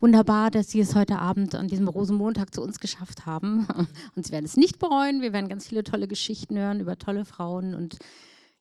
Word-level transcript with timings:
wunderbar, 0.00 0.50
dass 0.50 0.70
Sie 0.70 0.80
es 0.80 0.94
heute 0.94 1.18
Abend 1.18 1.54
an 1.54 1.68
diesem 1.68 1.88
Rosenmontag 1.88 2.54
zu 2.54 2.62
uns 2.62 2.80
geschafft 2.80 3.26
haben. 3.26 3.66
Und 4.16 4.26
Sie 4.26 4.32
werden 4.32 4.44
es 4.44 4.56
nicht 4.56 4.78
bereuen. 4.78 5.22
Wir 5.22 5.32
werden 5.32 5.48
ganz 5.48 5.66
viele 5.66 5.84
tolle 5.84 6.08
Geschichten 6.08 6.56
hören 6.58 6.80
über 6.80 6.98
tolle 6.98 7.24
Frauen 7.24 7.74
und 7.74 7.98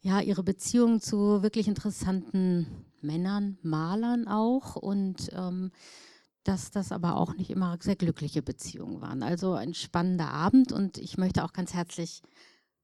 ja, 0.01 0.21
ihre 0.21 0.43
Beziehung 0.43 1.01
zu 1.01 1.41
wirklich 1.41 1.67
interessanten 1.67 2.67
Männern, 3.01 3.57
Malern 3.61 4.27
auch. 4.27 4.75
Und 4.75 5.29
ähm, 5.33 5.71
dass 6.47 6.71
das 6.71 6.91
aber 6.91 7.17
auch 7.17 7.35
nicht 7.35 7.49
immer 7.49 7.77
sehr 7.81 7.95
glückliche 7.95 8.41
Beziehungen 8.41 9.01
waren. 9.01 9.21
Also 9.21 9.53
ein 9.53 9.73
spannender 9.73 10.29
Abend 10.29 10.71
und 10.71 10.97
ich 10.97 11.17
möchte 11.17 11.43
auch 11.43 11.51
ganz 11.51 11.73
herzlich 11.73 12.21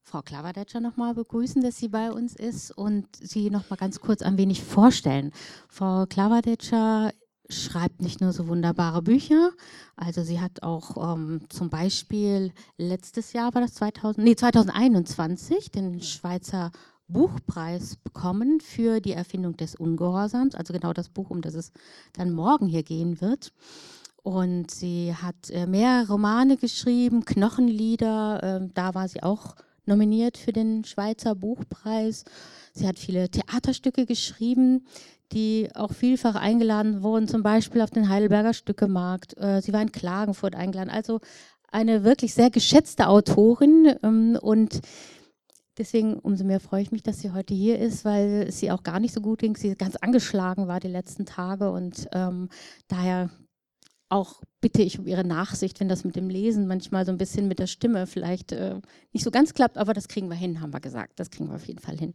Frau 0.01 0.21
Klavadetscher 0.21 0.81
nochmal 0.81 1.13
begrüßen, 1.13 1.61
dass 1.61 1.77
sie 1.77 1.87
bei 1.87 2.11
uns 2.11 2.35
ist 2.35 2.71
und 2.71 3.07
sie 3.15 3.49
nochmal 3.49 3.77
ganz 3.77 4.01
kurz 4.01 4.21
ein 4.21 4.37
wenig 4.37 4.61
vorstellen. 4.61 5.31
Frau 5.69 6.05
Klavadetscher 6.05 7.13
schreibt 7.49 8.01
nicht 8.01 8.21
nur 8.21 8.31
so 8.31 8.47
wunderbare 8.47 9.01
Bücher, 9.01 9.51
also 9.95 10.23
sie 10.23 10.39
hat 10.39 10.63
auch 10.63 11.15
ähm, 11.15 11.41
zum 11.49 11.69
Beispiel 11.69 12.51
letztes 12.77 13.33
Jahr 13.33 13.53
war 13.53 13.61
das 13.61 13.73
2000, 13.75 14.25
nee, 14.25 14.35
2021 14.35 15.71
den 15.71 16.01
Schweizer 16.01 16.71
Buchpreis 17.07 17.97
bekommen 17.97 18.59
für 18.59 18.99
die 18.99 19.11
Erfindung 19.11 19.57
des 19.57 19.75
Ungehorsams, 19.75 20.55
also 20.55 20.73
genau 20.73 20.93
das 20.93 21.09
Buch, 21.09 21.29
um 21.29 21.41
das 21.41 21.53
es 21.53 21.71
dann 22.13 22.31
morgen 22.31 22.67
hier 22.67 22.83
gehen 22.83 23.21
wird. 23.21 23.53
Und 24.23 24.71
sie 24.71 25.13
hat 25.13 25.49
äh, 25.49 25.67
mehrere 25.67 26.07
Romane 26.07 26.55
geschrieben, 26.55 27.25
Knochenlieder, 27.25 28.61
äh, 28.61 28.69
da 28.73 28.95
war 28.95 29.07
sie 29.09 29.21
auch 29.21 29.55
nominiert 29.85 30.37
für 30.37 30.53
den 30.53 30.85
Schweizer 30.85 31.35
Buchpreis. 31.35 32.23
Sie 32.73 32.87
hat 32.87 32.99
viele 32.99 33.29
Theaterstücke 33.29 34.05
geschrieben, 34.05 34.87
die 35.33 35.69
auch 35.73 35.91
vielfach 35.91 36.35
eingeladen 36.35 37.03
wurden, 37.03 37.27
zum 37.27 37.43
Beispiel 37.43 37.81
auf 37.81 37.89
den 37.89 38.09
Heidelberger 38.09 38.53
Stückemarkt. 38.53 39.37
Äh, 39.37 39.61
sie 39.61 39.73
war 39.73 39.81
in 39.81 39.91
Klagenfurt 39.91 40.55
eingeladen. 40.55 40.89
Also 40.89 41.19
eine 41.71 42.03
wirklich 42.03 42.33
sehr 42.33 42.51
geschätzte 42.51 43.07
Autorin 43.07 43.95
ähm, 44.03 44.37
und 44.41 44.81
Deswegen 45.77 46.19
umso 46.19 46.43
mehr 46.43 46.59
freue 46.59 46.83
ich 46.83 46.91
mich, 46.91 47.01
dass 47.01 47.19
sie 47.19 47.31
heute 47.31 47.55
hier 47.55 47.79
ist, 47.79 48.05
weil 48.05 48.47
ihr 48.61 48.75
auch 48.75 48.83
gar 48.83 48.99
nicht 48.99 49.11
so 49.11 49.21
gut 49.21 49.39
ging. 49.39 49.55
Sie 49.55 49.73
ganz 49.73 49.95
angeschlagen 49.95 50.67
war 50.67 50.79
die 50.79 50.87
letzten 50.87 51.25
Tage 51.25 51.71
und 51.71 52.07
ähm, 52.13 52.49
daher 52.87 53.31
auch 54.13 54.43
bitte 54.61 54.81
ich 54.83 54.99
um 54.99 55.07
Ihre 55.07 55.25
Nachsicht, 55.25 55.79
wenn 55.79 55.89
das 55.89 56.05
mit 56.05 56.15
dem 56.15 56.29
Lesen 56.29 56.67
manchmal 56.67 57.03
so 57.05 57.11
ein 57.11 57.17
bisschen 57.17 57.47
mit 57.47 57.57
der 57.59 57.65
Stimme 57.67 58.05
vielleicht 58.05 58.51
äh, 58.51 58.79
nicht 59.11 59.23
so 59.23 59.31
ganz 59.31 59.53
klappt, 59.53 59.77
aber 59.77 59.93
das 59.93 60.07
kriegen 60.07 60.29
wir 60.29 60.35
hin, 60.35 60.61
haben 60.61 60.71
wir 60.71 60.79
gesagt. 60.79 61.19
Das 61.19 61.31
kriegen 61.31 61.49
wir 61.49 61.55
auf 61.55 61.65
jeden 61.65 61.79
Fall 61.79 61.97
hin. 61.97 62.13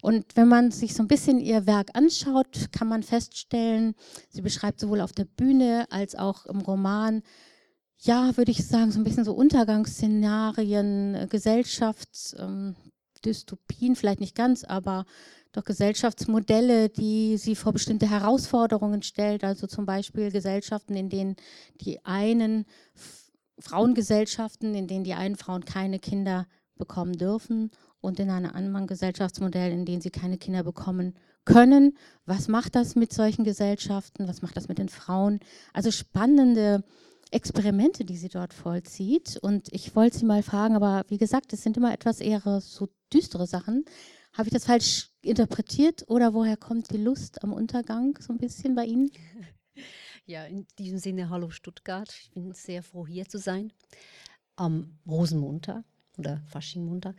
Und 0.00 0.24
wenn 0.36 0.46
man 0.48 0.70
sich 0.70 0.94
so 0.94 1.02
ein 1.02 1.08
bisschen 1.08 1.40
ihr 1.40 1.66
Werk 1.66 1.90
anschaut, 1.94 2.68
kann 2.70 2.88
man 2.88 3.02
feststellen, 3.02 3.94
sie 4.30 4.40
beschreibt 4.40 4.78
sowohl 4.78 5.00
auf 5.00 5.12
der 5.12 5.24
Bühne 5.24 5.86
als 5.90 6.14
auch 6.14 6.46
im 6.46 6.60
Roman, 6.60 7.22
ja, 7.98 8.36
würde 8.36 8.52
ich 8.52 8.64
sagen, 8.64 8.92
so 8.92 9.00
ein 9.00 9.04
bisschen 9.04 9.24
so 9.24 9.34
Untergangsszenarien, 9.34 11.14
äh, 11.14 11.26
Gesellschaftsdystopien, 11.28 12.76
ähm, 13.90 13.96
vielleicht 13.96 14.20
nicht 14.20 14.36
ganz, 14.36 14.64
aber 14.64 15.04
doch 15.52 15.64
Gesellschaftsmodelle, 15.64 16.88
die 16.88 17.36
sie 17.36 17.54
vor 17.54 17.72
bestimmte 17.72 18.08
Herausforderungen 18.08 19.02
stellt, 19.02 19.44
also 19.44 19.66
zum 19.66 19.86
Beispiel 19.86 20.30
Gesellschaften, 20.30 20.96
in 20.96 21.08
denen 21.08 21.36
die 21.80 22.04
einen 22.04 22.64
Frauengesellschaften, 23.58 24.74
in 24.74 24.88
denen 24.88 25.04
die 25.04 25.14
einen 25.14 25.36
Frauen 25.36 25.64
keine 25.64 25.98
Kinder 25.98 26.46
bekommen 26.76 27.12
dürfen 27.12 27.70
und 28.00 28.18
in 28.18 28.30
einem 28.30 28.50
anderen 28.50 28.86
Gesellschaftsmodell, 28.86 29.72
in 29.72 29.84
denen 29.84 30.00
sie 30.00 30.10
keine 30.10 30.38
Kinder 30.38 30.64
bekommen 30.64 31.14
können. 31.44 31.96
Was 32.24 32.48
macht 32.48 32.74
das 32.74 32.96
mit 32.96 33.12
solchen 33.12 33.44
Gesellschaften? 33.44 34.28
Was 34.28 34.42
macht 34.42 34.56
das 34.56 34.68
mit 34.68 34.78
den 34.78 34.88
Frauen? 34.88 35.40
Also 35.72 35.90
spannende 35.90 36.82
Experimente, 37.30 38.04
die 38.04 38.16
sie 38.16 38.28
dort 38.28 38.52
vollzieht. 38.52 39.38
Und 39.40 39.72
ich 39.72 39.94
wollte 39.96 40.18
sie 40.18 40.24
mal 40.24 40.42
fragen, 40.42 40.76
aber 40.76 41.04
wie 41.08 41.18
gesagt, 41.18 41.52
es 41.52 41.62
sind 41.62 41.76
immer 41.76 41.92
etwas 41.92 42.20
eher 42.20 42.60
so 42.60 42.88
düstere 43.12 43.46
Sachen. 43.46 43.84
Habe 44.32 44.48
ich 44.48 44.52
das 44.54 44.64
falsch 44.64 45.10
interpretiert 45.20 46.04
oder 46.08 46.32
woher 46.32 46.56
kommt 46.56 46.90
die 46.90 46.96
Lust 46.96 47.42
am 47.44 47.52
Untergang 47.52 48.18
so 48.20 48.32
ein 48.32 48.38
bisschen 48.38 48.74
bei 48.74 48.84
Ihnen? 48.84 49.10
Ja, 50.24 50.44
in 50.44 50.68
diesem 50.78 50.98
Sinne, 50.98 51.30
hallo 51.30 51.50
Stuttgart. 51.50 52.08
Ich 52.22 52.30
bin 52.30 52.54
sehr 52.54 52.84
froh, 52.84 53.08
hier 53.08 53.28
zu 53.28 53.38
sein. 53.38 53.72
Am 54.54 54.96
Rosenmontag 55.04 55.84
oder 56.16 56.40
Faschingmontag. 56.46 57.16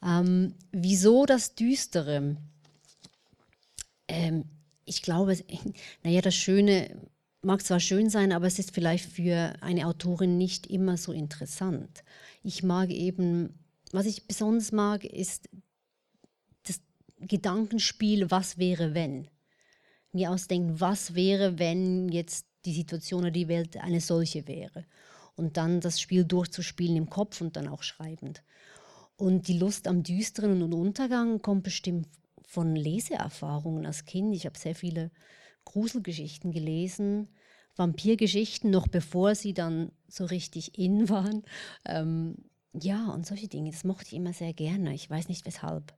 Ähm, 0.00 0.54
wieso 0.70 1.26
das 1.26 1.56
Düstere? 1.56 2.36
Ähm, 4.06 4.44
ich 4.84 5.02
glaube, 5.02 5.36
naja, 6.04 6.20
das 6.20 6.36
Schöne 6.36 6.96
mag 7.42 7.62
zwar 7.64 7.80
schön 7.80 8.10
sein, 8.10 8.32
aber 8.32 8.46
es 8.46 8.60
ist 8.60 8.70
vielleicht 8.70 9.10
für 9.10 9.54
eine 9.60 9.88
Autorin 9.88 10.38
nicht 10.38 10.68
immer 10.68 10.96
so 10.96 11.12
interessant. 11.12 12.04
Ich 12.44 12.62
mag 12.62 12.90
eben, 12.90 13.58
was 13.90 14.06
ich 14.06 14.28
besonders 14.28 14.70
mag, 14.70 15.04
ist 15.04 15.48
Gedankenspiel, 17.20 18.30
was 18.30 18.58
wäre, 18.58 18.94
wenn. 18.94 19.28
Mir 20.12 20.30
ausdenken, 20.30 20.80
was 20.80 21.14
wäre, 21.14 21.58
wenn 21.58 22.08
jetzt 22.08 22.46
die 22.64 22.74
Situation 22.74 23.22
oder 23.22 23.30
die 23.30 23.48
Welt 23.48 23.76
eine 23.76 24.00
solche 24.00 24.46
wäre. 24.46 24.86
Und 25.34 25.56
dann 25.56 25.80
das 25.80 26.00
Spiel 26.00 26.24
durchzuspielen 26.24 26.96
im 26.96 27.10
Kopf 27.10 27.40
und 27.40 27.56
dann 27.56 27.68
auch 27.68 27.82
schreibend. 27.82 28.42
Und 29.16 29.48
die 29.48 29.58
Lust 29.58 29.88
am 29.88 30.02
Düsteren 30.02 30.62
und 30.62 30.72
Untergang 30.72 31.40
kommt 31.40 31.62
bestimmt 31.62 32.08
von 32.46 32.76
Leseerfahrungen 32.76 33.86
als 33.86 34.04
Kind. 34.04 34.34
Ich 34.34 34.46
habe 34.46 34.58
sehr 34.58 34.74
viele 34.74 35.10
Gruselgeschichten 35.64 36.52
gelesen, 36.52 37.28
Vampirgeschichten, 37.76 38.70
noch 38.70 38.88
bevor 38.88 39.34
sie 39.34 39.52
dann 39.52 39.90
so 40.08 40.24
richtig 40.24 40.78
in 40.78 41.08
waren. 41.08 41.42
Ähm, 41.84 42.36
ja, 42.72 43.10
und 43.10 43.26
solche 43.26 43.48
Dinge, 43.48 43.70
das 43.70 43.84
mochte 43.84 44.08
ich 44.08 44.14
immer 44.14 44.32
sehr 44.32 44.52
gerne. 44.52 44.94
Ich 44.94 45.08
weiß 45.08 45.28
nicht 45.28 45.46
weshalb. 45.46 45.95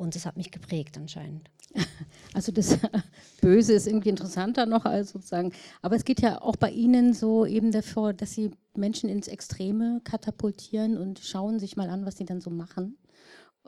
Und 0.00 0.14
das 0.14 0.24
hat 0.24 0.38
mich 0.38 0.50
geprägt 0.50 0.96
anscheinend. 0.96 1.50
Also 2.32 2.52
das 2.52 2.78
Böse 3.40 3.72
ist 3.72 3.88
irgendwie 3.88 4.08
interessanter 4.08 4.64
noch 4.64 4.84
als 4.84 5.10
sozusagen. 5.10 5.52
Aber 5.82 5.96
es 5.96 6.04
geht 6.04 6.20
ja 6.20 6.40
auch 6.40 6.54
bei 6.54 6.70
Ihnen 6.70 7.12
so 7.12 7.44
eben 7.44 7.72
davor, 7.72 8.12
dass 8.12 8.32
Sie 8.32 8.52
Menschen 8.76 9.10
ins 9.10 9.26
Extreme 9.26 10.00
katapultieren 10.04 10.96
und 10.96 11.18
schauen 11.18 11.58
sich 11.58 11.76
mal 11.76 11.90
an, 11.90 12.06
was 12.06 12.16
sie 12.16 12.24
dann 12.24 12.40
so 12.40 12.50
machen. 12.50 12.96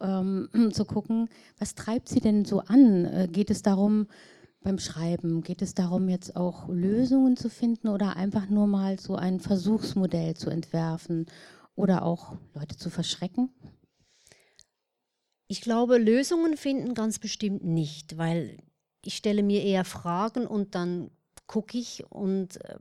Ähm, 0.01 0.49
zu 0.73 0.85
gucken, 0.85 1.29
was 1.59 1.75
treibt 1.75 2.09
Sie 2.09 2.21
denn 2.21 2.45
so 2.45 2.61
an? 2.61 3.05
Äh, 3.05 3.29
geht 3.31 3.51
es 3.51 3.63
darum, 3.63 4.07
beim 4.63 4.79
Schreiben, 4.79 5.43
geht 5.43 5.61
es 5.61 5.75
darum, 5.75 6.09
jetzt 6.09 6.37
auch 6.37 6.69
Lösungen 6.69 7.37
zu 7.37 7.51
finden 7.51 7.89
oder 7.89 8.17
einfach 8.17 8.49
nur 8.49 8.69
mal 8.69 8.99
so 8.99 9.17
ein 9.17 9.41
Versuchsmodell 9.41 10.35
zu 10.35 10.51
entwerfen 10.51 11.27
oder 11.75 12.05
auch 12.05 12.37
Leute 12.55 12.77
zu 12.77 12.91
verschrecken? 12.91 13.51
Ich 15.53 15.61
glaube, 15.61 15.99
Lösungen 15.99 16.57
finden 16.57 16.95
ganz 16.95 17.19
bestimmt 17.19 17.63
nicht, 17.63 18.17
weil 18.17 18.57
ich 19.05 19.17
stelle 19.17 19.43
mir 19.43 19.63
eher 19.63 19.85
Fragen 19.85 20.47
und 20.47 20.75
dann 20.75 21.11
gucke 21.47 21.77
ich 21.77 22.05
und 22.09 22.57
äh, 22.65 22.79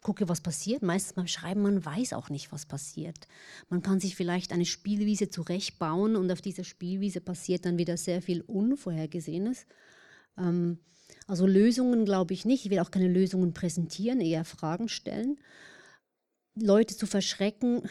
gucke, 0.00 0.26
was 0.26 0.40
passiert. 0.40 0.80
Meistens 0.80 1.12
beim 1.12 1.26
Schreiben, 1.26 1.60
man 1.60 1.84
weiß 1.84 2.14
auch 2.14 2.30
nicht, 2.30 2.52
was 2.52 2.64
passiert. 2.64 3.28
Man 3.68 3.82
kann 3.82 4.00
sich 4.00 4.16
vielleicht 4.16 4.52
eine 4.52 4.64
Spielwiese 4.64 5.28
zurechtbauen 5.28 6.16
und 6.16 6.32
auf 6.32 6.40
dieser 6.40 6.64
Spielwiese 6.64 7.20
passiert 7.20 7.66
dann 7.66 7.76
wieder 7.76 7.98
sehr 7.98 8.22
viel 8.22 8.40
Unvorhergesehenes. 8.40 9.66
Ähm, 10.38 10.78
also 11.26 11.46
Lösungen 11.46 12.06
glaube 12.06 12.32
ich 12.32 12.46
nicht. 12.46 12.64
Ich 12.64 12.70
will 12.70 12.80
auch 12.80 12.90
keine 12.90 13.08
Lösungen 13.08 13.52
präsentieren, 13.52 14.22
eher 14.22 14.46
Fragen 14.46 14.88
stellen. 14.88 15.38
Leute 16.54 16.96
zu 16.96 17.06
verschrecken, 17.06 17.82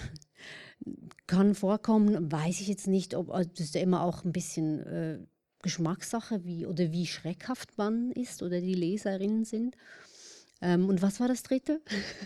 kann 1.27 1.55
vorkommen, 1.55 2.31
weiß 2.31 2.61
ich 2.61 2.67
jetzt 2.67 2.87
nicht, 2.87 3.15
ob 3.15 3.31
also 3.31 3.49
das 3.49 3.67
ist 3.67 3.75
ja 3.75 3.81
immer 3.81 4.01
auch 4.03 4.23
ein 4.23 4.31
bisschen 4.31 4.79
äh, 4.85 5.19
Geschmackssache, 5.61 6.45
wie 6.45 6.65
oder 6.65 6.91
wie 6.91 7.07
schreckhaft 7.07 7.77
man 7.77 8.11
ist 8.11 8.43
oder 8.43 8.61
die 8.61 8.75
Leserinnen 8.75 9.45
sind. 9.45 9.75
Ähm, 10.61 10.87
und 10.87 11.01
was 11.01 11.19
war 11.19 11.27
das 11.27 11.43
dritte? 11.43 11.81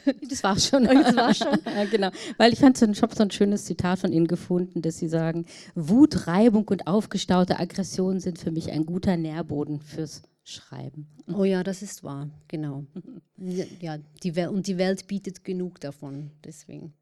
Das 0.30 0.44
war 0.44 0.60
schon. 0.60 0.84
das 0.86 1.16
war 1.16 1.34
schon. 1.34 1.58
ja, 1.66 1.86
genau. 1.86 2.10
Weil 2.38 2.54
ich 2.54 2.60
fand, 2.60 2.78
so, 2.78 2.86
ich 2.86 3.02
habe 3.02 3.16
so 3.16 3.24
ein 3.24 3.32
schönes 3.32 3.66
Zitat 3.66 4.00
von 4.00 4.12
Ihnen 4.12 4.28
gefunden, 4.28 4.82
dass 4.82 4.98
Sie 4.98 5.08
sagen: 5.08 5.46
Wut, 5.76 6.28
Reibung 6.28 6.68
und 6.68 6.88
aufgestaute 6.88 7.60
Aggression 7.60 8.20
sind 8.20 8.38
für 8.38 8.52
mich 8.52 8.72
ein 8.72 8.86
guter 8.86 9.18
Nährboden 9.18 9.82
fürs 9.82 10.24
Schreiben. 10.44 11.08
Oh 11.34 11.44
ja, 11.44 11.64
das 11.64 11.82
ist 11.82 12.04
wahr, 12.04 12.30
genau. 12.48 12.86
ja, 13.38 13.98
die 14.24 14.32
und 14.48 14.68
die 14.68 14.78
Welt 14.78 15.08
bietet 15.08 15.44
genug 15.44 15.80
davon, 15.80 16.32
deswegen. 16.44 16.94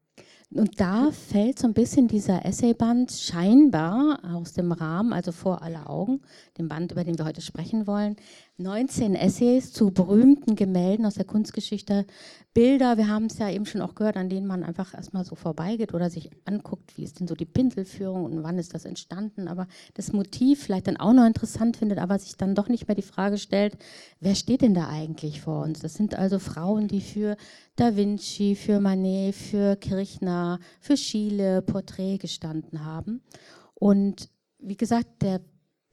Und 0.50 0.80
da 0.80 1.10
fällt 1.10 1.58
so 1.58 1.66
ein 1.66 1.74
bisschen 1.74 2.08
dieser 2.08 2.46
Essayband 2.46 3.12
scheinbar 3.12 4.18
aus 4.34 4.54
dem 4.54 4.72
Rahmen, 4.72 5.12
also 5.12 5.30
vor 5.30 5.62
aller 5.62 5.90
Augen, 5.90 6.22
dem 6.56 6.68
Band, 6.68 6.90
über 6.90 7.04
den 7.04 7.18
wir 7.18 7.26
heute 7.26 7.42
sprechen 7.42 7.86
wollen. 7.86 8.16
19 8.60 9.14
Essays 9.14 9.72
zu 9.72 9.92
berühmten 9.92 10.56
Gemälden 10.56 11.06
aus 11.06 11.14
der 11.14 11.24
Kunstgeschichte, 11.24 12.06
Bilder, 12.54 12.96
wir 12.96 13.06
haben 13.06 13.26
es 13.26 13.38
ja 13.38 13.48
eben 13.50 13.66
schon 13.66 13.80
auch 13.80 13.94
gehört, 13.94 14.16
an 14.16 14.28
denen 14.28 14.48
man 14.48 14.64
einfach 14.64 14.94
erstmal 14.94 15.24
so 15.24 15.36
vorbeigeht 15.36 15.94
oder 15.94 16.10
sich 16.10 16.28
anguckt, 16.44 16.96
wie 16.96 17.04
ist 17.04 17.20
denn 17.20 17.28
so 17.28 17.36
die 17.36 17.44
Pinselführung 17.44 18.24
und 18.24 18.42
wann 18.42 18.58
ist 18.58 18.74
das 18.74 18.84
entstanden, 18.84 19.46
aber 19.46 19.68
das 19.94 20.12
Motiv 20.12 20.64
vielleicht 20.64 20.88
dann 20.88 20.96
auch 20.96 21.12
noch 21.12 21.24
interessant 21.24 21.76
findet, 21.76 22.00
aber 22.00 22.18
sich 22.18 22.36
dann 22.36 22.56
doch 22.56 22.68
nicht 22.68 22.88
mehr 22.88 22.96
die 22.96 23.02
Frage 23.02 23.38
stellt, 23.38 23.78
wer 24.18 24.34
steht 24.34 24.62
denn 24.62 24.74
da 24.74 24.88
eigentlich 24.88 25.40
vor 25.40 25.62
uns? 25.62 25.78
Das 25.78 25.94
sind 25.94 26.16
also 26.16 26.40
Frauen, 26.40 26.88
die 26.88 27.00
für 27.00 27.36
Da 27.76 27.94
Vinci, 27.94 28.56
für 28.56 28.80
Manet, 28.80 29.36
für 29.36 29.76
Kirchner, 29.76 30.58
für 30.80 30.96
Schiele 30.96 31.62
Porträt 31.62 32.18
gestanden 32.18 32.84
haben. 32.84 33.22
Und 33.74 34.30
wie 34.58 34.76
gesagt, 34.76 35.22
der 35.22 35.42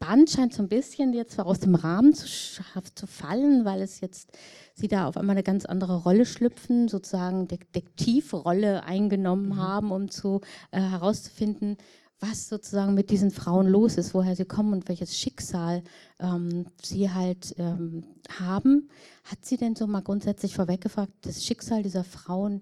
Band 0.07 0.29
scheint 0.29 0.53
so 0.53 0.61
ein 0.61 0.69
bisschen 0.69 1.13
jetzt 1.13 1.39
aus 1.39 1.59
dem 1.59 1.75
Rahmen 1.75 2.13
zu, 2.13 2.27
zu 2.27 3.07
fallen, 3.07 3.65
weil 3.65 3.81
es 3.81 4.01
jetzt 4.01 4.31
sie 4.73 4.87
da 4.87 5.07
auf 5.07 5.17
einmal 5.17 5.35
eine 5.35 5.43
ganz 5.43 5.65
andere 5.65 6.03
Rolle 6.03 6.25
schlüpfen, 6.25 6.87
sozusagen 6.87 7.47
Detektivrolle 7.47 8.83
eingenommen 8.83 9.49
mhm. 9.49 9.57
haben, 9.57 9.91
um 9.91 10.09
zu 10.09 10.41
äh, 10.71 10.79
herauszufinden, 10.79 11.77
was 12.19 12.47
sozusagen 12.49 12.93
mit 12.93 13.09
diesen 13.09 13.31
Frauen 13.31 13.67
los 13.67 13.97
ist, 13.97 14.13
woher 14.13 14.35
sie 14.35 14.45
kommen 14.45 14.73
und 14.73 14.87
welches 14.87 15.17
Schicksal 15.17 15.83
ähm, 16.19 16.67
sie 16.81 17.11
halt 17.11 17.55
ähm, 17.57 18.03
haben. 18.39 18.89
Hat 19.23 19.43
sie 19.43 19.57
denn 19.57 19.75
so 19.75 19.87
mal 19.87 20.01
grundsätzlich 20.01 20.55
vorweggefragt, 20.55 21.11
das 21.21 21.43
Schicksal 21.43 21.83
dieser 21.83 22.03
Frauen 22.03 22.61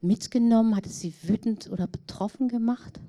mitgenommen? 0.00 0.76
Hat 0.76 0.86
es 0.86 1.00
sie 1.00 1.14
wütend 1.22 1.70
oder 1.70 1.86
betroffen 1.86 2.48
gemacht? 2.48 3.00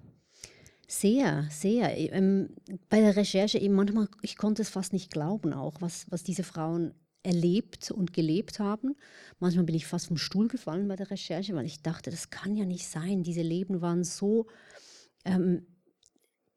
Sehr, 0.94 1.48
sehr. 1.50 1.98
Ähm, 2.14 2.50
bei 2.90 3.00
der 3.00 3.16
Recherche 3.16 3.58
eben 3.58 3.76
manchmal, 3.76 4.10
ich 4.24 4.36
konnte 4.36 4.62
es 4.62 4.68
fast 4.68 4.92
nicht 4.92 5.10
glauben 5.10 5.54
auch, 5.54 5.76
was, 5.80 6.06
was 6.10 6.22
diese 6.22 6.44
Frauen 6.44 6.94
erlebt 7.24 7.92
und 7.92 8.12
gelebt 8.12 8.60
haben. 8.60 8.98
Manchmal 9.40 9.64
bin 9.64 9.76
ich 9.76 9.88
fast 9.88 10.08
vom 10.08 10.18
Stuhl 10.18 10.50
gefallen 10.50 10.90
bei 10.90 10.98
der 10.98 11.10
Recherche, 11.10 11.56
weil 11.56 11.66
ich 11.66 11.82
dachte, 11.82 12.12
das 12.12 12.30
kann 12.30 12.58
ja 12.58 12.66
nicht 12.66 12.86
sein. 12.86 13.24
Diese 13.24 13.42
Leben 13.42 13.80
waren 13.80 14.04
so 14.04 14.48
ähm, 15.24 15.66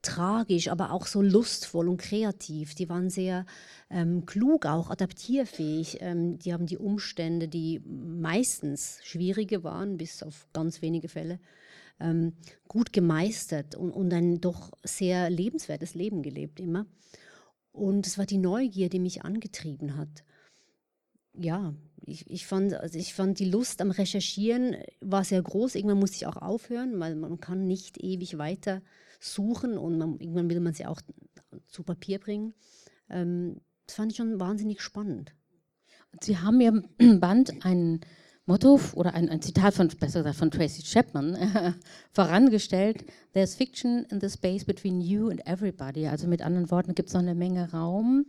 tragisch, 0.02 0.66
aber 0.66 0.90
auch 0.90 1.06
so 1.06 1.22
lustvoll 1.22 1.88
und 1.88 1.98
kreativ. 1.98 2.75
Die 2.75 2.88
waren 2.88 3.10
sehr 3.10 3.46
ähm, 3.88 4.26
klug, 4.26 4.66
auch 4.66 4.90
adaptierfähig. 4.90 5.98
Ähm, 6.00 6.40
die 6.40 6.52
haben 6.52 6.66
die 6.66 6.78
Umstände, 6.78 7.46
die 7.46 7.82
meistens 7.86 8.98
schwierige 9.04 9.62
waren, 9.62 9.96
bis 9.96 10.25
auf 10.25 10.48
ganz 10.52 10.82
wenige 10.82 11.08
Fälle, 11.08 11.38
ähm, 12.00 12.35
gut 12.69 12.93
gemeistert 12.93 13.75
und, 13.75 13.93
und 13.93 14.12
ein 14.12 14.41
doch 14.41 14.73
sehr 14.82 15.31
lebenswertes 15.31 15.94
Leben 15.94 16.23
gelebt 16.23 16.61
immer. 16.61 16.87
Und 17.73 18.06
es 18.06 18.19
war 18.19 18.26
die 18.26 18.38
Neugier, 18.38 18.88
die 18.88 19.00
mich 19.00 19.25
angetrieben 19.25 19.96
hat. 19.96 20.25
Ja, 21.37 21.75
ich, 22.06 22.31
ich, 22.31 22.46
fand, 22.46 22.75
also 22.75 22.99
ich 22.99 23.14
fand 23.14 23.38
die 23.38 23.50
Lust 23.50 23.81
am 23.81 23.91
Recherchieren 23.91 24.76
war 25.00 25.25
sehr 25.25 25.43
groß. 25.43 25.75
Irgendwann 25.75 25.99
musste 25.99 26.17
ich 26.17 26.26
auch 26.26 26.37
aufhören, 26.37 27.00
weil 27.00 27.17
man 27.17 27.41
kann 27.41 27.67
nicht 27.67 28.02
ewig 28.02 28.38
weiter 28.38 28.82
suchen 29.19 29.79
und 29.79 29.99
man, 29.99 30.20
irgendwann 30.20 30.50
will 30.50 30.61
man 30.61 30.75
sie 30.75 30.87
auch 30.87 31.00
zu 31.67 31.82
Papier 31.82 32.19
bringen. 32.19 32.55
Ähm, 33.11 33.61
das 33.87 33.96
fand 33.96 34.12
ich 34.12 34.19
schon 34.19 34.38
wahnsinnig 34.38 34.81
spannend. 34.81 35.35
Sie 36.20 36.38
haben 36.38 36.61
Ihrem 36.61 36.88
Band 37.20 37.64
einen 37.64 38.00
Motto 38.46 38.79
oder 38.94 39.14
ein, 39.14 39.31
ein 39.31 39.41
Zitat 39.41 39.75
von, 39.75 39.88
besser 39.88 40.20
gesagt, 40.20 40.37
von 40.37 40.50
Tracy 40.50 40.82
Chapman 40.82 41.75
vorangestellt: 42.12 43.05
There's 43.32 43.55
fiction 43.55 44.05
in 44.11 44.20
the 44.20 44.29
space 44.29 44.64
between 44.64 45.00
you 45.00 45.31
and 45.31 45.46
everybody. 45.46 46.06
Also 46.06 46.26
mit 46.26 46.43
anderen 46.43 46.70
Worten 46.70 46.94
gibt 46.94 47.08
es 47.08 47.14
noch 47.14 47.23
eine 47.23 47.35
Menge 47.35 47.70
Raum, 47.73 48.26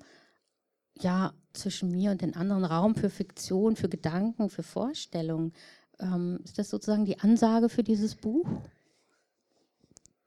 ja, 1.02 1.34
zwischen 1.54 1.92
mir 1.92 2.12
und 2.12 2.22
den 2.22 2.36
anderen 2.36 2.64
Raum 2.64 2.96
für 2.96 3.10
Fiktion, 3.10 3.76
für 3.76 3.90
Gedanken, 3.90 4.50
für 4.50 4.64
Vorstellungen. 4.64 5.52
Ähm, 6.00 6.40
ist 6.44 6.58
das 6.58 6.70
sozusagen 6.70 7.06
die 7.06 7.20
Ansage 7.20 7.70
für 7.70 7.84
dieses 7.84 8.16
Buch? 8.16 8.48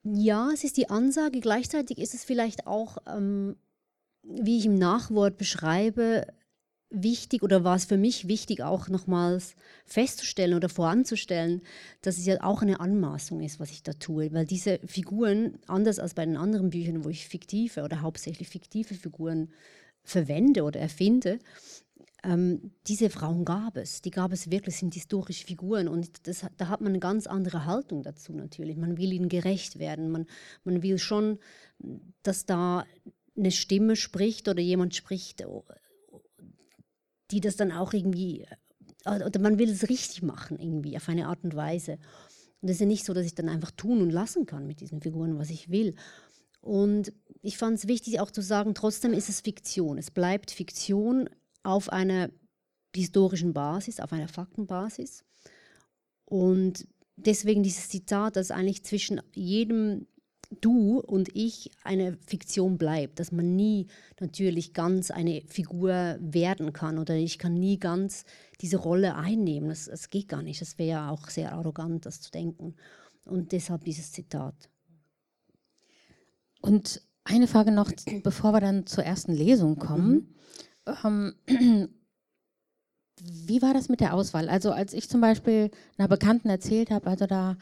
Ja, 0.02 0.50
es 0.52 0.64
ist 0.64 0.76
die 0.76 0.90
Ansage. 0.90 1.40
Gleichzeitig 1.40 1.98
ist 1.98 2.14
es 2.14 2.24
vielleicht 2.24 2.66
auch, 2.66 2.98
ähm, 3.06 3.56
wie 4.22 4.58
ich 4.58 4.66
im 4.66 4.76
Nachwort 4.76 5.36
beschreibe, 5.36 6.26
wichtig 6.90 7.42
oder 7.42 7.64
war 7.64 7.76
es 7.76 7.84
für 7.84 7.98
mich 7.98 8.28
wichtig, 8.28 8.62
auch 8.62 8.88
nochmals 8.88 9.54
festzustellen 9.84 10.54
oder 10.54 10.68
voranzustellen, 10.68 11.62
dass 12.02 12.18
es 12.18 12.26
ja 12.26 12.42
auch 12.42 12.62
eine 12.62 12.80
Anmaßung 12.80 13.42
ist, 13.42 13.60
was 13.60 13.70
ich 13.70 13.82
da 13.82 13.92
tue. 13.92 14.32
Weil 14.32 14.46
diese 14.46 14.80
Figuren, 14.86 15.58
anders 15.66 15.98
als 15.98 16.14
bei 16.14 16.24
den 16.24 16.36
anderen 16.36 16.70
Büchern, 16.70 17.04
wo 17.04 17.08
ich 17.08 17.28
fiktive 17.28 17.82
oder 17.82 18.00
hauptsächlich 18.00 18.48
fiktive 18.48 18.94
Figuren 18.94 19.50
verwende 20.02 20.62
oder 20.62 20.80
erfinde, 20.80 21.38
ähm, 22.24 22.72
diese 22.86 23.10
Frauen 23.10 23.44
gab 23.44 23.76
es. 23.76 24.02
Die 24.02 24.10
gab 24.10 24.32
es 24.32 24.50
wirklich, 24.50 24.76
sind 24.76 24.94
historische 24.94 25.46
Figuren. 25.46 25.88
Und 25.88 26.26
das, 26.26 26.44
da 26.56 26.68
hat 26.68 26.80
man 26.80 26.92
eine 26.92 26.98
ganz 26.98 27.26
andere 27.26 27.64
Haltung 27.64 28.02
dazu 28.02 28.32
natürlich. 28.32 28.76
Man 28.76 28.98
will 28.98 29.12
ihnen 29.12 29.28
gerecht 29.28 29.78
werden. 29.78 30.10
Man, 30.10 30.26
man 30.64 30.82
will 30.82 30.98
schon, 30.98 31.38
dass 32.22 32.46
da 32.46 32.84
eine 33.36 33.52
Stimme 33.52 33.94
spricht 33.94 34.48
oder 34.48 34.60
jemand 34.60 34.96
spricht, 34.96 35.44
die 37.30 37.40
das 37.40 37.56
dann 37.56 37.72
auch 37.72 37.92
irgendwie, 37.92 38.46
äh, 39.04 39.24
oder 39.24 39.40
man 39.40 39.58
will 39.58 39.70
es 39.70 39.88
richtig 39.88 40.22
machen 40.22 40.58
irgendwie, 40.58 40.96
auf 40.96 41.08
eine 41.08 41.28
Art 41.28 41.44
und 41.44 41.54
Weise. 41.54 41.98
Und 42.60 42.68
es 42.68 42.76
ist 42.76 42.80
ja 42.80 42.86
nicht 42.86 43.04
so, 43.04 43.14
dass 43.14 43.26
ich 43.26 43.34
dann 43.34 43.48
einfach 43.48 43.70
tun 43.70 44.00
und 44.00 44.10
lassen 44.10 44.46
kann 44.46 44.66
mit 44.66 44.80
diesen 44.80 45.00
Figuren, 45.00 45.38
was 45.38 45.50
ich 45.50 45.70
will. 45.70 45.94
Und 46.60 47.12
ich 47.40 47.56
fand 47.56 47.78
es 47.78 47.86
wichtig 47.86 48.20
auch 48.20 48.30
zu 48.30 48.42
sagen, 48.42 48.74
trotzdem 48.74 49.12
ist 49.12 49.28
es 49.28 49.40
Fiktion. 49.40 49.96
Es 49.96 50.10
bleibt 50.10 50.50
Fiktion 50.50 51.30
auf 51.62 51.90
einer 51.90 52.30
historischen 52.94 53.52
Basis, 53.52 54.00
auf 54.00 54.12
einer 54.12 54.28
Faktenbasis. 54.28 55.24
Und 56.24 56.86
deswegen 57.16 57.62
dieses 57.62 57.88
Zitat, 57.88 58.36
dass 58.36 58.50
eigentlich 58.50 58.84
zwischen 58.84 59.20
jedem 59.32 60.06
du 60.50 61.00
und 61.00 61.28
ich 61.34 61.70
eine 61.84 62.16
Fiktion 62.26 62.78
bleibt, 62.78 63.20
dass 63.20 63.32
man 63.32 63.54
nie 63.54 63.86
natürlich 64.20 64.72
ganz 64.72 65.10
eine 65.10 65.42
Figur 65.46 66.16
werden 66.20 66.72
kann 66.72 66.98
oder 66.98 67.14
ich 67.14 67.38
kann 67.38 67.54
nie 67.54 67.78
ganz 67.78 68.24
diese 68.60 68.78
Rolle 68.78 69.16
einnehmen. 69.16 69.68
Das, 69.68 69.86
das 69.86 70.10
geht 70.10 70.28
gar 70.28 70.42
nicht. 70.42 70.60
Das 70.60 70.78
wäre 70.78 70.88
ja 70.88 71.10
auch 71.10 71.28
sehr 71.28 71.52
arrogant, 71.52 72.06
das 72.06 72.20
zu 72.20 72.30
denken. 72.30 72.74
Und 73.24 73.52
deshalb 73.52 73.84
dieses 73.84 74.10
Zitat. 74.12 74.70
Und 76.60 77.02
eine 77.24 77.46
Frage 77.46 77.70
noch, 77.70 77.92
bevor 78.22 78.52
wir 78.52 78.60
dann 78.60 78.86
zur 78.86 79.04
ersten 79.04 79.32
Lesung 79.32 79.76
kommen. 79.78 80.34
Mhm. 81.04 81.34
Ähm, 81.44 81.88
wie 83.20 83.60
war 83.62 83.74
das 83.74 83.88
mit 83.88 84.00
der 84.00 84.14
Auswahl? 84.14 84.48
Also 84.48 84.72
als 84.72 84.92
ich 84.92 85.08
zum 85.08 85.20
Beispiel 85.20 85.70
einer 85.98 86.08
Bekannten 86.08 86.48
erzählt 86.48 86.90
habe, 86.90 87.06
also 87.08 87.26
da 87.26 87.56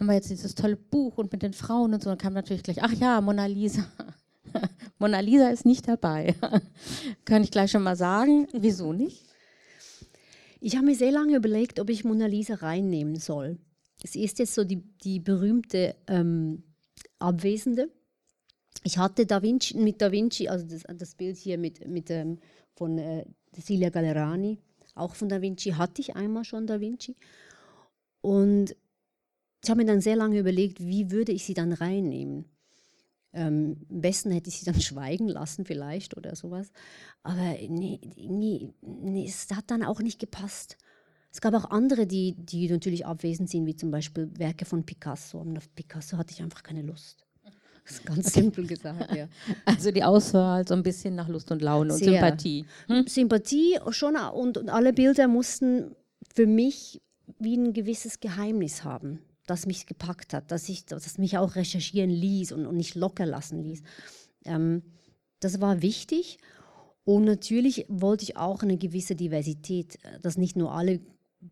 haben 0.00 0.06
wir 0.06 0.14
jetzt 0.14 0.30
dieses 0.30 0.54
tolle 0.54 0.76
Buch 0.76 1.18
und 1.18 1.30
mit 1.30 1.42
den 1.42 1.52
Frauen 1.52 1.92
und 1.92 2.02
so, 2.02 2.08
dann 2.08 2.18
kam 2.18 2.32
natürlich 2.32 2.62
gleich, 2.62 2.82
ach 2.82 2.92
ja, 2.94 3.20
Mona 3.20 3.44
Lisa. 3.44 3.84
Mona 4.98 5.20
Lisa 5.20 5.50
ist 5.50 5.66
nicht 5.66 5.86
dabei. 5.86 6.34
Kann 7.26 7.44
ich 7.44 7.50
gleich 7.50 7.70
schon 7.70 7.82
mal 7.82 7.96
sagen. 7.96 8.48
Wieso 8.54 8.94
nicht? 8.94 9.26
Ich 10.58 10.76
habe 10.76 10.86
mir 10.86 10.96
sehr 10.96 11.12
lange 11.12 11.36
überlegt, 11.36 11.78
ob 11.80 11.90
ich 11.90 12.04
Mona 12.04 12.26
Lisa 12.26 12.54
reinnehmen 12.54 13.16
soll. 13.16 13.58
Es 14.02 14.16
ist 14.16 14.38
jetzt 14.38 14.54
so 14.54 14.64
die, 14.64 14.82
die 15.04 15.20
berühmte 15.20 15.94
ähm, 16.06 16.62
Abwesende. 17.18 17.90
Ich 18.82 18.96
hatte 18.96 19.26
da 19.26 19.42
Vinci, 19.42 19.76
mit 19.76 20.00
Da 20.00 20.10
Vinci, 20.10 20.48
also 20.48 20.66
das, 20.66 20.84
das 20.96 21.14
Bild 21.14 21.36
hier 21.36 21.58
mit, 21.58 21.86
mit, 21.86 22.10
ähm, 22.10 22.38
von 22.74 22.96
äh, 22.96 23.26
Cecilia 23.54 23.90
Gallerani, 23.90 24.58
auch 24.94 25.14
von 25.14 25.28
Da 25.28 25.42
Vinci, 25.42 25.72
hatte 25.72 26.00
ich 26.00 26.16
einmal 26.16 26.44
schon 26.44 26.66
Da 26.66 26.80
Vinci. 26.80 27.16
Und 28.22 28.74
ich 29.62 29.70
habe 29.70 29.80
mir 29.80 29.86
dann 29.86 30.00
sehr 30.00 30.16
lange 30.16 30.38
überlegt, 30.38 30.80
wie 30.80 31.10
würde 31.10 31.32
ich 31.32 31.44
sie 31.44 31.54
dann 31.54 31.72
reinnehmen. 31.72 32.46
Ähm, 33.32 33.86
am 33.90 34.00
besten 34.00 34.32
hätte 34.32 34.48
ich 34.48 34.58
sie 34.58 34.64
dann 34.64 34.80
schweigen 34.80 35.28
lassen 35.28 35.64
vielleicht 35.64 36.16
oder 36.16 36.34
sowas. 36.34 36.72
Aber 37.22 37.56
nee, 37.68 38.00
nee, 38.16 38.72
nee, 38.82 39.26
es 39.26 39.48
hat 39.54 39.70
dann 39.70 39.82
auch 39.82 40.00
nicht 40.00 40.18
gepasst. 40.18 40.76
Es 41.32 41.40
gab 41.40 41.54
auch 41.54 41.70
andere, 41.70 42.06
die, 42.06 42.34
die 42.36 42.68
natürlich 42.68 43.06
abwesend 43.06 43.48
sind, 43.50 43.66
wie 43.66 43.76
zum 43.76 43.92
Beispiel 43.92 44.30
Werke 44.36 44.64
von 44.64 44.84
Picasso. 44.84 45.38
Und 45.38 45.56
auf 45.58 45.72
Picasso 45.74 46.16
hatte 46.16 46.32
ich 46.32 46.42
einfach 46.42 46.64
keine 46.64 46.82
Lust. 46.82 47.24
Das 47.84 47.92
ist 47.92 48.04
ganz 48.04 48.32
simpel 48.32 48.66
gesagt, 48.66 49.14
ja. 49.14 49.28
Also 49.64 49.92
die 49.92 50.02
Auswahl 50.02 50.66
so 50.66 50.74
ein 50.74 50.82
bisschen 50.82 51.14
nach 51.14 51.28
Lust 51.28 51.52
und 51.52 51.62
Laune 51.62 51.92
Sehr. 51.92 52.08
und 52.08 52.14
Sympathie. 52.14 52.66
Hm? 52.88 53.06
Sympathie 53.06 53.78
schon 53.90 54.16
und, 54.16 54.58
und 54.58 54.70
alle 54.70 54.92
Bilder 54.92 55.28
mussten 55.28 55.94
für 56.34 56.46
mich 56.46 57.00
wie 57.38 57.56
ein 57.56 57.72
gewisses 57.72 58.18
Geheimnis 58.18 58.82
haben 58.82 59.20
das 59.46 59.66
mich 59.66 59.86
gepackt 59.86 60.34
hat, 60.34 60.50
dass 60.50 60.68
ich 60.68 60.84
das 60.86 61.18
mich 61.18 61.38
auch 61.38 61.56
recherchieren 61.56 62.10
ließ 62.10 62.52
und, 62.52 62.66
und 62.66 62.76
nicht 62.76 62.94
locker 62.94 63.26
lassen 63.26 63.62
ließ. 63.62 63.82
Ähm, 64.44 64.82
das 65.40 65.60
war 65.60 65.82
wichtig. 65.82 66.38
Und 67.04 67.24
natürlich 67.24 67.86
wollte 67.88 68.24
ich 68.24 68.36
auch 68.36 68.62
eine 68.62 68.76
gewisse 68.76 69.16
Diversität, 69.16 69.98
dass 70.22 70.36
nicht 70.36 70.56
nur 70.56 70.72
alle 70.72 71.00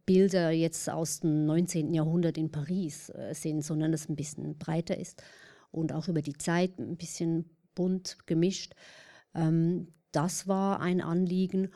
Bilder 0.05 0.51
jetzt 0.51 0.89
aus 0.91 1.21
dem 1.21 1.47
19. 1.47 1.95
Jahrhundert 1.95 2.37
in 2.37 2.51
Paris 2.51 3.09
äh, 3.11 3.35
sind, 3.35 3.63
sondern 3.65 3.93
es 3.93 4.09
ein 4.09 4.17
bisschen 4.17 4.59
breiter 4.59 4.99
ist 4.99 5.23
und 5.71 5.93
auch 5.93 6.09
über 6.09 6.23
die 6.23 6.37
Zeit 6.37 6.79
ein 6.79 6.97
bisschen 6.97 7.49
bunt 7.75 8.19
gemischt. 8.27 8.75
Ähm, 9.35 9.89
das 10.13 10.47
war 10.47 10.81
ein 10.81 11.01
Anliegen 11.01 11.71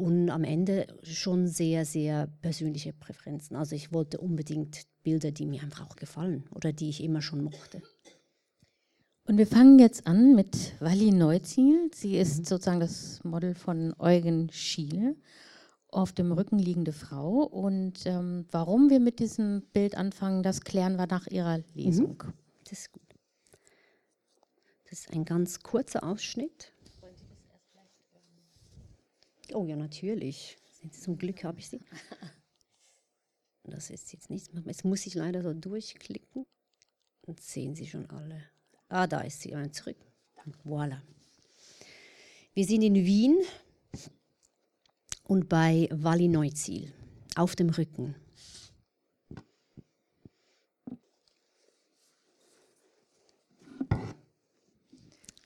und 0.00 0.30
am 0.30 0.44
Ende 0.44 0.86
schon 1.02 1.46
sehr, 1.46 1.84
sehr 1.84 2.26
persönliche 2.40 2.94
Präferenzen. 2.94 3.54
Also 3.54 3.76
ich 3.76 3.92
wollte 3.92 4.18
unbedingt 4.18 4.86
Bilder, 5.02 5.30
die 5.30 5.44
mir 5.44 5.62
einfach 5.62 5.86
auch 5.86 5.96
gefallen 5.96 6.44
oder 6.54 6.72
die 6.72 6.88
ich 6.88 7.04
immer 7.04 7.20
schon 7.20 7.44
mochte. 7.44 7.82
Und 9.26 9.36
wir 9.36 9.46
fangen 9.46 9.78
jetzt 9.78 10.06
an 10.06 10.34
mit 10.34 10.72
Wally 10.80 11.12
Neuziel. 11.12 11.90
Sie 11.94 12.16
ist 12.16 12.38
mhm. 12.38 12.44
sozusagen 12.44 12.80
das 12.80 13.22
Model 13.24 13.54
von 13.54 13.94
Eugen 13.98 14.50
Schiele, 14.50 15.16
auf 15.88 16.12
dem 16.12 16.32
Rücken 16.32 16.58
liegende 16.58 16.92
Frau. 16.92 17.42
Und 17.42 18.06
ähm, 18.06 18.46
warum 18.50 18.88
wir 18.88 19.00
mit 19.00 19.18
diesem 19.18 19.62
Bild 19.74 19.96
anfangen, 19.96 20.42
das 20.42 20.62
klären 20.62 20.96
wir 20.96 21.06
nach 21.08 21.26
ihrer 21.26 21.60
Lesung. 21.74 22.22
Mhm. 22.24 22.32
Das 22.64 22.78
ist 22.78 22.92
gut. 22.92 23.02
Das 24.88 25.00
ist 25.00 25.12
ein 25.12 25.26
ganz 25.26 25.60
kurzer 25.60 26.02
Ausschnitt. 26.04 26.72
Oh 29.54 29.64
ja, 29.64 29.76
natürlich. 29.76 30.56
Zum 30.92 31.18
Glück 31.18 31.44
habe 31.44 31.58
ich 31.58 31.68
sie. 31.68 31.80
Das 33.64 33.90
ist 33.90 34.12
jetzt 34.12 34.30
nichts. 34.30 34.50
Jetzt 34.64 34.84
muss 34.84 35.06
ich 35.06 35.14
leider 35.14 35.42
so 35.42 35.52
durchklicken. 35.52 36.46
Und 37.22 37.40
sehen 37.40 37.74
Sie 37.74 37.86
schon 37.86 38.08
alle. 38.10 38.42
Ah, 38.88 39.06
da 39.06 39.20
ist 39.20 39.40
sie. 39.40 39.54
Ein 39.54 39.72
zurück. 39.72 39.98
Voilà. 40.64 41.00
Wir 42.54 42.64
sind 42.64 42.82
in 42.82 42.94
Wien 42.94 43.38
und 45.24 45.48
bei 45.48 45.88
Walli 45.92 46.28
Neuzil 46.28 46.92
auf 47.36 47.54
dem 47.54 47.70
Rücken. 47.70 48.16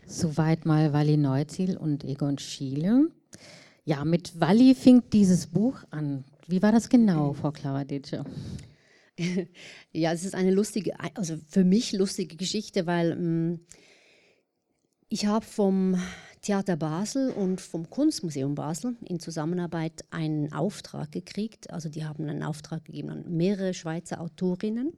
Soweit 0.06 0.64
mal 0.64 0.92
Walli 0.92 1.16
Neuzil 1.16 1.76
und 1.76 2.04
Egon 2.04 2.38
Schiele. 2.38 3.10
Ja, 3.84 4.04
mit 4.04 4.40
Walli 4.40 4.74
fing 4.74 5.02
dieses 5.12 5.46
Buch 5.46 5.84
an. 5.90 6.24
Wie 6.46 6.62
war 6.62 6.72
das 6.72 6.88
genau, 6.88 7.34
Frau 7.34 7.52
Klavadice? 7.52 8.24
ja, 9.92 10.12
es 10.12 10.24
ist 10.24 10.34
eine 10.34 10.52
lustige, 10.52 10.94
also 11.14 11.36
für 11.48 11.64
mich 11.64 11.92
lustige 11.92 12.36
Geschichte, 12.36 12.86
weil 12.86 13.12
ähm, 13.12 13.60
ich 15.08 15.26
habe 15.26 15.44
vom 15.44 15.96
Theater 16.40 16.76
Basel 16.76 17.30
und 17.30 17.60
vom 17.60 17.88
Kunstmuseum 17.90 18.54
Basel 18.54 18.96
in 19.04 19.20
Zusammenarbeit 19.20 20.04
einen 20.10 20.52
Auftrag 20.52 21.12
gekriegt. 21.12 21.70
Also 21.70 21.90
die 21.90 22.04
haben 22.04 22.28
einen 22.28 22.42
Auftrag 22.42 22.86
gegeben 22.86 23.10
an 23.10 23.36
mehrere 23.36 23.74
Schweizer 23.74 24.20
Autorinnen 24.20 24.92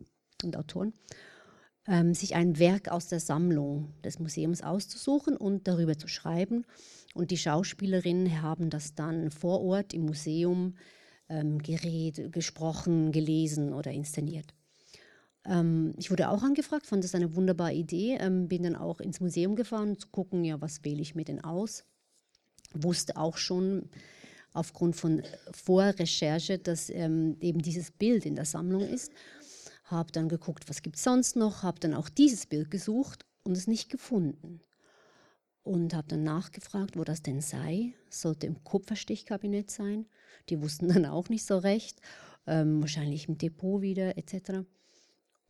und 0.44 0.56
Autoren, 0.56 0.92
ähm, 1.88 2.14
sich 2.14 2.36
ein 2.36 2.58
Werk 2.60 2.88
aus 2.88 3.08
der 3.08 3.20
Sammlung 3.20 3.94
des 4.04 4.20
Museums 4.20 4.62
auszusuchen 4.62 5.36
und 5.36 5.66
darüber 5.66 5.98
zu 5.98 6.06
schreiben. 6.06 6.64
Und 7.16 7.30
die 7.30 7.38
Schauspielerinnen 7.38 8.42
haben 8.42 8.68
das 8.68 8.94
dann 8.94 9.30
vor 9.30 9.62
Ort 9.62 9.94
im 9.94 10.04
Museum 10.04 10.76
ähm, 11.30 11.62
geredet, 11.62 12.30
gesprochen, 12.30 13.10
gelesen 13.10 13.72
oder 13.72 13.90
inszeniert. 13.90 14.52
Ähm, 15.46 15.94
ich 15.96 16.10
wurde 16.10 16.28
auch 16.28 16.42
angefragt, 16.42 16.84
fand 16.84 17.04
das 17.04 17.14
eine 17.14 17.34
wunderbare 17.34 17.72
Idee, 17.72 18.18
ähm, 18.20 18.48
bin 18.48 18.64
dann 18.64 18.76
auch 18.76 19.00
ins 19.00 19.20
Museum 19.20 19.56
gefahren, 19.56 19.98
zu 19.98 20.08
gucken, 20.08 20.44
ja, 20.44 20.60
was 20.60 20.84
wähle 20.84 21.00
ich 21.00 21.14
mir 21.14 21.24
denn 21.24 21.42
aus. 21.42 21.84
Wusste 22.74 23.16
auch 23.16 23.38
schon 23.38 23.88
aufgrund 24.52 24.94
von 24.94 25.22
Vorrecherche, 25.52 26.58
dass 26.58 26.90
ähm, 26.90 27.38
eben 27.40 27.62
dieses 27.62 27.92
Bild 27.92 28.26
in 28.26 28.36
der 28.36 28.44
Sammlung 28.44 28.82
ist. 28.82 29.10
Habe 29.84 30.12
dann 30.12 30.28
geguckt, 30.28 30.68
was 30.68 30.82
gibt 30.82 30.96
es 30.96 31.04
sonst 31.04 31.34
noch, 31.34 31.62
habe 31.62 31.80
dann 31.80 31.94
auch 31.94 32.10
dieses 32.10 32.44
Bild 32.44 32.70
gesucht 32.70 33.24
und 33.42 33.56
es 33.56 33.66
nicht 33.66 33.88
gefunden 33.88 34.60
und 35.66 35.94
habe 35.94 36.06
dann 36.06 36.22
nachgefragt, 36.22 36.96
wo 36.96 37.02
das 37.02 37.22
denn 37.22 37.40
sei. 37.40 37.92
Sollte 38.08 38.46
im 38.46 38.62
Kupferstichkabinett 38.62 39.70
sein. 39.70 40.06
Die 40.48 40.62
wussten 40.62 40.88
dann 40.92 41.06
auch 41.06 41.28
nicht 41.28 41.44
so 41.44 41.58
recht. 41.58 42.00
Ähm, 42.46 42.80
wahrscheinlich 42.80 43.28
im 43.28 43.36
Depot 43.36 43.82
wieder 43.82 44.16
etc. 44.16 44.60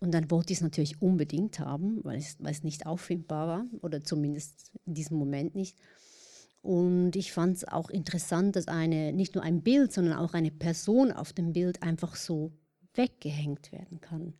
Und 0.01 0.13
dann 0.13 0.31
wollte 0.31 0.53
ich 0.53 0.59
es 0.59 0.63
natürlich 0.63 1.03
unbedingt 1.03 1.61
haben, 1.61 2.03
weil 2.03 2.19
es, 2.19 2.37
weil 2.39 2.53
es 2.53 2.65
nicht 2.65 2.87
auffindbar 2.87 3.47
war 3.47 3.67
oder 3.83 4.03
zumindest 4.03 4.73
in 4.87 4.95
diesem 4.95 5.19
Moment 5.19 5.55
nicht. 5.55 5.77
Und 6.63 7.15
ich 7.15 7.33
fand 7.33 7.59
es 7.59 7.69
auch 7.69 7.91
interessant, 7.91 8.57
dass 8.57 8.69
eine, 8.69 9.13
nicht 9.13 9.35
nur 9.35 9.45
ein 9.45 9.63
Bild, 9.63 9.93
sondern 9.93 10.19
auch 10.19 10.33
eine 10.33 10.51
Person 10.51 11.13
auf 11.13 11.35
dem 11.35 11.53
Bild 11.53 11.83
einfach 11.83 12.17
so 12.17 12.53
weggehängt 12.95 13.71
werden 13.71 14.01
kann. 14.01 14.35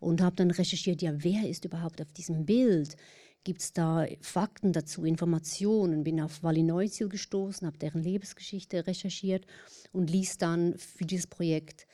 Und 0.00 0.20
habe 0.20 0.36
dann 0.36 0.50
recherchiert, 0.50 1.00
ja, 1.02 1.12
wer 1.16 1.48
ist 1.48 1.64
überhaupt 1.64 2.02
auf 2.02 2.12
diesem 2.12 2.44
Bild? 2.44 2.96
Gibt 3.44 3.60
es 3.60 3.72
da 3.72 4.06
Fakten 4.20 4.72
dazu, 4.72 5.04
Informationen. 5.04 6.04
Bin 6.04 6.20
auf 6.20 6.42
Wally 6.42 6.62
Neuzil 6.62 7.08
gestoßen, 7.08 7.66
habe 7.66 7.78
deren 7.78 8.02
Lebensgeschichte 8.02 8.86
recherchiert 8.86 9.46
und 9.92 10.10
ließ 10.10 10.38
dann 10.38 10.76
für 10.78 11.04
dieses 11.04 11.26
Projekt 11.26 11.86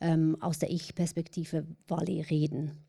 ähm, 0.00 0.36
aus 0.40 0.58
der 0.58 0.70
Ich-Perspektive 0.70 1.66
Wally 1.86 2.22
reden. 2.22 2.84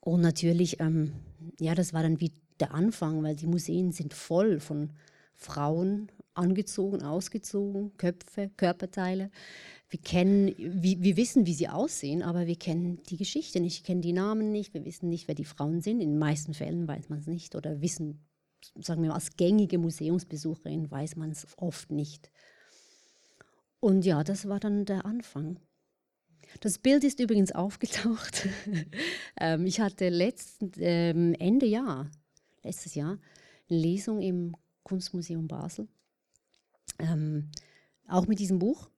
Und 0.00 0.22
natürlich, 0.22 0.80
ähm, 0.80 1.12
ja, 1.60 1.74
das 1.74 1.92
war 1.92 2.02
dann 2.02 2.20
wie 2.20 2.32
der 2.60 2.74
Anfang, 2.74 3.22
weil 3.22 3.36
die 3.36 3.46
Museen 3.46 3.92
sind 3.92 4.14
voll 4.14 4.58
von 4.58 4.90
Frauen, 5.34 6.10
angezogen, 6.34 7.02
ausgezogen, 7.02 7.96
Köpfe, 7.96 8.50
Körperteile. 8.56 9.30
Wir 9.90 10.00
kennen, 10.00 10.54
wir, 10.58 11.02
wir 11.02 11.16
wissen, 11.16 11.46
wie 11.46 11.54
sie 11.54 11.68
aussehen, 11.68 12.22
aber 12.22 12.46
wir 12.46 12.56
kennen 12.56 13.02
die 13.08 13.16
Geschichte 13.16 13.58
nicht, 13.58 13.80
wir 13.80 13.86
kennen 13.86 14.02
die 14.02 14.12
Namen 14.12 14.52
nicht, 14.52 14.74
wir 14.74 14.84
wissen 14.84 15.08
nicht, 15.08 15.28
wer 15.28 15.34
die 15.34 15.46
Frauen 15.46 15.80
sind. 15.80 16.00
In 16.00 16.10
den 16.10 16.18
meisten 16.18 16.52
Fällen 16.52 16.86
weiß 16.86 17.08
man 17.08 17.20
es 17.20 17.26
nicht 17.26 17.54
oder 17.54 17.80
wissen, 17.80 18.26
sagen 18.78 19.02
wir 19.02 19.08
mal, 19.08 19.14
als 19.14 19.36
gängige 19.36 19.78
Museumsbesucherin 19.78 20.90
weiß 20.90 21.16
man 21.16 21.30
es 21.30 21.46
oft 21.56 21.90
nicht. 21.90 22.30
Und 23.80 24.04
ja, 24.04 24.24
das 24.24 24.48
war 24.48 24.60
dann 24.60 24.84
der 24.84 25.06
Anfang. 25.06 25.58
Das 26.60 26.78
Bild 26.78 27.04
ist 27.04 27.20
übrigens 27.20 27.52
aufgetaucht. 27.52 28.48
ähm, 29.40 29.66
ich 29.66 29.80
hatte 29.80 30.08
letzten, 30.08 30.72
ähm, 30.78 31.34
Ende 31.38 31.66
Jahr, 31.66 32.10
letztes 32.62 32.94
Jahr, 32.94 33.18
eine 33.70 33.78
Lesung 33.78 34.20
im 34.20 34.56
Kunstmuseum 34.82 35.48
Basel. 35.48 35.88
Ähm, 36.98 37.50
auch 38.06 38.26
mit 38.26 38.38
diesem 38.38 38.58
Buch. 38.58 38.90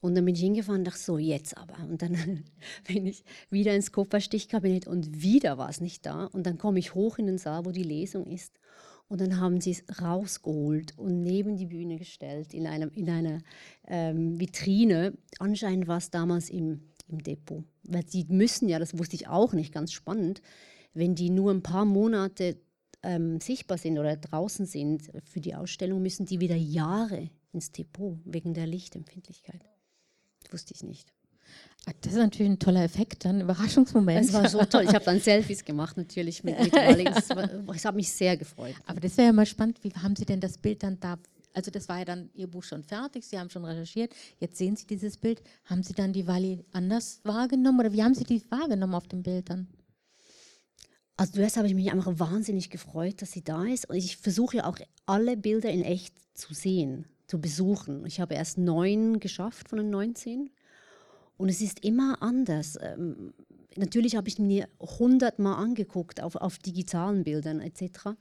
Und 0.00 0.14
dann 0.14 0.24
bin 0.24 0.34
ich 0.34 0.40
hingefahren 0.40 0.80
und 0.80 0.86
dachte, 0.86 0.98
so, 0.98 1.18
jetzt 1.18 1.56
aber. 1.56 1.76
Und 1.88 2.00
dann 2.02 2.44
bin 2.86 3.06
ich 3.06 3.22
wieder 3.50 3.74
ins 3.74 3.92
Kupferstichkabinett 3.92 4.86
und 4.86 5.22
wieder 5.22 5.58
war 5.58 5.68
es 5.68 5.80
nicht 5.80 6.06
da. 6.06 6.26
Und 6.26 6.46
dann 6.46 6.58
komme 6.58 6.78
ich 6.78 6.94
hoch 6.94 7.18
in 7.18 7.26
den 7.26 7.38
Saal, 7.38 7.66
wo 7.66 7.70
die 7.70 7.82
Lesung 7.82 8.26
ist. 8.26 8.58
Und 9.08 9.20
dann 9.20 9.40
haben 9.40 9.60
sie 9.60 9.72
es 9.72 10.00
rausgeholt 10.00 10.96
und 10.96 11.24
neben 11.24 11.56
die 11.56 11.66
Bühne 11.66 11.96
gestellt 11.96 12.54
in 12.54 12.68
einer, 12.68 12.96
in 12.96 13.10
einer 13.10 13.40
ähm, 13.88 14.38
Vitrine. 14.38 15.14
Anscheinend 15.40 15.88
war 15.88 15.98
es 15.98 16.10
damals 16.10 16.48
im, 16.48 16.82
im 17.08 17.20
Depot. 17.20 17.64
Weil 17.82 18.06
sie 18.06 18.24
müssen 18.28 18.68
ja, 18.68 18.78
das 18.78 18.96
wusste 18.96 19.16
ich 19.16 19.26
auch 19.26 19.52
nicht, 19.52 19.74
ganz 19.74 19.92
spannend, 19.92 20.42
wenn 20.94 21.16
die 21.16 21.28
nur 21.28 21.50
ein 21.50 21.62
paar 21.62 21.84
Monate 21.84 22.56
ähm, 23.02 23.40
sichtbar 23.40 23.78
sind 23.78 23.98
oder 23.98 24.16
draußen 24.16 24.64
sind 24.64 25.10
für 25.24 25.40
die 25.40 25.56
Ausstellung, 25.56 26.02
müssen 26.02 26.26
die 26.26 26.38
wieder 26.38 26.56
Jahre 26.56 27.30
ins 27.52 27.72
Depot 27.72 28.18
wegen 28.24 28.54
der 28.54 28.68
Lichtempfindlichkeit. 28.68 29.60
Wusste 30.50 30.74
ich 30.74 30.82
nicht. 30.82 31.12
Ah, 31.86 31.92
das 32.02 32.12
ist 32.12 32.18
natürlich 32.18 32.52
ein 32.52 32.58
toller 32.58 32.84
Effekt, 32.84 33.24
ein 33.24 33.40
Überraschungsmoment. 33.40 34.26
Es 34.26 34.32
war 34.32 34.48
so 34.48 34.62
toll. 34.64 34.84
Ich 34.84 34.94
habe 34.94 35.04
dann 35.04 35.20
Selfies 35.20 35.64
gemacht, 35.64 35.96
natürlich 35.96 36.44
mit, 36.44 36.60
mit 36.60 36.74
Alex. 36.74 37.28
Ich 37.74 37.86
habe 37.86 37.96
mich 37.96 38.12
sehr 38.12 38.36
gefreut. 38.36 38.74
Aber 38.86 39.00
das 39.00 39.16
wäre 39.16 39.28
ja 39.28 39.32
mal 39.32 39.46
spannend. 39.46 39.82
Wie 39.82 39.90
haben 39.90 40.14
Sie 40.14 40.26
denn 40.26 40.40
das 40.40 40.58
Bild 40.58 40.82
dann 40.82 41.00
da? 41.00 41.18
Also 41.54 41.70
das 41.70 41.88
war 41.88 41.98
ja 41.98 42.04
dann 42.04 42.30
Ihr 42.34 42.48
Buch 42.48 42.62
schon 42.62 42.84
fertig. 42.84 43.26
Sie 43.26 43.38
haben 43.38 43.50
schon 43.50 43.64
recherchiert. 43.64 44.14
Jetzt 44.38 44.58
sehen 44.58 44.76
Sie 44.76 44.86
dieses 44.86 45.16
Bild. 45.16 45.42
Haben 45.64 45.82
Sie 45.82 45.94
dann 45.94 46.12
die 46.12 46.26
Wally 46.26 46.64
anders 46.72 47.20
wahrgenommen 47.24 47.80
oder 47.80 47.92
wie 47.92 48.02
haben 48.02 48.14
Sie 48.14 48.24
die 48.24 48.42
wahrgenommen 48.50 48.94
auf 48.94 49.08
dem 49.08 49.22
Bild 49.22 49.48
dann? 49.48 49.66
Also 51.20 51.34
zuerst 51.34 51.58
habe 51.58 51.68
ich 51.68 51.74
mich 51.74 51.92
einfach 51.92 52.18
wahnsinnig 52.18 52.70
gefreut, 52.70 53.20
dass 53.20 53.32
sie 53.32 53.44
da 53.44 53.64
ist. 53.64 53.90
Und 53.90 53.96
ich 53.96 54.16
versuche 54.16 54.56
ja 54.56 54.64
auch 54.64 54.78
alle 55.04 55.36
Bilder 55.36 55.70
in 55.70 55.82
echt 55.82 56.14
zu 56.32 56.54
sehen, 56.54 57.04
zu 57.30 57.40
besuchen. 57.40 58.04
Ich 58.06 58.20
habe 58.20 58.34
erst 58.34 58.58
neun 58.58 59.20
geschafft 59.20 59.68
von 59.68 59.78
den 59.78 59.90
19. 59.90 60.50
Und 61.36 61.48
es 61.48 61.60
ist 61.60 61.84
immer 61.84 62.20
anders. 62.20 62.76
Ähm, 62.82 63.32
natürlich 63.76 64.16
habe 64.16 64.28
ich 64.28 64.38
mir 64.40 64.68
hundertmal 64.80 65.62
angeguckt 65.62 66.20
auf, 66.20 66.34
auf 66.34 66.58
digitalen 66.58 67.22
Bildern 67.22 67.60
etc. 67.60 68.16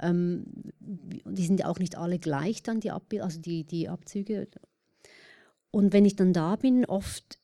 Ähm, 0.00 0.44
die 0.78 1.44
sind 1.44 1.64
auch 1.64 1.80
nicht 1.80 1.96
alle 1.96 2.20
gleich 2.20 2.62
dann, 2.62 2.78
die, 2.78 2.92
Abbild 2.92 3.22
also 3.22 3.40
die, 3.40 3.64
die 3.64 3.88
Abzüge. 3.88 4.46
Und 5.72 5.92
wenn 5.92 6.04
ich 6.04 6.14
dann 6.14 6.32
da 6.32 6.54
bin, 6.54 6.84
oft 6.84 7.40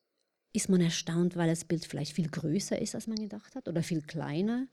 ist 0.53 0.69
man 0.69 0.81
erstaunt, 0.81 1.37
weil 1.37 1.49
das 1.49 1.65
Bild 1.65 1.85
vielleicht 1.85 2.13
viel 2.13 2.29
größer 2.29 2.81
ist, 2.81 2.95
als 2.95 3.09
man 3.09 3.17
gedacht 3.17 3.57
hat 3.57 3.69
oder 3.69 3.83
viel 3.83 4.03
kleiner 4.03 4.69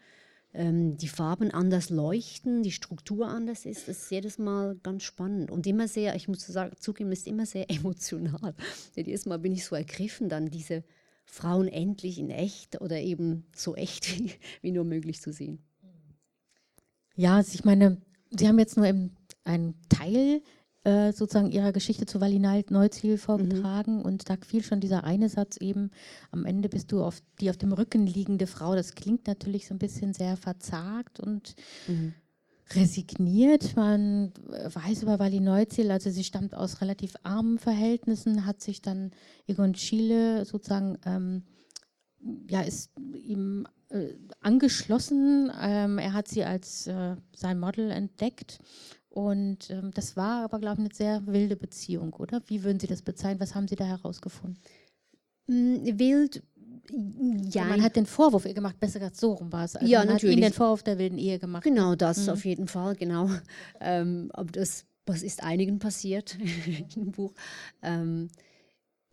ähm, 0.56 0.98
die 0.98 1.08
Farben 1.08 1.52
anders 1.52 1.90
leuchten, 1.90 2.64
die 2.64 2.72
Struktur 2.72 3.28
anders 3.28 3.66
ist. 3.66 3.88
Das 3.88 4.04
ist 4.04 4.12
jedes 4.12 4.38
Mal 4.38 4.76
ganz 4.84 5.04
spannend 5.04 5.52
und 5.52 5.68
immer 5.68 5.88
sehr, 5.88 6.16
ich 6.16 6.28
muss 6.28 6.46
sagen, 6.46 6.76
zugeben, 6.80 7.12
ist 7.12 7.28
immer 7.28 7.46
sehr 7.46 7.70
emotional. 7.70 8.56
jedes 8.96 9.26
Mal 9.26 9.40
bin 9.40 9.52
ich 9.52 9.66
so 9.66 9.76
ergriffen, 9.76 10.30
dann 10.30 10.50
diese 10.50 10.84
Frauen 11.26 11.68
endlich 11.68 12.20
in 12.20 12.30
echt 12.30 12.82
oder 12.82 13.00
eben 13.00 13.46
so 13.56 13.76
echt 13.76 14.18
wie, 14.20 14.32
wie 14.62 14.72
nur 14.72 14.86
möglich 14.86 15.22
zu 15.22 15.34
sehen. 15.34 15.60
Ja, 17.16 17.38
also 17.38 17.54
ich 17.54 17.64
meine, 17.64 18.02
Sie 18.32 18.48
haben 18.48 18.60
jetzt 18.60 18.76
nur 18.76 18.86
einen 18.86 19.76
Teil 19.90 20.42
äh, 20.86 21.14
sozusagen 21.14 21.52
ihrer 21.52 21.72
Geschichte 21.72 22.06
zu 22.06 22.22
Valinal 22.22 22.64
Neuziel 22.70 23.18
vorgetragen 23.18 23.98
mhm. 23.98 24.02
und 24.04 24.30
da 24.30 24.36
fiel 24.46 24.64
schon 24.64 24.80
dieser 24.80 25.04
eine 25.04 25.30
Satz 25.30 25.58
eben, 25.58 25.90
am 26.32 26.46
Ende 26.46 26.70
bist 26.70 26.92
du 26.92 27.04
auf 27.04 27.22
die 27.42 27.50
auf 27.50 27.58
dem 27.58 27.74
Rücken 27.74 28.06
liegende 28.06 28.46
Frau. 28.46 28.76
Das 28.76 28.94
klingt 28.94 29.26
natürlich 29.26 29.68
so 29.68 29.74
ein 29.74 29.80
bisschen 29.80 30.14
sehr 30.14 30.38
verzagt 30.38 31.20
und 31.20 31.56
mhm. 31.88 32.14
resigniert. 32.76 33.76
Man 33.76 34.32
weiß 34.48 35.02
über 35.02 35.18
Wally 35.18 35.40
Neuziel, 35.40 35.90
also 35.90 36.12
sie 36.12 36.24
stammt 36.24 36.54
aus 36.54 36.82
relativ 36.82 37.16
armen 37.24 37.58
Verhältnissen, 37.58 38.46
hat 38.46 38.62
sich 38.62 38.84
dann 38.84 39.10
Egon 39.48 39.74
Schiele 39.74 40.46
sozusagen 40.46 41.00
ähm, 41.04 41.44
ja, 42.48 42.62
ist 42.62 42.92
ihm 42.98 43.68
äh, 43.90 44.14
angeschlossen. 44.40 45.52
Ähm, 45.62 45.98
er 45.98 46.14
hat 46.14 46.28
sie 46.28 46.44
als 46.44 46.88
äh, 46.88 47.16
sein 47.36 47.60
Model 47.60 47.92
entdeckt 47.92 48.60
und 49.16 49.70
ähm, 49.70 49.92
das 49.94 50.18
war 50.18 50.44
aber, 50.44 50.60
glaube 50.60 50.82
ich, 50.82 50.88
eine 50.88 50.94
sehr 50.94 51.26
wilde 51.26 51.56
Beziehung, 51.56 52.12
oder? 52.16 52.42
Wie 52.48 52.66
würden 52.66 52.82
Sie 52.82 52.88
das 52.88 53.02
bezeichnen? 53.02 53.40
Was 53.40 53.56
haben 53.56 53.70
Sie 53.70 53.78
da 53.78 53.86
herausgefunden? 53.86 54.60
Mm, 55.48 55.98
wild, 55.98 56.44
ja. 57.50 57.64
Man 57.64 57.82
hat 57.82 57.96
den 57.96 58.06
Vorwurf 58.06 58.46
ihr 58.46 58.54
gemacht, 58.54 58.78
besser 58.78 59.00
gesagt, 59.00 59.16
so 59.16 59.32
rum 59.32 59.54
war 59.54 59.64
es. 59.64 59.78
Also 59.78 59.90
ja, 59.90 60.00
man 60.00 60.10
natürlich. 60.10 60.36
hat 60.36 60.38
ihnen 60.38 60.52
den 60.52 60.54
Vorwurf 60.54 60.84
der 60.84 60.98
wilden 60.98 61.18
Ehe 61.18 61.40
gemacht. 61.40 61.64
Genau, 61.64 61.96
das 61.96 62.28
mhm. 62.28 62.34
auf 62.34 62.44
jeden 62.44 62.68
Fall, 62.68 62.96
genau. 62.98 63.30
Ähm, 63.80 64.32
aber 64.34 64.52
das, 64.52 64.84
was 65.06 65.24
ist 65.24 65.42
einigen 65.42 65.80
passiert 65.80 66.38
im 66.98 67.12
Buch? 67.12 67.34
Ähm, 67.82 68.28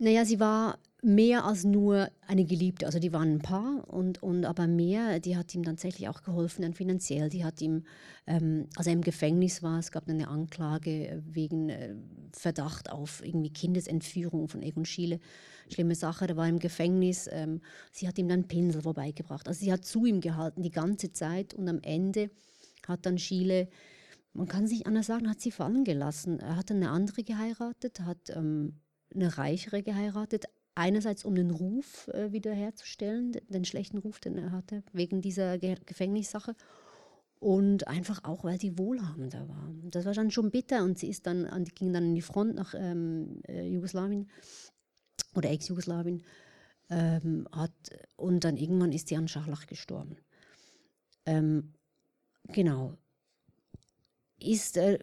naja, 0.03 0.25
sie 0.25 0.41
war 0.41 0.79
mehr 1.05 1.45
als 1.45 1.65
nur 1.65 2.09
eine 2.27 2.45
Geliebte. 2.45 2.87
Also 2.87 2.99
die 2.99 3.13
waren 3.13 3.35
ein 3.35 3.39
Paar 3.39 3.89
und, 3.89 4.23
und 4.23 4.45
aber 4.45 4.67
mehr, 4.67 5.21
die 5.21 5.37
hat 5.37 5.55
ihm 5.55 5.63
tatsächlich 5.63 6.09
auch 6.09 6.23
geholfen, 6.23 6.63
dann 6.63 6.75
finanziell. 6.75 7.29
Die 7.29 7.45
hat 7.45 7.61
ihm, 7.61 7.85
ähm, 8.27 8.67
als 8.77 8.89
er 8.89 8.95
im 8.95 9.03
Gefängnis 9.03 9.63
war, 9.63 9.79
es 9.79 9.93
gab 9.93 10.09
eine 10.09 10.27
Anklage 10.27 11.23
wegen 11.25 11.69
äh, 11.69 11.95
Verdacht 12.33 12.91
auf 12.91 13.25
irgendwie 13.25 13.53
Kindesentführung 13.53 14.49
von 14.49 14.63
Egon 14.63 14.85
Schiele. 14.85 15.21
Schlimme 15.73 15.95
Sache, 15.95 16.27
der 16.27 16.37
war 16.37 16.49
im 16.49 16.59
Gefängnis. 16.59 17.29
Ähm, 17.31 17.61
sie 17.93 18.09
hat 18.09 18.19
ihm 18.19 18.29
dann 18.29 18.49
Pinsel 18.49 18.83
vorbeigebracht. 18.83 19.47
Also 19.47 19.65
sie 19.65 19.73
hat 19.73 19.85
zu 19.85 20.05
ihm 20.05 20.21
gehalten 20.21 20.63
die 20.63 20.71
ganze 20.71 21.13
Zeit 21.13 21.55
und 21.55 21.69
am 21.69 21.81
Ende 21.83 22.31
hat 22.87 23.07
dann 23.07 23.19
Schiele 23.19 23.69
man 24.35 24.49
kann 24.49 24.67
sich 24.67 24.87
anders 24.87 25.09
sagen, 25.09 25.29
hat 25.29 25.43
sie 25.43 25.51
fallen 25.51 25.85
gelassen. 25.85 26.41
Er 26.41 26.57
hat 26.57 26.71
dann 26.71 26.79
eine 26.79 26.91
andere 26.91 27.23
geheiratet, 27.23 28.01
hat 28.01 28.31
ähm, 28.31 28.81
eine 29.15 29.39
reichere 29.39 29.83
geheiratet, 29.83 30.47
einerseits 30.75 31.25
um 31.25 31.35
den 31.35 31.51
Ruf 31.51 32.09
äh, 32.09 32.33
wiederherzustellen, 32.33 33.33
den 33.49 33.65
schlechten 33.65 33.99
Ruf, 33.99 34.21
den 34.21 34.39
er 34.39 34.53
hatte, 34.53 34.83
wegen 34.93 35.21
dieser 35.21 35.59
Ge 35.59 35.77
Gefängnissache. 35.87 36.55
Und 37.39 37.89
einfach 37.89 38.23
auch, 38.23 38.45
weil 38.45 38.61
sie 38.61 38.79
wohlhabender 38.79 39.49
war. 39.49 39.69
Das 39.91 40.05
war 40.05 40.13
dann 40.13 40.31
schon 40.31 40.53
bitter 40.53 40.85
und 40.85 40.97
sie 40.97 41.09
ist 41.09 41.27
dann, 41.27 41.45
an, 41.45 41.65
ging 41.65 41.93
dann 41.93 42.05
in 42.05 42.15
die 42.15 42.23
Front 42.23 42.55
nach 42.55 42.73
ähm, 42.77 43.41
äh, 43.49 43.67
Jugoslawien 43.67 44.31
oder 45.35 45.51
Ex-Jugoslawien. 45.51 46.23
Ähm, 46.89 47.49
und 48.17 48.45
dann 48.45 48.57
irgendwann 48.57 48.93
ist 48.93 49.09
sie 49.09 49.17
an 49.17 49.27
Scharlach 49.27 49.67
gestorben. 49.67 50.19
Ähm, 51.27 51.73
genau. 52.45 52.97
Ist 54.39 54.77
äh, 54.77 54.99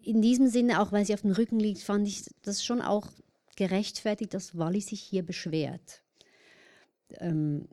in 0.00 0.22
diesem 0.22 0.48
Sinne, 0.48 0.80
auch 0.80 0.90
weil 0.90 1.04
sie 1.04 1.14
auf 1.14 1.22
dem 1.22 1.32
Rücken 1.32 1.58
liegt, 1.58 1.80
fand 1.80 2.08
ich 2.08 2.24
das 2.42 2.64
schon 2.64 2.80
auch 2.80 3.08
gerechtfertigt, 3.56 4.34
dass 4.34 4.56
Wally 4.56 4.80
sich 4.80 5.00
hier 5.00 5.24
beschwert. 5.24 6.02
Ähm, 7.18 7.68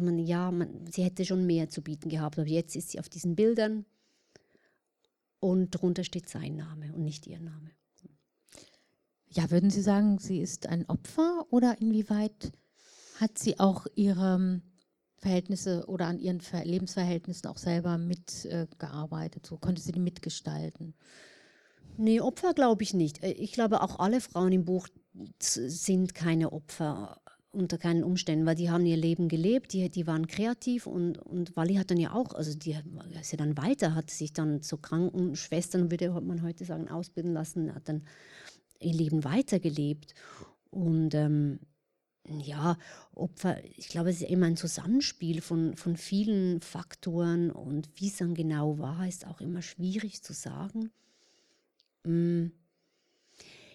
man, 0.00 0.18
ja, 0.18 0.50
man, 0.50 0.86
sie 0.90 1.02
hätte 1.02 1.24
schon 1.24 1.46
mehr 1.46 1.68
zu 1.68 1.82
bieten 1.82 2.08
gehabt, 2.08 2.38
aber 2.38 2.48
jetzt 2.48 2.76
ist 2.76 2.90
sie 2.90 3.00
auf 3.00 3.08
diesen 3.08 3.36
Bildern 3.36 3.84
und 5.40 5.74
darunter 5.74 6.04
steht 6.04 6.28
sein 6.28 6.56
Name 6.56 6.92
und 6.94 7.04
nicht 7.04 7.26
ihr 7.26 7.40
Name. 7.40 7.70
Ja, 9.32 9.50
würden 9.50 9.70
Sie 9.70 9.82
sagen, 9.82 10.18
sie 10.18 10.40
ist 10.40 10.66
ein 10.66 10.88
Opfer 10.88 11.46
oder 11.50 11.80
inwieweit 11.80 12.52
hat 13.20 13.38
sie 13.38 13.60
auch 13.60 13.86
ihre 13.94 14.60
Verhältnisse 15.18 15.84
oder 15.86 16.06
an 16.06 16.18
ihren 16.18 16.40
Lebensverhältnissen 16.64 17.48
auch 17.48 17.58
selber 17.58 17.96
mitgearbeitet? 17.96 19.44
Äh, 19.44 19.48
so 19.48 19.56
konnte 19.56 19.80
sie 19.80 19.92
die 19.92 20.00
mitgestalten? 20.00 20.94
Nee, 21.96 22.20
Opfer 22.20 22.54
glaube 22.54 22.82
ich 22.82 22.94
nicht. 22.94 23.22
Äh, 23.22 23.32
ich 23.32 23.52
glaube, 23.52 23.82
auch 23.82 24.00
alle 24.00 24.20
Frauen 24.20 24.52
im 24.52 24.64
Buch 24.64 24.88
sind 25.38 26.14
keine 26.14 26.52
Opfer 26.52 27.20
unter 27.52 27.78
keinen 27.78 28.04
Umständen, 28.04 28.46
weil 28.46 28.54
die 28.54 28.70
haben 28.70 28.86
ihr 28.86 28.96
Leben 28.96 29.28
gelebt, 29.28 29.72
die, 29.72 29.90
die 29.90 30.06
waren 30.06 30.28
kreativ 30.28 30.86
und, 30.86 31.18
und 31.18 31.56
Wally 31.56 31.74
hat 31.74 31.90
dann 31.90 31.98
ja 31.98 32.12
auch, 32.12 32.32
also 32.34 32.56
die 32.56 32.76
ist 33.20 33.32
ja 33.32 33.38
dann 33.38 33.56
weiter, 33.56 33.94
hat 33.94 34.10
sich 34.10 34.32
dann 34.32 34.62
zu 34.62 34.76
Krankenschwestern, 34.76 35.90
würde 35.90 36.10
man 36.20 36.42
heute 36.42 36.64
sagen, 36.64 36.88
ausbilden 36.88 37.32
lassen, 37.32 37.74
hat 37.74 37.88
dann 37.88 38.04
ihr 38.78 38.94
Leben 38.94 39.24
weitergelebt. 39.24 40.14
Und 40.70 41.14
ähm, 41.14 41.58
ja, 42.28 42.76
Opfer, 43.14 43.64
ich 43.64 43.88
glaube, 43.88 44.10
es 44.10 44.20
ist 44.20 44.30
immer 44.30 44.46
ein 44.46 44.56
Zusammenspiel 44.56 45.40
von, 45.40 45.74
von 45.74 45.96
vielen 45.96 46.60
Faktoren 46.60 47.50
und 47.50 47.88
wie 47.96 48.06
es 48.06 48.18
dann 48.18 48.34
genau 48.34 48.78
war, 48.78 49.08
ist 49.08 49.26
auch 49.26 49.40
immer 49.40 49.62
schwierig 49.62 50.22
zu 50.22 50.32
sagen. 50.32 50.92
Mm 52.04 52.50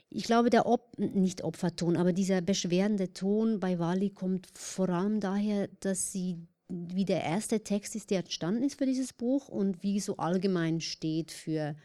ich 0.09 0.23
glaube, 0.23 0.49
der 0.49 0.65
Op 0.65 0.97
nicht 0.97 1.43
Opferton, 1.43 1.97
aber 1.97 2.13
dieser 2.13 2.41
beschwerende 2.41 3.13
Ton 3.13 3.59
bei 3.59 3.79
Wally 3.79 4.11
kommt 4.11 4.47
vor 4.53 4.89
allem 4.89 5.19
daher, 5.19 5.67
dass 5.79 6.11
sie 6.11 6.37
wie 6.67 7.05
der 7.05 7.23
erste 7.23 7.63
Text 7.63 7.95
ist, 7.95 8.09
der 8.09 8.19
entstanden 8.19 8.63
ist 8.63 8.77
für 8.77 8.85
dieses 8.85 9.13
Buch 9.13 9.49
und 9.49 9.83
wie 9.83 9.99
so 9.99 10.17
allgemein 10.17 10.81
steht 10.81 11.31
für 11.31 11.75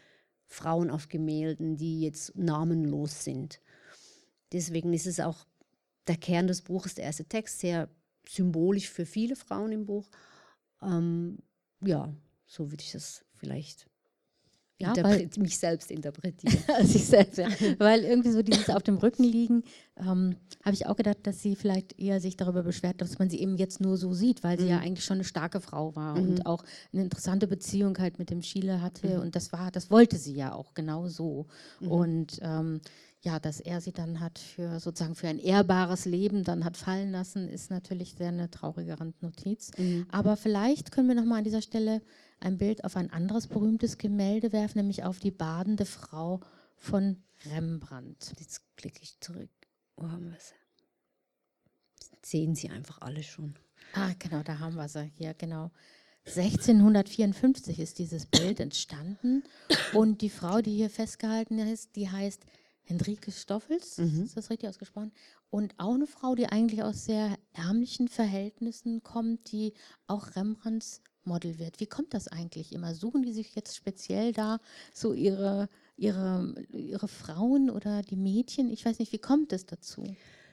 Frauen 0.46 0.90
auf 0.90 1.08
Gemälden, 1.08 1.76
die 1.76 2.00
jetzt 2.00 2.36
namenlos 2.36 3.24
sind. 3.24 3.60
Deswegen 4.52 4.92
ist 4.92 5.06
es 5.06 5.20
auch 5.20 5.46
der 6.06 6.16
Kern 6.16 6.46
des 6.46 6.62
Buches, 6.62 6.94
der 6.94 7.04
erste 7.04 7.24
Text, 7.24 7.60
sehr 7.60 7.88
symbolisch 8.26 8.88
für 8.88 9.06
viele 9.06 9.36
Frauen 9.36 9.72
im 9.72 9.86
Buch. 9.86 10.08
Ähm, 10.82 11.38
ja, 11.84 12.12
so 12.46 12.70
würde 12.70 12.82
ich 12.82 12.92
das 12.92 13.24
vielleicht 13.34 13.89
ja, 14.80 14.94
weil, 15.02 15.28
mich 15.38 15.58
selbst 15.58 15.90
interpretieren. 15.90 16.56
sich 16.84 17.04
selbst, 17.04 17.38
ja. 17.38 17.48
weil 17.78 18.04
irgendwie 18.04 18.30
so 18.30 18.42
dieses 18.42 18.70
auf 18.70 18.82
dem 18.82 18.96
Rücken 18.96 19.24
liegen, 19.24 19.62
ähm, 19.96 20.36
habe 20.64 20.74
ich 20.74 20.86
auch 20.86 20.96
gedacht, 20.96 21.18
dass 21.24 21.42
sie 21.42 21.54
vielleicht 21.54 21.98
eher 21.98 22.20
sich 22.20 22.36
darüber 22.36 22.62
beschwert, 22.62 23.00
dass 23.00 23.18
man 23.18 23.28
sie 23.28 23.40
eben 23.40 23.56
jetzt 23.56 23.80
nur 23.80 23.96
so 23.96 24.14
sieht, 24.14 24.42
weil 24.42 24.58
sie 24.58 24.68
ja 24.68 24.78
mhm. 24.78 24.84
eigentlich 24.84 25.04
schon 25.04 25.18
eine 25.18 25.24
starke 25.24 25.60
Frau 25.60 25.94
war 25.94 26.16
mhm. 26.16 26.22
und 26.22 26.46
auch 26.46 26.64
eine 26.92 27.02
interessante 27.02 27.46
Beziehung 27.46 27.98
halt 27.98 28.18
mit 28.18 28.30
dem 28.30 28.40
Chile 28.40 28.80
hatte 28.80 29.16
mhm. 29.16 29.20
und 29.20 29.36
das 29.36 29.52
war, 29.52 29.70
das 29.70 29.90
wollte 29.90 30.16
sie 30.16 30.34
ja 30.34 30.54
auch 30.54 30.74
genau 30.74 31.06
so. 31.08 31.46
Mhm. 31.80 31.90
Und 31.90 32.38
ähm, 32.42 32.80
ja, 33.22 33.38
dass 33.38 33.60
er 33.60 33.80
sie 33.80 33.92
dann 33.92 34.20
hat 34.20 34.38
für 34.38 34.80
sozusagen 34.80 35.14
für 35.14 35.28
ein 35.28 35.38
ehrbares 35.38 36.06
Leben 36.06 36.42
dann 36.42 36.64
hat 36.64 36.78
fallen 36.78 37.12
lassen, 37.12 37.48
ist 37.48 37.70
natürlich 37.70 38.14
sehr 38.14 38.28
eine 38.28 38.50
traurige 38.50 38.98
Randnotiz. 38.98 39.72
Mhm. 39.76 40.06
Aber 40.10 40.36
vielleicht 40.36 40.90
können 40.90 41.08
wir 41.08 41.14
noch 41.14 41.26
mal 41.26 41.38
an 41.38 41.44
dieser 41.44 41.60
Stelle 41.60 42.00
ein 42.40 42.58
Bild 42.58 42.84
auf 42.84 42.96
ein 42.96 43.10
anderes 43.10 43.46
berühmtes 43.46 43.98
Gemälde 43.98 44.52
werfen, 44.52 44.78
nämlich 44.78 45.04
auf 45.04 45.18
die 45.18 45.30
badende 45.30 45.84
Frau 45.84 46.40
von 46.76 47.22
Rembrandt. 47.46 48.34
Jetzt 48.38 48.62
klicke 48.76 49.02
ich 49.02 49.20
zurück. 49.20 49.50
Wo 49.96 50.10
haben 50.10 50.30
wir 50.30 50.40
sie? 50.40 50.54
Sehen 52.22 52.54
Sie 52.54 52.70
einfach 52.70 53.00
alle 53.00 53.22
schon. 53.22 53.54
Ah, 53.94 54.12
genau, 54.18 54.42
da 54.42 54.58
haben 54.58 54.76
wir 54.76 54.88
sie. 54.88 55.12
Ja, 55.16 55.32
genau. 55.32 55.70
1654 56.26 57.80
ist 57.80 57.98
dieses 57.98 58.26
Bild 58.26 58.60
entstanden 58.60 59.42
und 59.94 60.20
die 60.20 60.30
Frau, 60.30 60.60
die 60.60 60.74
hier 60.74 60.90
festgehalten 60.90 61.58
ist, 61.58 61.96
die 61.96 62.10
heißt 62.10 62.44
Henrike 62.82 63.32
Stoffels, 63.32 63.98
mhm. 63.98 64.24
ist 64.24 64.36
das 64.36 64.50
richtig 64.50 64.68
ausgesprochen? 64.68 65.12
Und 65.48 65.74
auch 65.78 65.94
eine 65.94 66.06
Frau, 66.06 66.34
die 66.34 66.46
eigentlich 66.46 66.82
aus 66.82 67.04
sehr 67.04 67.36
ärmlichen 67.52 68.08
Verhältnissen 68.08 69.02
kommt, 69.02 69.50
die 69.50 69.72
auch 70.06 70.36
Rembrandts 70.36 71.02
Model 71.30 71.58
wird. 71.58 71.78
Wie 71.80 71.86
kommt 71.86 72.12
das 72.12 72.28
eigentlich 72.28 72.72
immer? 72.72 72.94
Suchen 72.94 73.22
die 73.22 73.32
sich 73.32 73.54
jetzt 73.54 73.76
speziell 73.76 74.32
da 74.32 74.58
so 74.92 75.12
ihre, 75.12 75.68
ihre, 75.96 76.54
ihre 76.72 77.08
Frauen 77.08 77.70
oder 77.70 78.02
die 78.02 78.16
Mädchen? 78.16 78.68
Ich 78.68 78.84
weiß 78.84 78.98
nicht, 78.98 79.12
wie 79.12 79.18
kommt 79.18 79.52
es 79.52 79.64
dazu? 79.64 80.02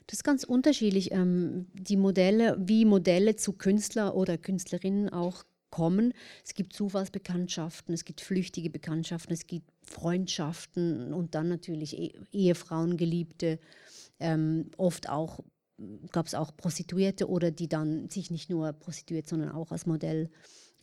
Das 0.05 0.19
ist 0.19 0.23
ganz 0.23 0.43
unterschiedlich. 0.43 1.11
Ähm, 1.11 1.67
die 1.73 1.97
Modelle, 1.97 2.55
wie 2.59 2.85
Modelle 2.85 3.35
zu 3.35 3.53
Künstler 3.53 4.15
oder 4.15 4.37
Künstlerinnen 4.37 5.09
auch 5.09 5.43
kommen. 5.69 6.13
Es 6.45 6.53
gibt 6.53 6.73
Zufallsbekanntschaften, 6.73 7.93
es 7.93 8.05
gibt 8.05 8.21
flüchtige 8.21 8.69
Bekanntschaften, 8.69 9.33
es 9.33 9.47
gibt 9.47 9.69
Freundschaften 9.81 11.13
und 11.13 11.35
dann 11.35 11.49
natürlich 11.49 11.97
e 11.97 12.13
Ehefrauen, 12.31 12.95
Geliebte, 12.95 13.59
ähm, 14.19 14.71
oft 14.77 15.09
auch 15.09 15.41
gab 16.11 16.25
es 16.25 16.33
auch 16.33 16.55
Prostituierte 16.55 17.29
oder 17.29 17.51
die 17.51 17.67
dann 17.67 18.09
sich 18.09 18.31
nicht 18.31 18.49
nur 18.49 18.73
prostituiert, 18.73 19.27
sondern 19.27 19.51
auch 19.51 19.71
als 19.71 19.85
Modell 19.85 20.29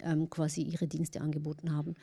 ähm, 0.02 0.30
quasi 0.30 0.62
ihre 0.62 0.86
Dienste 0.86 1.20
angeboten 1.20 1.74
haben. 1.74 1.94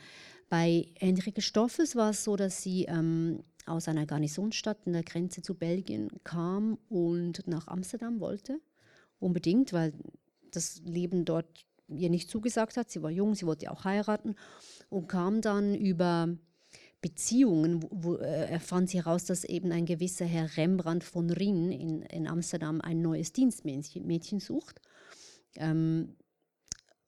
Bei 0.49 0.88
Henrike 0.99 1.41
Stoffels 1.41 1.95
war 1.95 2.12
es 2.12 2.23
so, 2.23 2.36
dass 2.36 2.62
sie 2.62 2.86
ähm, 2.86 3.43
aus 3.65 3.88
einer 3.88 4.06
Garnisonsstadt 4.06 4.80
in 4.86 4.93
der 4.93 5.04
Grenze 5.04 5.41
zu 5.41 5.56
Belgien 5.56 6.10
kam 6.23 6.77
und 6.89 7.47
nach 7.47 7.67
Amsterdam 7.67 8.19
wollte. 8.19 8.60
Unbedingt, 9.19 9.71
weil 9.71 9.93
das 10.51 10.82
Leben 10.84 11.25
dort 11.25 11.65
ihr 11.88 12.10
nicht 12.10 12.30
zugesagt 12.30 12.77
hat. 12.77 12.89
Sie 12.89 13.01
war 13.01 13.12
jung, 13.12 13.36
sie 13.36 13.45
wollte 13.45 13.71
auch 13.71 13.84
heiraten 13.84 14.36
und 14.89 15.08
kam 15.08 15.41
dann 15.41 15.75
über 15.75 16.30
Beziehungen, 17.01 17.84
wo, 17.89 18.15
äh, 18.15 18.45
erfand 18.45 18.89
sie 18.89 18.97
heraus, 18.97 19.25
dass 19.25 19.43
eben 19.43 19.71
ein 19.71 19.86
gewisser 19.86 20.25
Herr 20.25 20.56
Rembrandt 20.58 21.04
von 21.04 21.30
Rijn 21.30 21.71
in, 21.71 22.01
in 22.04 22.27
Amsterdam 22.27 22.80
ein 22.82 23.01
neues 23.01 23.34
Dienstmädchen 23.34 24.39
sucht. 24.39 24.82
Ähm, 25.56 26.15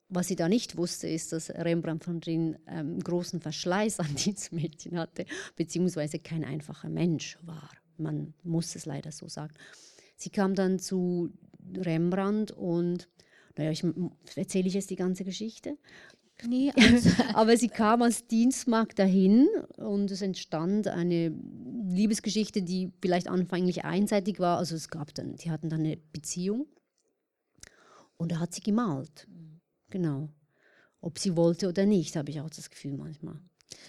was 0.09 0.27
sie 0.27 0.35
da 0.35 0.47
nicht 0.47 0.77
wusste, 0.77 1.07
ist, 1.07 1.31
dass 1.31 1.49
Rembrandt 1.49 2.03
von 2.03 2.19
Rijn 2.19 2.57
ähm, 2.67 2.99
großen 2.99 3.41
Verschleiß 3.41 3.99
an 3.99 4.15
Dienstmädchen 4.15 4.97
hatte, 4.97 5.25
beziehungsweise 5.55 6.19
kein 6.19 6.43
einfacher 6.43 6.89
Mensch 6.89 7.37
war. 7.43 7.69
Man 7.97 8.33
muss 8.43 8.75
es 8.75 8.85
leider 8.85 9.11
so 9.11 9.27
sagen. 9.27 9.53
Sie 10.15 10.29
kam 10.29 10.55
dann 10.55 10.79
zu 10.79 11.31
Rembrandt 11.75 12.51
und, 12.51 13.09
naja, 13.57 13.71
ich 13.71 13.83
erzähle 14.35 14.67
ich 14.67 14.73
jetzt 14.73 14.89
die 14.89 14.95
ganze 14.95 15.23
Geschichte. 15.23 15.77
Nee, 16.47 16.71
also 16.93 17.09
aber 17.33 17.57
sie 17.57 17.69
kam 17.69 18.01
als 18.01 18.27
Dienstmarkt 18.27 18.99
dahin 18.99 19.47
und 19.77 20.11
es 20.11 20.21
entstand 20.21 20.87
eine 20.87 21.33
Liebesgeschichte, 21.87 22.61
die 22.61 22.91
vielleicht 23.01 23.27
anfänglich 23.27 23.85
einseitig 23.85 24.39
war. 24.39 24.57
Also 24.57 24.75
es 24.75 24.89
gab 24.89 25.13
dann, 25.13 25.35
die 25.35 25.51
hatten 25.51 25.69
dann 25.69 25.81
eine 25.81 25.97
Beziehung 25.97 26.67
und 28.17 28.31
er 28.31 28.39
hat 28.39 28.53
sie 28.53 28.61
gemalt. 28.61 29.27
Genau. 29.93 30.27
Ob 31.01 31.19
sie 31.19 31.35
wollte 31.35 31.69
oder 31.69 31.85
nicht, 31.85 32.15
habe 32.15 32.31
ich 32.31 32.41
auch 32.41 32.49
das 32.49 32.71
Gefühl 32.71 32.97
manchmal. 32.97 33.35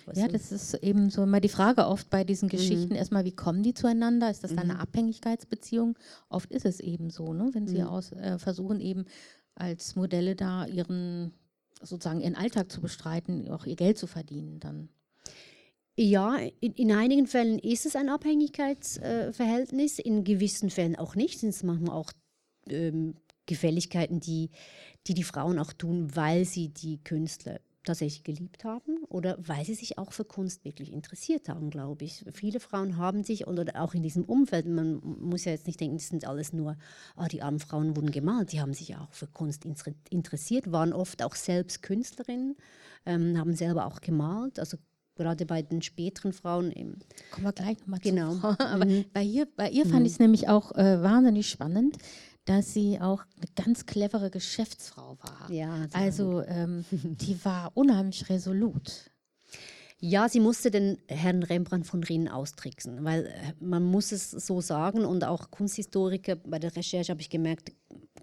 Was 0.05 0.19
ja, 0.19 0.29
das 0.29 0.53
ist 0.53 0.75
eben 0.75 1.09
so 1.09 1.23
immer 1.23 1.41
die 1.41 1.49
Frage 1.49 1.87
oft 1.87 2.11
bei 2.11 2.25
diesen 2.25 2.51
Geschichten. 2.51 2.91
Mhm. 2.91 2.97
Erstmal, 2.97 3.25
wie 3.25 3.35
kommen 3.35 3.63
die 3.63 3.73
zueinander? 3.73 4.31
Ist 4.31 4.45
das 4.45 4.53
mhm. 4.53 4.59
eine 4.59 4.81
Abhängigkeitsbeziehung? 4.81 5.97
Oft 6.29 6.53
ist 6.53 6.67
es 6.67 6.81
eben 6.81 7.09
so, 7.09 7.33
ne? 7.33 7.49
wenn 7.55 7.67
sie 7.67 7.81
mhm. 7.81 7.87
aus, 7.87 8.13
äh, 8.13 8.39
versuchen, 8.39 8.81
eben 8.81 9.07
als 9.55 9.97
Modelle 9.97 10.37
da 10.37 10.67
ihren 10.67 11.33
sozusagen 11.81 12.21
ihren 12.21 12.35
Alltag 12.35 12.71
zu 12.71 12.83
bestreiten, 12.83 13.51
auch 13.51 13.65
ihr 13.65 13.77
Geld 13.77 13.97
zu 13.97 14.07
verdienen 14.07 14.61
dann. 14.61 14.91
Ja, 15.97 16.37
in, 16.61 16.73
in 16.75 16.93
einigen 16.93 17.27
Fällen 17.27 17.59
ist 17.59 17.87
es 17.87 17.97
ein 17.97 18.11
Abhängigkeitsverhältnis, 18.11 19.99
äh, 20.01 20.03
in 20.03 20.25
gewissen 20.25 20.69
Fällen 20.69 20.97
auch 20.97 21.15
nicht. 21.15 21.41
Sind 21.41 21.51
es 21.51 21.63
manchmal 21.63 21.97
auch 21.97 22.13
ähm, 22.69 23.15
Gefälligkeiten, 23.47 24.21
die, 24.21 24.51
die 25.07 25.15
die 25.15 25.25
Frauen 25.25 25.59
auch 25.59 25.73
tun, 25.73 26.15
weil 26.15 26.45
sie 26.45 26.69
die 26.69 27.03
Künstler 27.03 27.61
tatsächlich 27.85 28.25
geliebt 28.25 28.65
haben 28.65 29.05
oder 29.09 29.37
weil 29.39 29.65
sie 29.65 29.75
sich 29.75 29.99
auch 29.99 30.13
für 30.13 30.25
Kunst 30.25 30.65
wirklich 30.65 30.93
interessiert 30.93 31.49
haben, 31.49 31.71
glaube 31.71 32.05
ich. 32.05 32.25
Viele 32.33 32.59
Frauen 32.59 32.97
haben 32.97 33.23
sich, 33.23 33.47
oder 33.47 33.81
auch 33.81 33.95
in 33.95 34.03
diesem 34.03 34.25
Umfeld, 34.25 34.67
man 34.67 35.01
muss 35.03 35.45
ja 35.45 35.53
jetzt 35.53 35.67
nicht 35.67 35.81
denken, 35.81 35.99
das 35.99 36.09
sind 36.09 36.27
alles 36.27 36.53
nur, 36.53 36.77
ah, 37.17 37.29
die 37.29 37.43
armen 37.43 37.61
Frauen 37.61 37.95
wurden 37.95 38.11
gemalt, 38.11 38.53
die 38.53 38.61
haben 38.61 38.75
sich 38.75 38.97
auch 38.97 39.13
für 39.13 39.27
Kunst 39.27 39.67
interessiert, 40.11 40.73
waren 40.73 40.93
oft 40.93 41.23
auch 41.23 41.35
selbst 41.35 41.83
Künstlerinnen, 41.83 42.57
ähm, 43.07 43.39
haben 43.39 43.55
selber 43.55 43.87
auch 43.87 44.01
gemalt, 44.01 44.59
also 44.59 44.79
gerade 45.15 45.47
bei 45.47 45.63
den 45.63 45.83
späteren 45.83 46.33
Frauen. 46.33 46.71
Im 46.73 46.97
Kommen 47.31 47.47
wir 47.47 47.53
gleich 47.53 47.79
nochmal 47.81 48.01
genau. 48.01 48.35
zu. 48.35 48.47
Aber 48.61 48.87
mhm. 48.87 49.05
bei, 49.13 49.23
ihr, 49.23 49.47
bei 49.57 49.71
ihr 49.71 49.85
fand 49.85 50.01
mhm. 50.01 50.07
ich 50.07 50.13
es 50.13 50.19
nämlich 50.19 50.49
auch 50.49 50.73
äh, 50.73 51.03
wahnsinnig 51.03 51.49
spannend, 51.49 51.99
dass 52.45 52.75
sie 52.75 53.01
auch 53.01 53.25
eine 53.37 53.47
ganz 53.57 53.87
clevere 53.87 54.31
Geschäftsfrau 54.31 55.17
war. 55.21 55.51
Ja, 55.51 55.87
also 55.93 56.43
ähm, 56.43 56.85
die 56.91 57.43
war 57.45 57.73
unheimlich 57.75 58.29
resolut. 58.29 59.11
Ja, 59.99 60.29
sie 60.29 60.41
musste 60.41 60.71
den 60.71 60.99
Herrn 61.09 61.43
Rembrandt 61.43 61.87
von 61.87 62.05
Rijn 62.05 62.29
austricksen, 62.29 63.05
weil 63.05 63.27
äh, 63.27 63.53
man 63.59 63.83
muss 63.83 64.13
es 64.13 64.31
so 64.31 64.61
sagen 64.61 65.07
und 65.07 65.25
auch 65.25 65.51
Kunsthistoriker 65.51 66.37
bei 66.37 66.59
der 66.59 66.77
Recherche 66.77 67.11
habe 67.11 67.23
ich 67.23 67.31
gemerkt, 67.31 67.73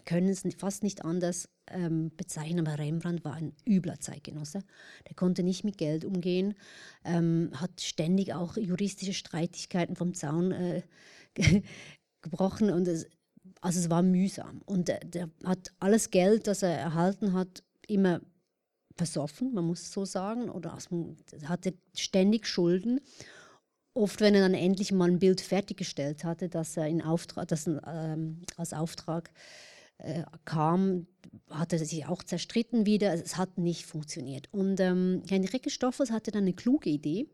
können 0.05 0.29
es 0.29 0.43
fast 0.57 0.84
nicht 0.84 1.03
anders 1.03 1.49
ähm, 1.67 2.12
bezeichnen, 2.17 2.67
aber 2.67 2.77
Rembrandt 2.77 3.25
war 3.25 3.34
ein 3.34 3.53
übler 3.67 3.99
Zeitgenosse. 3.99 4.63
Der 5.07 5.15
konnte 5.15 5.41
nicht 5.41 5.63
mit 5.63 5.77
Geld 5.77 6.05
umgehen, 6.05 6.53
ähm, 7.03 7.49
hat 7.55 7.81
ständig 7.81 8.34
auch 8.34 8.57
juristische 8.57 9.13
Streitigkeiten 9.13 9.95
vom 9.95 10.13
Zaun 10.13 10.51
äh, 10.51 10.84
gebrochen 12.21 12.69
und 12.69 12.88
es, 12.88 13.07
also 13.62 13.80
es 13.80 13.89
war 13.89 14.02
mühsam. 14.02 14.62
Und 14.65 14.88
der, 14.88 15.00
der, 15.00 15.30
hat 15.45 15.71
alles 15.80 16.10
Geld, 16.10 16.47
das 16.47 16.63
er 16.63 16.78
erhalten 16.78 17.34
hat, 17.34 17.63
immer 17.88 18.21
versoffen, 18.95 19.54
man 19.54 19.65
muss 19.65 19.82
es 19.82 19.91
so 19.91 20.04
sagen, 20.06 20.50
oder 20.50 20.78
hatte 21.45 21.74
ständig 21.95 22.47
Schulden. 22.47 23.00
Oft, 23.93 24.21
wenn 24.21 24.36
er 24.36 24.41
dann 24.41 24.54
endlich 24.54 24.91
mal 24.91 25.10
ein 25.10 25.19
Bild 25.19 25.41
fertiggestellt 25.41 26.24
hatte, 26.24 26.50
das 26.50 26.78
er 26.78 26.88
in 26.88 27.02
Auftrag, 27.02 27.47
das 27.47 27.67
ähm, 27.67 28.41
als 28.58 28.74
Auftrag 28.74 29.32
äh, 29.97 30.24
kam, 30.45 31.08
hat 31.50 31.74
er 31.74 31.80
sich 31.80 32.06
auch 32.06 32.24
zerstritten 32.24 32.86
wieder. 32.86 33.13
Es 33.13 33.38
hat 33.38 33.58
nicht 33.58 33.86
funktioniert. 33.86 34.47
Und 34.52 34.80
ähm, 34.80 35.24
Henrike 35.30 35.69
Stoffels 35.69 36.12
hatte 36.12 36.32
dann 36.32 36.43
eine 36.43 36.54
kluge 36.54 36.89
Idee 36.89 37.28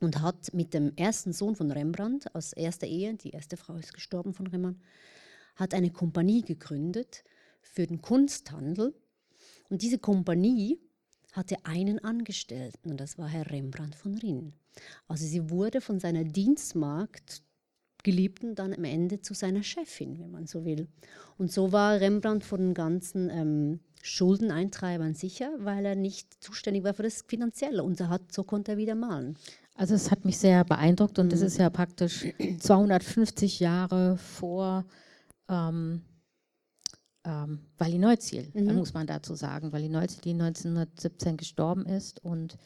und 0.00 0.20
hat 0.20 0.52
mit 0.52 0.74
dem 0.74 0.94
ersten 0.96 1.32
Sohn 1.32 1.56
von 1.56 1.70
Rembrandt 1.70 2.34
aus 2.34 2.52
erster 2.52 2.86
Ehe, 2.86 3.14
die 3.14 3.30
erste 3.30 3.56
Frau 3.56 3.76
ist 3.76 3.94
gestorben 3.94 4.34
von 4.34 4.46
Rembrandt, 4.46 4.78
hat 5.56 5.74
eine 5.74 5.90
Kompanie 5.90 6.42
gegründet 6.42 7.24
für 7.62 7.86
den 7.86 8.02
Kunsthandel. 8.02 8.94
Und 9.68 9.82
diese 9.82 9.98
Kompanie 9.98 10.78
hatte 11.32 11.56
einen 11.64 11.98
Angestellten 11.98 12.90
und 12.90 13.00
das 13.00 13.18
war 13.18 13.28
Herr 13.28 13.50
Rembrandt 13.50 13.94
von 13.94 14.16
Rijn. 14.16 14.52
Also 15.08 15.26
sie 15.26 15.50
wurde 15.50 15.80
von 15.80 16.00
seiner 16.00 16.24
Dienstmagd 16.24 17.42
Geliebten 18.06 18.54
dann 18.54 18.72
am 18.72 18.84
Ende 18.84 19.20
zu 19.20 19.34
seiner 19.34 19.64
Chefin, 19.64 20.20
wenn 20.20 20.30
man 20.30 20.46
so 20.46 20.64
will. 20.64 20.86
Und 21.38 21.50
so 21.50 21.72
war 21.72 22.00
Rembrandt 22.00 22.44
von 22.44 22.60
den 22.60 22.74
ganzen 22.74 23.28
ähm, 23.30 23.80
Schuldeneintreibern 24.00 25.14
sicher, 25.14 25.52
weil 25.58 25.84
er 25.84 25.96
nicht 25.96 26.32
zuständig 26.40 26.84
war 26.84 26.94
für 26.94 27.02
das 27.02 27.22
Finanzielle. 27.22 27.82
Und 27.82 27.98
er 27.98 28.08
hat, 28.08 28.30
so 28.30 28.44
konnte 28.44 28.72
er 28.72 28.78
wieder 28.78 28.94
malen. 28.94 29.36
Also 29.76 29.94
es 29.94 30.10
hat 30.10 30.24
mich 30.24 30.38
sehr 30.38 30.64
beeindruckt 30.64 31.18
und 31.18 31.32
es 31.32 31.40
mhm. 31.40 31.46
ist 31.46 31.58
ja 31.58 31.70
praktisch 31.70 32.26
250 32.60 33.60
Jahre 33.60 34.16
vor 34.16 34.84
ähm, 35.48 36.02
ähm, 37.24 37.60
Wally 37.76 37.98
Neuziel, 37.98 38.50
mhm. 38.54 38.76
muss 38.76 38.94
man 38.94 39.06
dazu 39.06 39.34
sagen. 39.34 39.72
Wally 39.72 39.88
Neuziel, 39.88 40.22
die 40.22 40.32
1917 40.32 41.36
gestorben 41.36 41.84
ist. 41.84 42.24
Und 42.24 42.56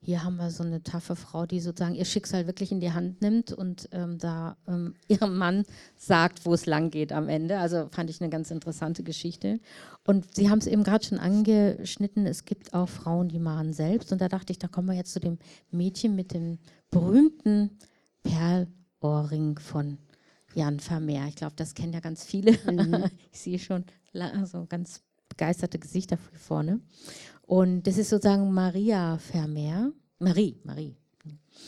hier 0.00 0.22
haben 0.22 0.36
wir 0.36 0.50
so 0.50 0.62
eine 0.62 0.82
taffe 0.82 1.16
Frau, 1.16 1.46
die 1.46 1.60
sozusagen 1.60 1.94
ihr 1.94 2.04
Schicksal 2.04 2.46
wirklich 2.46 2.70
in 2.70 2.80
die 2.80 2.92
Hand 2.92 3.22
nimmt 3.22 3.52
und 3.52 3.88
ähm, 3.92 4.18
da 4.18 4.56
ähm, 4.68 4.94
ihrem 5.08 5.36
Mann 5.36 5.64
sagt, 5.96 6.44
wo 6.44 6.54
es 6.54 6.66
lang 6.66 6.90
geht 6.90 7.12
am 7.12 7.28
Ende. 7.28 7.58
Also 7.58 7.88
fand 7.90 8.10
ich 8.10 8.20
eine 8.20 8.30
ganz 8.30 8.50
interessante 8.50 9.02
Geschichte. 9.02 9.58
Und 10.04 10.34
Sie 10.34 10.48
haben 10.50 10.58
es 10.58 10.66
eben 10.66 10.84
gerade 10.84 11.04
schon 11.04 11.18
angeschnitten, 11.18 12.26
es 12.26 12.44
gibt 12.44 12.72
auch 12.72 12.88
Frauen, 12.88 13.28
die 13.28 13.38
malen 13.38 13.72
selbst. 13.72 14.12
Und 14.12 14.20
da 14.20 14.28
dachte 14.28 14.52
ich, 14.52 14.58
da 14.58 14.68
kommen 14.68 14.88
wir 14.88 14.94
jetzt 14.94 15.12
zu 15.12 15.20
dem 15.20 15.38
Mädchen 15.70 16.14
mit 16.14 16.32
dem 16.32 16.58
berühmten 16.90 17.70
Perlohrring 18.22 19.58
von 19.58 19.98
Jan 20.54 20.80
Vermeer. 20.80 21.26
Ich 21.28 21.36
glaube, 21.36 21.54
das 21.56 21.74
kennen 21.74 21.92
ja 21.92 22.00
ganz 22.00 22.24
viele. 22.24 22.52
Mhm. 22.70 23.04
ich 23.32 23.40
sehe 23.40 23.58
schon 23.58 23.84
also 24.14 24.66
ganz 24.68 25.02
begeisterte 25.28 25.78
Gesichter 25.78 26.18
hier 26.30 26.38
vorne. 26.38 26.80
Und 27.46 27.84
das 27.84 27.96
ist 27.96 28.10
sozusagen 28.10 28.52
Maria 28.52 29.18
Vermeer. 29.18 29.92
Marie, 30.18 30.56
Marie. 30.64 30.96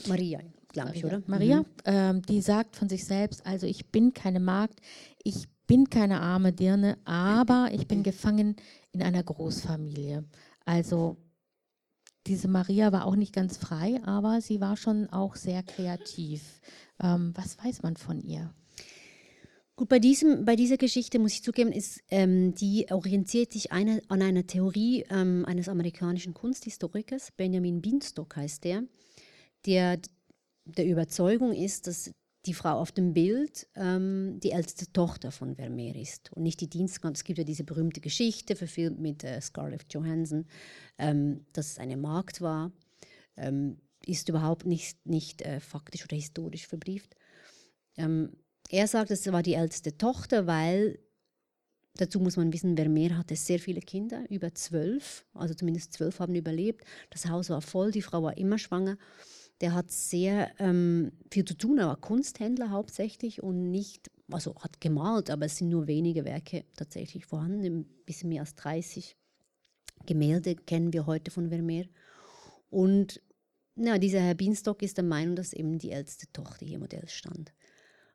Maria, 0.07 0.41
glaube 0.69 0.93
ich, 0.95 1.05
oder? 1.05 1.23
Maria, 1.27 1.61
mhm. 1.61 1.67
ähm, 1.85 2.23
die 2.23 2.41
sagt 2.41 2.77
von 2.77 2.89
sich 2.89 3.05
selbst, 3.05 3.47
also 3.47 3.67
ich 3.67 3.91
bin 3.91 4.13
keine 4.13 4.41
Magd, 4.41 4.81
ich 5.23 5.49
bin 5.67 5.89
keine 5.89 6.21
arme 6.21 6.53
Dirne, 6.53 6.99
aber 7.05 7.69
ich 7.73 7.87
bin 7.87 8.03
gefangen 8.03 8.57
in 8.93 9.03
einer 9.03 9.23
Großfamilie. 9.23 10.25
Also 10.65 11.17
diese 12.27 12.49
Maria 12.49 12.93
war 12.93 13.07
auch 13.07 13.17
nicht 13.17 13.33
ganz 13.33 13.57
frei, 13.57 14.01
aber 14.05 14.41
sie 14.41 14.61
war 14.61 14.77
schon 14.77 15.09
auch 15.11 15.37
sehr 15.37 15.63
kreativ. 15.63 16.61
Ähm, 17.01 17.33
was 17.35 17.57
weiß 17.63 17.83
man 17.83 17.97
von 17.97 18.21
ihr? 18.21 18.53
Gut, 19.79 19.89
bei, 19.89 20.01
diesem, 20.01 20.45
bei 20.45 20.57
dieser 20.57 20.77
Geschichte 20.77 21.21
muss 21.21 21.35
ich 21.35 21.45
zugeben, 21.45 21.71
ist, 21.71 22.03
ähm, 22.11 22.53
die 22.53 22.87
orientiert 22.91 23.53
sich 23.53 23.71
eine, 23.71 24.03
an 24.09 24.23
einer 24.23 24.45
Theorie 24.45 25.05
ähm, 25.09 25.45
eines 25.47 25.69
amerikanischen 25.69 26.35
Kunsthistorikers, 26.35 27.31
Benjamin 27.37 27.81
Beanstalk 27.81 28.35
heißt 28.35 28.65
der, 28.65 28.83
der 29.67 30.01
der 30.65 30.85
Überzeugung 30.85 31.53
ist, 31.53 31.87
dass 31.87 32.11
die 32.45 32.55
Frau 32.55 32.73
auf 32.73 32.91
dem 32.91 33.15
Bild 33.15 33.69
ähm, 33.77 34.41
die 34.43 34.51
älteste 34.51 34.93
Tochter 34.93 35.31
von 35.31 35.55
Vermeer 35.55 35.95
ist 35.95 36.33
und 36.33 36.43
nicht 36.43 36.61
die 36.61 36.69
Dienstmagd. 36.69 37.17
Es 37.17 37.23
gibt 37.23 37.39
ja 37.39 37.45
diese 37.45 37.63
berühmte 37.63 38.01
Geschichte, 38.01 38.57
verfilmt 38.57 38.99
mit 38.99 39.23
äh, 39.23 39.41
Scarlett 39.41 39.87
Johansson, 39.95 40.47
ähm, 40.99 41.47
dass 41.53 41.71
es 41.71 41.79
eine 41.79 41.97
Magd 41.97 42.41
war, 42.41 42.73
ähm, 43.37 43.79
ist 44.05 44.29
überhaupt 44.29 44.67
nicht, 44.67 45.07
nicht 45.07 45.43
äh, 45.43 45.61
faktisch 45.61 46.03
oder 46.03 46.17
historisch 46.17 46.67
verbrieft. 46.67 47.15
Er 48.71 48.87
sagt, 48.87 49.11
es 49.11 49.31
war 49.33 49.43
die 49.43 49.55
älteste 49.55 49.97
Tochter, 49.97 50.47
weil 50.47 50.99
Dazu 51.99 52.21
muss 52.21 52.37
man 52.37 52.53
wissen, 52.53 52.77
Vermeer 52.77 53.19
hatte 53.19 53.35
sehr 53.35 53.59
viele 53.59 53.81
Kinder, 53.81 54.25
über 54.31 54.55
zwölf, 54.55 55.27
also 55.35 55.53
zumindest 55.53 55.93
zwölf 55.93 56.21
haben 56.21 56.37
überlebt. 56.37 56.85
Das 57.11 57.27
Haus 57.27 57.51
war 57.51 57.61
voll, 57.61 57.91
die 57.91 58.03
Frau 58.03 58.23
war 58.23 58.39
immer 58.39 58.57
schwanger. 58.57 58.97
Der 59.61 59.75
hat 59.75 59.91
sehr 59.91 60.53
ähm, 60.61 61.11
viel 61.33 61.45
zu 61.45 61.55
tun, 61.55 61.79
er 61.79 61.89
war 61.89 62.01
Kunsthändler 62.01 62.71
hauptsächlich 62.71 63.43
und 63.43 63.73
nicht, 63.73 64.13
also 64.31 64.55
hat 64.61 64.81
gemalt, 64.81 65.29
aber 65.29 65.47
es 65.47 65.57
sind 65.57 65.71
nur 65.71 65.89
wenige 65.89 66.25
Werke 66.25 66.65
tatsächlich 66.77 67.27
vorhanden, 67.27 67.65
ein 67.65 67.85
bisschen 68.07 68.29
mehr 68.29 68.43
als 68.43 68.55
30 68.55 69.17
Gemälde 70.07 70.55
kennen 70.55 70.93
wir 70.93 71.07
heute 71.07 71.33
von 71.33 71.49
Vermeer. 71.49 71.87
Und 72.71 73.21
ja, 73.75 73.99
dieser 73.99 74.21
Herr 74.21 74.35
Bienstock 74.35 74.83
ist 74.83 74.97
der 74.97 75.05
Meinung, 75.05 75.35
dass 75.35 75.53
eben 75.53 75.79
die 75.79 75.91
älteste 75.91 76.31
Tochter 76.33 76.65
hier 76.65 76.79
Modell 76.79 77.09
stand. 77.09 77.53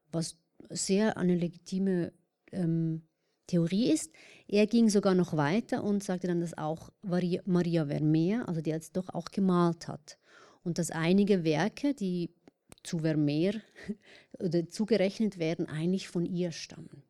Was 0.09 0.37
sehr 0.69 1.17
eine 1.17 1.35
legitime 1.35 2.13
ähm, 2.51 3.03
Theorie 3.47 3.91
ist. 3.91 4.11
Er 4.47 4.67
ging 4.67 4.89
sogar 4.89 5.15
noch 5.15 5.35
weiter 5.35 5.83
und 5.83 6.03
sagte 6.03 6.27
dann, 6.27 6.41
dass 6.41 6.57
auch 6.57 6.91
Maria 7.01 7.85
Vermeer, 7.85 8.47
also 8.47 8.61
die 8.61 8.69
jetzt 8.69 8.95
doch 8.95 9.09
auch 9.09 9.25
gemalt 9.25 9.87
hat. 9.87 10.17
Und 10.63 10.77
dass 10.77 10.91
einige 10.91 11.43
Werke, 11.43 11.93
die 11.93 12.29
zu 12.83 12.99
Vermeer 12.99 13.53
oder 14.39 14.69
zugerechnet 14.69 15.39
werden, 15.39 15.67
eigentlich 15.67 16.07
von 16.07 16.25
ihr 16.25 16.51
stammen. 16.51 17.03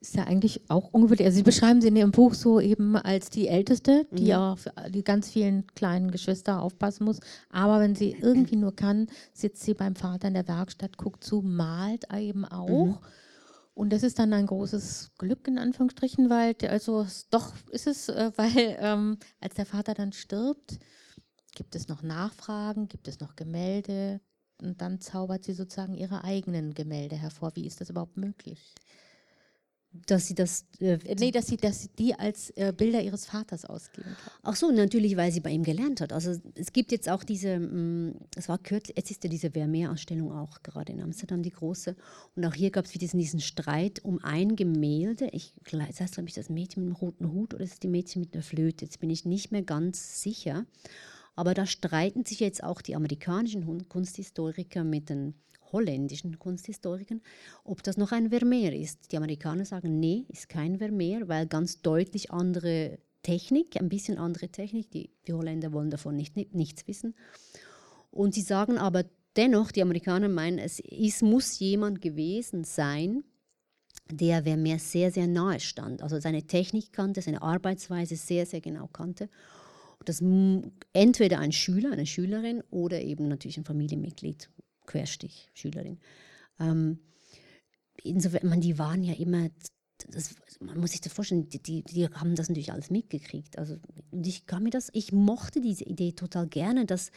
Ist 0.00 0.14
ja 0.14 0.24
eigentlich 0.24 0.70
auch 0.70 0.92
ungewöhnlich. 0.92 1.26
Also 1.26 1.38
Sie 1.38 1.42
beschreiben 1.42 1.80
sie 1.80 1.88
in 1.88 1.96
Ihrem 1.96 2.12
Buch 2.12 2.34
so 2.34 2.60
eben 2.60 2.94
als 2.96 3.30
die 3.30 3.48
Älteste, 3.48 4.06
die 4.12 4.32
mhm. 4.32 4.38
auf 4.38 4.68
die 4.90 5.02
ganz 5.02 5.28
vielen 5.28 5.66
kleinen 5.74 6.12
Geschwister 6.12 6.62
aufpassen 6.62 7.04
muss. 7.04 7.18
Aber 7.50 7.80
wenn 7.80 7.96
sie 7.96 8.12
irgendwie 8.12 8.56
nur 8.56 8.76
kann, 8.76 9.08
sitzt 9.32 9.62
sie 9.62 9.74
beim 9.74 9.96
Vater 9.96 10.28
in 10.28 10.34
der 10.34 10.46
Werkstatt, 10.46 10.98
guckt 10.98 11.24
zu, 11.24 11.42
malt 11.42 12.06
eben 12.14 12.44
auch. 12.44 12.86
Mhm. 12.86 12.98
Und 13.74 13.92
das 13.92 14.02
ist 14.02 14.18
dann 14.18 14.32
ein 14.32 14.46
großes 14.46 15.12
Glück 15.18 15.46
in 15.46 15.56
Anführungsstrichen, 15.56 16.30
weil 16.30 16.56
also 16.68 17.06
doch 17.30 17.52
ist 17.70 17.86
es, 17.86 18.08
äh, 18.08 18.32
weil 18.36 18.76
ähm, 18.80 19.18
als 19.40 19.54
der 19.54 19.66
Vater 19.66 19.94
dann 19.94 20.12
stirbt, 20.12 20.78
gibt 21.54 21.74
es 21.74 21.88
noch 21.88 22.02
Nachfragen, 22.02 22.88
gibt 22.88 23.08
es 23.08 23.20
noch 23.20 23.36
Gemälde 23.36 24.20
und 24.60 24.80
dann 24.80 25.00
zaubert 25.00 25.44
sie 25.44 25.52
sozusagen 25.52 25.94
ihre 25.94 26.24
eigenen 26.24 26.74
Gemälde 26.74 27.16
hervor. 27.16 27.54
Wie 27.54 27.66
ist 27.66 27.80
das 27.80 27.90
überhaupt 27.90 28.16
möglich? 28.16 28.74
Dass 30.06 30.26
sie 30.26 30.34
das. 30.34 30.64
Äh, 30.80 30.98
nee, 31.18 31.30
dass 31.30 31.46
sie, 31.46 31.56
dass 31.56 31.82
sie 31.82 31.88
die 31.98 32.14
als 32.14 32.50
äh, 32.50 32.72
Bilder 32.76 33.02
ihres 33.02 33.26
Vaters 33.26 33.64
ausgeben 33.64 34.08
kann. 34.22 34.32
Ach 34.42 34.56
so, 34.56 34.70
natürlich, 34.70 35.16
weil 35.16 35.32
sie 35.32 35.40
bei 35.40 35.50
ihm 35.50 35.62
gelernt 35.62 36.00
hat. 36.00 36.12
Also 36.12 36.34
es 36.54 36.72
gibt 36.72 36.92
jetzt 36.92 37.08
auch 37.08 37.24
diese, 37.24 37.58
mh, 37.58 38.10
mm, 38.10 38.14
es 38.36 38.48
war 38.48 38.58
kürzlich, 38.58 38.96
jetzt 38.96 39.10
ist 39.10 39.24
ja 39.24 39.30
diese 39.30 39.50
Vermeer-Ausstellung 39.50 40.32
auch 40.32 40.62
gerade 40.62 40.92
in 40.92 41.00
Amsterdam, 41.00 41.42
die 41.42 41.50
große. 41.50 41.96
Und 42.36 42.44
auch 42.44 42.54
hier 42.54 42.70
gab 42.70 42.84
es 42.84 42.94
wieder 42.94 43.00
diesen, 43.00 43.18
diesen 43.18 43.40
Streit 43.40 44.04
um 44.04 44.18
ein 44.22 44.56
Gemälde. 44.56 45.28
Ich 45.32 45.54
das 45.70 46.00
heißt, 46.00 46.14
glaube 46.14 46.28
ich, 46.28 46.34
das 46.34 46.48
Mädchen 46.48 46.84
mit 46.84 46.94
dem 46.94 46.96
roten 46.96 47.32
Hut 47.32 47.54
oder 47.54 47.64
ist 47.64 47.74
es 47.74 47.80
die 47.80 47.88
Mädchen 47.88 48.20
mit 48.20 48.34
der 48.34 48.42
Flöte? 48.42 48.84
Jetzt 48.84 49.00
bin 49.00 49.10
ich 49.10 49.24
nicht 49.24 49.52
mehr 49.52 49.62
ganz 49.62 50.22
sicher. 50.22 50.66
Aber 51.36 51.54
da 51.54 51.66
streiten 51.66 52.24
sich 52.24 52.40
jetzt 52.40 52.64
auch 52.64 52.82
die 52.82 52.96
amerikanischen 52.96 53.88
Kunsthistoriker 53.88 54.82
mit 54.82 55.08
den 55.08 55.34
holländischen 55.72 56.38
Kunsthistorikern, 56.38 57.20
ob 57.64 57.82
das 57.82 57.96
noch 57.96 58.12
ein 58.12 58.30
Vermeer 58.30 58.74
ist. 58.74 59.12
Die 59.12 59.16
Amerikaner 59.16 59.64
sagen, 59.64 59.98
nee, 60.00 60.24
ist 60.28 60.48
kein 60.48 60.78
Vermeer, 60.78 61.28
weil 61.28 61.46
ganz 61.46 61.82
deutlich 61.82 62.30
andere 62.30 62.98
Technik, 63.22 63.80
ein 63.80 63.88
bisschen 63.88 64.18
andere 64.18 64.48
Technik. 64.48 64.90
Die, 64.90 65.10
die 65.26 65.32
Holländer 65.32 65.72
wollen 65.72 65.90
davon 65.90 66.16
nicht, 66.16 66.36
nicht, 66.36 66.54
nichts 66.54 66.86
wissen. 66.86 67.14
Und 68.10 68.34
sie 68.34 68.42
sagen 68.42 68.78
aber 68.78 69.04
dennoch, 69.36 69.70
die 69.70 69.82
Amerikaner 69.82 70.28
meinen, 70.28 70.58
es 70.58 70.80
ist, 70.80 71.22
muss 71.22 71.58
jemand 71.58 72.00
gewesen 72.00 72.64
sein, 72.64 73.24
der 74.10 74.44
Vermeer 74.44 74.78
sehr, 74.78 75.10
sehr 75.10 75.26
nahe 75.26 75.60
stand. 75.60 76.02
Also 76.02 76.18
seine 76.20 76.46
Technik 76.46 76.92
kannte, 76.92 77.20
seine 77.20 77.42
Arbeitsweise 77.42 78.16
sehr, 78.16 78.46
sehr 78.46 78.60
genau 78.60 78.86
kannte. 78.86 79.28
Das 80.04 80.22
entweder 80.92 81.38
ein 81.40 81.52
Schüler, 81.52 81.92
eine 81.92 82.06
Schülerin 82.06 82.62
oder 82.70 83.02
eben 83.02 83.28
natürlich 83.28 83.58
ein 83.58 83.64
Familienmitglied 83.64 84.48
Querstich, 84.88 85.50
Schülerin. 85.52 85.98
Ähm, 86.58 86.98
insofern, 88.02 88.48
man, 88.48 88.60
die 88.60 88.78
waren 88.78 89.04
ja 89.04 89.14
immer, 89.14 89.50
das, 90.08 90.34
man 90.60 90.78
muss 90.78 90.92
sich 90.92 91.02
das 91.02 91.12
vorstellen, 91.12 91.48
die, 91.50 91.62
die, 91.62 91.82
die, 91.82 92.08
haben 92.08 92.34
das 92.34 92.48
natürlich 92.48 92.72
alles 92.72 92.90
mitgekriegt. 92.90 93.58
Also, 93.58 93.76
ich 94.12 94.46
kann 94.46 94.62
mir 94.62 94.70
das, 94.70 94.88
ich 94.94 95.12
mochte 95.12 95.60
diese 95.60 95.84
Idee 95.84 96.12
total 96.12 96.48
gerne, 96.48 96.86
dass 96.86 97.10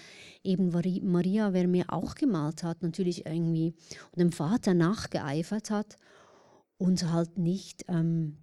eben 0.44 0.70
Maria, 0.70 1.54
wer 1.54 1.68
mir 1.68 1.94
auch 1.94 2.16
gemalt 2.16 2.64
hat, 2.64 2.84
natürlich 2.84 3.26
irgendwie 3.26 3.74
und 4.12 4.20
dem 4.20 4.32
Vater 4.34 4.74
nachgeeifert 4.74 5.72
hat 5.72 5.96
und 6.78 7.10
halt 7.10 7.38
nicht, 7.38 7.86
ähm, 7.88 8.38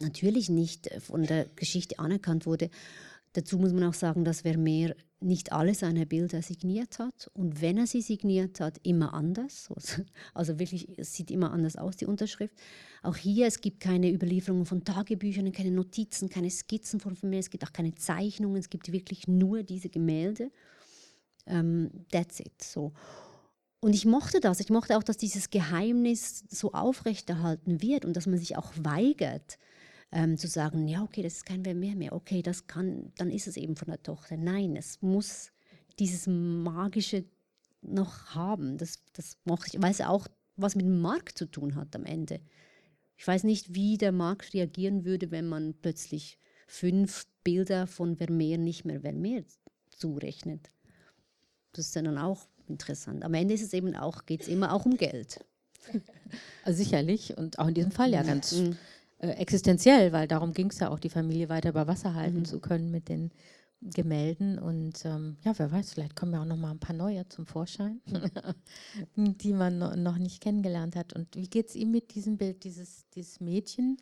natürlich 0.00 0.48
nicht 0.48 0.90
von 0.98 1.26
der 1.26 1.46
Geschichte 1.56 1.98
anerkannt 1.98 2.46
wurde. 2.46 2.70
Dazu 3.34 3.58
muss 3.58 3.72
man 3.72 3.84
auch 3.84 3.94
sagen, 3.94 4.24
dass 4.24 4.42
Vermeer 4.42 4.94
nicht 5.20 5.52
alle 5.52 5.74
seine 5.74 6.06
Bilder 6.06 6.40
signiert 6.40 7.00
hat 7.00 7.30
und 7.34 7.60
wenn 7.60 7.78
er 7.78 7.86
sie 7.88 8.00
signiert 8.00 8.60
hat, 8.60 8.78
immer 8.84 9.12
anders. 9.12 9.68
Also 10.34 10.58
wirklich, 10.58 10.98
es 10.98 11.14
sieht 11.14 11.30
immer 11.30 11.52
anders 11.52 11.76
aus, 11.76 11.96
die 11.96 12.06
Unterschrift. 12.06 12.54
Auch 13.02 13.16
hier, 13.16 13.46
es 13.46 13.60
gibt 13.60 13.80
keine 13.80 14.12
Überlieferungen 14.12 14.66
von 14.66 14.84
Tagebüchern, 14.84 15.50
keine 15.52 15.72
Notizen, 15.72 16.28
keine 16.28 16.50
Skizzen 16.50 17.00
von 17.00 17.16
Vermeer, 17.16 17.40
es 17.40 17.50
gibt 17.50 17.64
auch 17.64 17.72
keine 17.72 17.94
Zeichnungen, 17.94 18.56
es 18.56 18.70
gibt 18.70 18.92
wirklich 18.92 19.26
nur 19.26 19.62
diese 19.62 19.88
Gemälde. 19.88 20.50
Um, 21.46 21.54
ähm, 21.54 21.90
that's 22.10 22.40
it. 22.40 22.62
So. 22.62 22.92
Und 23.80 23.94
ich 23.94 24.06
mochte 24.06 24.40
das. 24.40 24.60
Ich 24.60 24.70
mochte 24.70 24.96
auch, 24.96 25.02
dass 25.02 25.18
dieses 25.18 25.50
Geheimnis 25.50 26.44
so 26.48 26.72
aufrechterhalten 26.72 27.82
wird 27.82 28.06
und 28.06 28.16
dass 28.16 28.26
man 28.26 28.38
sich 28.38 28.56
auch 28.56 28.72
weigert, 28.78 29.58
ähm, 30.14 30.38
zu 30.38 30.46
sagen, 30.46 30.86
ja, 30.86 31.02
okay, 31.02 31.22
das 31.22 31.34
ist 31.34 31.44
kein 31.44 31.64
Wer 31.64 31.74
mehr 31.74 31.96
mehr, 31.96 32.12
okay, 32.12 32.40
das 32.40 32.68
kann, 32.68 33.12
dann 33.16 33.30
ist 33.30 33.48
es 33.48 33.56
eben 33.56 33.76
von 33.76 33.88
der 33.88 34.02
Tochter. 34.02 34.36
Nein, 34.36 34.76
es 34.76 35.02
muss 35.02 35.50
dieses 35.98 36.28
Magische 36.28 37.24
noch 37.82 38.34
haben. 38.34 38.78
Das, 38.78 39.00
das 39.12 39.36
mochte 39.44 39.76
ich, 39.76 39.82
weil 39.82 39.90
es 39.90 40.00
auch 40.00 40.28
was 40.56 40.76
mit 40.76 40.86
dem 40.86 41.00
Markt 41.00 41.36
zu 41.36 41.46
tun 41.46 41.74
hat 41.74 41.96
am 41.96 42.04
Ende. 42.04 42.40
Ich 43.16 43.26
weiß 43.26 43.42
nicht, 43.42 43.74
wie 43.74 43.98
der 43.98 44.12
Markt 44.12 44.54
reagieren 44.54 45.04
würde, 45.04 45.32
wenn 45.32 45.48
man 45.48 45.74
plötzlich 45.74 46.38
fünf 46.68 47.26
Bilder 47.42 47.88
von 47.88 48.16
Vermeer 48.16 48.56
nicht 48.56 48.84
mehr 48.84 49.00
Vermeer 49.00 49.44
zurechnet. 49.90 50.70
Das 51.72 51.86
ist 51.86 51.96
dann 51.96 52.18
auch 52.18 52.46
interessant. 52.68 53.24
Am 53.24 53.34
Ende 53.34 53.54
ist 53.54 53.62
es 53.62 53.72
eben 53.72 53.96
auch, 53.96 54.26
geht 54.26 54.42
es 54.42 54.48
immer 54.48 54.72
auch 54.72 54.86
um 54.86 54.96
Geld. 54.96 55.44
Also 56.64 56.82
sicherlich 56.82 57.36
und 57.36 57.58
auch 57.58 57.68
in 57.68 57.74
diesem 57.74 57.92
Fall 57.92 58.10
ja 58.10 58.22
ganz 58.22 58.52
mhm 58.52 58.76
äh, 59.24 59.30
existenziell, 59.36 60.12
weil 60.12 60.28
darum 60.28 60.52
ging 60.52 60.70
es 60.70 60.78
ja 60.78 60.90
auch, 60.90 60.98
die 60.98 61.08
Familie 61.08 61.48
weiter 61.48 61.70
über 61.70 61.86
Wasser 61.86 62.14
halten 62.14 62.40
mhm. 62.40 62.44
zu 62.44 62.60
können 62.60 62.90
mit 62.90 63.08
den 63.08 63.30
Gemälden. 63.80 64.58
Und 64.58 65.04
ähm, 65.04 65.36
ja, 65.42 65.58
wer 65.58 65.70
weiß, 65.70 65.92
vielleicht 65.92 66.16
kommen 66.16 66.32
ja 66.32 66.42
auch 66.42 66.46
noch 66.46 66.56
mal 66.56 66.70
ein 66.70 66.80
paar 66.80 66.96
neue 66.96 67.28
zum 67.28 67.46
Vorschein, 67.46 68.00
die 69.16 69.52
man 69.52 69.78
noch 70.02 70.18
nicht 70.18 70.42
kennengelernt 70.42 70.96
hat. 70.96 71.12
Und 71.12 71.34
wie 71.36 71.48
geht 71.48 71.68
es 71.68 71.74
ihm 71.74 71.90
mit 71.90 72.14
diesem 72.14 72.36
Bild, 72.36 72.64
dieses, 72.64 73.08
dieses 73.10 73.40
Mädchen? 73.40 73.96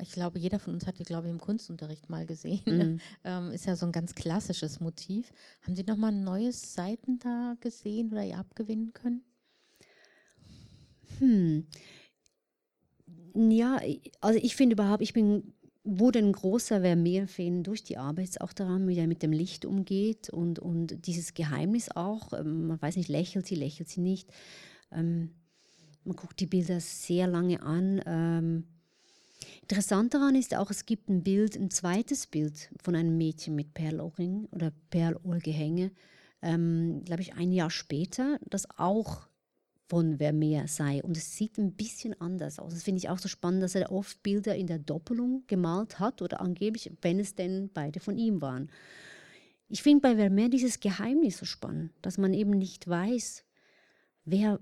Ich 0.00 0.12
glaube, 0.12 0.38
jeder 0.38 0.60
von 0.60 0.74
uns 0.74 0.86
hat 0.86 1.00
die, 1.00 1.04
glaube 1.04 1.26
ich, 1.26 1.32
im 1.32 1.40
Kunstunterricht 1.40 2.08
mal 2.08 2.24
gesehen. 2.24 2.62
Mhm. 2.64 3.00
ähm, 3.24 3.50
ist 3.50 3.66
ja 3.66 3.74
so 3.74 3.86
ein 3.86 3.92
ganz 3.92 4.14
klassisches 4.14 4.78
Motiv. 4.78 5.32
Haben 5.62 5.74
Sie 5.74 5.84
noch 5.84 5.96
mal 5.96 6.12
neues 6.12 6.74
Seiten 6.74 7.18
da 7.18 7.56
gesehen 7.60 8.12
oder 8.12 8.24
ihr 8.24 8.38
abgewinnen 8.38 8.92
können? 8.92 9.22
Hm. 11.18 11.66
Ja, 13.34 13.80
also 14.20 14.38
ich 14.42 14.56
finde 14.56 14.74
überhaupt, 14.74 15.02
ich 15.02 15.12
bin 15.12 15.54
wurde 15.84 16.18
ein 16.18 16.32
großer 16.32 16.82
Vermeer-Fan 16.82 17.62
durch 17.62 17.82
die 17.82 17.96
Arbeit, 17.96 18.40
auch 18.40 18.52
daran, 18.52 18.86
wie 18.88 18.98
er 18.98 19.06
mit 19.06 19.22
dem 19.22 19.32
Licht 19.32 19.64
umgeht 19.64 20.28
und, 20.28 20.58
und 20.58 21.06
dieses 21.06 21.34
Geheimnis 21.34 21.90
auch. 21.94 22.32
Ähm, 22.32 22.66
man 22.66 22.82
weiß 22.82 22.96
nicht, 22.96 23.08
lächelt 23.08 23.46
sie, 23.46 23.54
lächelt 23.54 23.88
sie 23.88 24.00
nicht. 24.00 24.28
Ähm, 24.92 25.30
man 26.04 26.16
guckt 26.16 26.40
die 26.40 26.46
Bilder 26.46 26.80
sehr 26.80 27.26
lange 27.26 27.62
an. 27.62 28.02
Ähm, 28.06 28.64
interessant 29.62 30.14
daran 30.14 30.34
ist 30.34 30.54
auch, 30.54 30.70
es 30.70 30.84
gibt 30.84 31.08
ein 31.08 31.22
Bild, 31.22 31.56
ein 31.56 31.70
zweites 31.70 32.26
Bild 32.26 32.70
von 32.82 32.94
einem 32.94 33.16
Mädchen 33.16 33.54
mit 33.54 33.74
Perlohrring 33.74 34.46
oder 34.52 34.72
Perlohrgehänge, 34.90 35.90
ähm, 36.42 37.02
glaube 37.04 37.22
ich, 37.22 37.34
ein 37.34 37.52
Jahr 37.52 37.70
später, 37.70 38.38
das 38.48 38.68
auch 38.78 39.27
von 39.88 40.18
Vermeer 40.18 40.68
sei. 40.68 41.02
Und 41.02 41.16
es 41.16 41.36
sieht 41.36 41.58
ein 41.58 41.72
bisschen 41.72 42.18
anders 42.20 42.58
aus. 42.58 42.74
Das 42.74 42.82
finde 42.82 42.98
ich 42.98 43.08
auch 43.08 43.18
so 43.18 43.28
spannend, 43.28 43.62
dass 43.62 43.74
er 43.74 43.90
oft 43.90 44.22
Bilder 44.22 44.54
in 44.54 44.66
der 44.66 44.78
Doppelung 44.78 45.44
gemalt 45.46 45.98
hat 45.98 46.20
oder 46.20 46.40
angeblich, 46.40 46.92
wenn 47.00 47.18
es 47.18 47.34
denn 47.34 47.70
beide 47.72 47.98
von 47.98 48.18
ihm 48.18 48.42
waren. 48.42 48.70
Ich 49.68 49.82
finde 49.82 50.02
bei 50.02 50.16
Vermeer 50.16 50.48
dieses 50.48 50.80
Geheimnis 50.80 51.38
so 51.38 51.46
spannend, 51.46 51.92
dass 52.02 52.18
man 52.18 52.34
eben 52.34 52.50
nicht 52.50 52.86
weiß, 52.86 53.44
wer, 54.24 54.60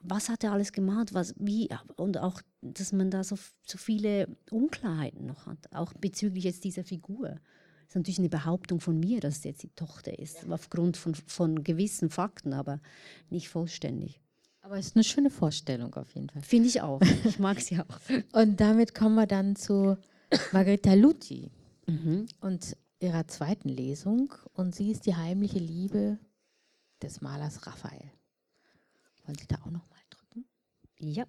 was 0.00 0.28
hat 0.28 0.44
er 0.44 0.52
alles 0.52 0.72
gemalt, 0.72 1.14
was, 1.14 1.34
wie, 1.38 1.68
und 1.96 2.18
auch, 2.18 2.40
dass 2.62 2.92
man 2.92 3.10
da 3.10 3.24
so, 3.24 3.36
so 3.66 3.78
viele 3.78 4.28
Unklarheiten 4.50 5.26
noch 5.26 5.46
hat, 5.46 5.72
auch 5.72 5.92
bezüglich 5.94 6.44
jetzt 6.44 6.64
dieser 6.64 6.84
Figur. 6.84 7.38
Ist 7.92 7.96
natürlich 7.96 8.20
eine 8.20 8.30
Behauptung 8.30 8.80
von 8.80 8.98
mir, 8.98 9.20
dass 9.20 9.36
es 9.36 9.44
jetzt 9.44 9.62
die 9.62 9.68
Tochter 9.76 10.18
ist, 10.18 10.44
ja. 10.44 10.54
aufgrund 10.54 10.96
von, 10.96 11.14
von 11.14 11.62
gewissen 11.62 12.08
Fakten, 12.08 12.54
aber 12.54 12.80
nicht 13.28 13.50
vollständig. 13.50 14.18
Aber 14.62 14.78
es 14.78 14.86
ist 14.86 14.96
eine 14.96 15.04
schöne 15.04 15.28
Vorstellung 15.28 15.92
auf 15.96 16.14
jeden 16.14 16.30
Fall. 16.30 16.40
Finde 16.40 16.68
ich 16.70 16.80
auch. 16.80 17.02
Ich 17.26 17.38
mag 17.38 17.60
sie 17.60 17.78
auch. 17.78 18.00
Und 18.32 18.58
damit 18.62 18.94
kommen 18.94 19.14
wir 19.16 19.26
dann 19.26 19.56
zu 19.56 19.98
Margherita 20.52 20.94
Lutti 20.94 21.50
Mhm. 21.86 22.28
und 22.40 22.78
ihrer 22.98 23.28
zweiten 23.28 23.68
Lesung. 23.68 24.32
Und 24.54 24.74
sie 24.74 24.90
ist 24.90 25.04
die 25.04 25.14
heimliche 25.14 25.58
Liebe 25.58 26.18
des 27.02 27.20
Malers 27.20 27.66
Raphael. 27.66 28.10
Wollen 29.26 29.36
Sie 29.38 29.46
da 29.48 29.56
auch 29.56 29.70
noch 29.70 29.86
mal 29.90 30.00
drücken? 30.08 30.46
Ja. 30.98 31.26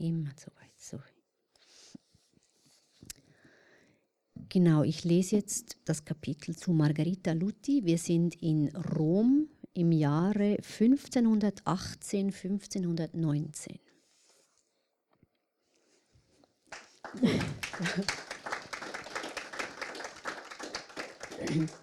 Immer 0.00 0.30
so 0.36 0.50
weit. 0.56 0.72
So. 0.80 0.98
Genau, 4.48 4.84
ich 4.84 5.04
lese 5.04 5.36
jetzt 5.36 5.76
das 5.84 6.04
Kapitel 6.04 6.54
zu 6.54 6.72
Margherita 6.72 7.32
Lutti. 7.32 7.84
Wir 7.84 7.98
sind 7.98 8.40
in 8.42 8.68
Rom 8.76 9.48
im 9.74 9.90
Jahre 9.92 10.58
1518, 10.58 12.26
1519. 12.26 13.78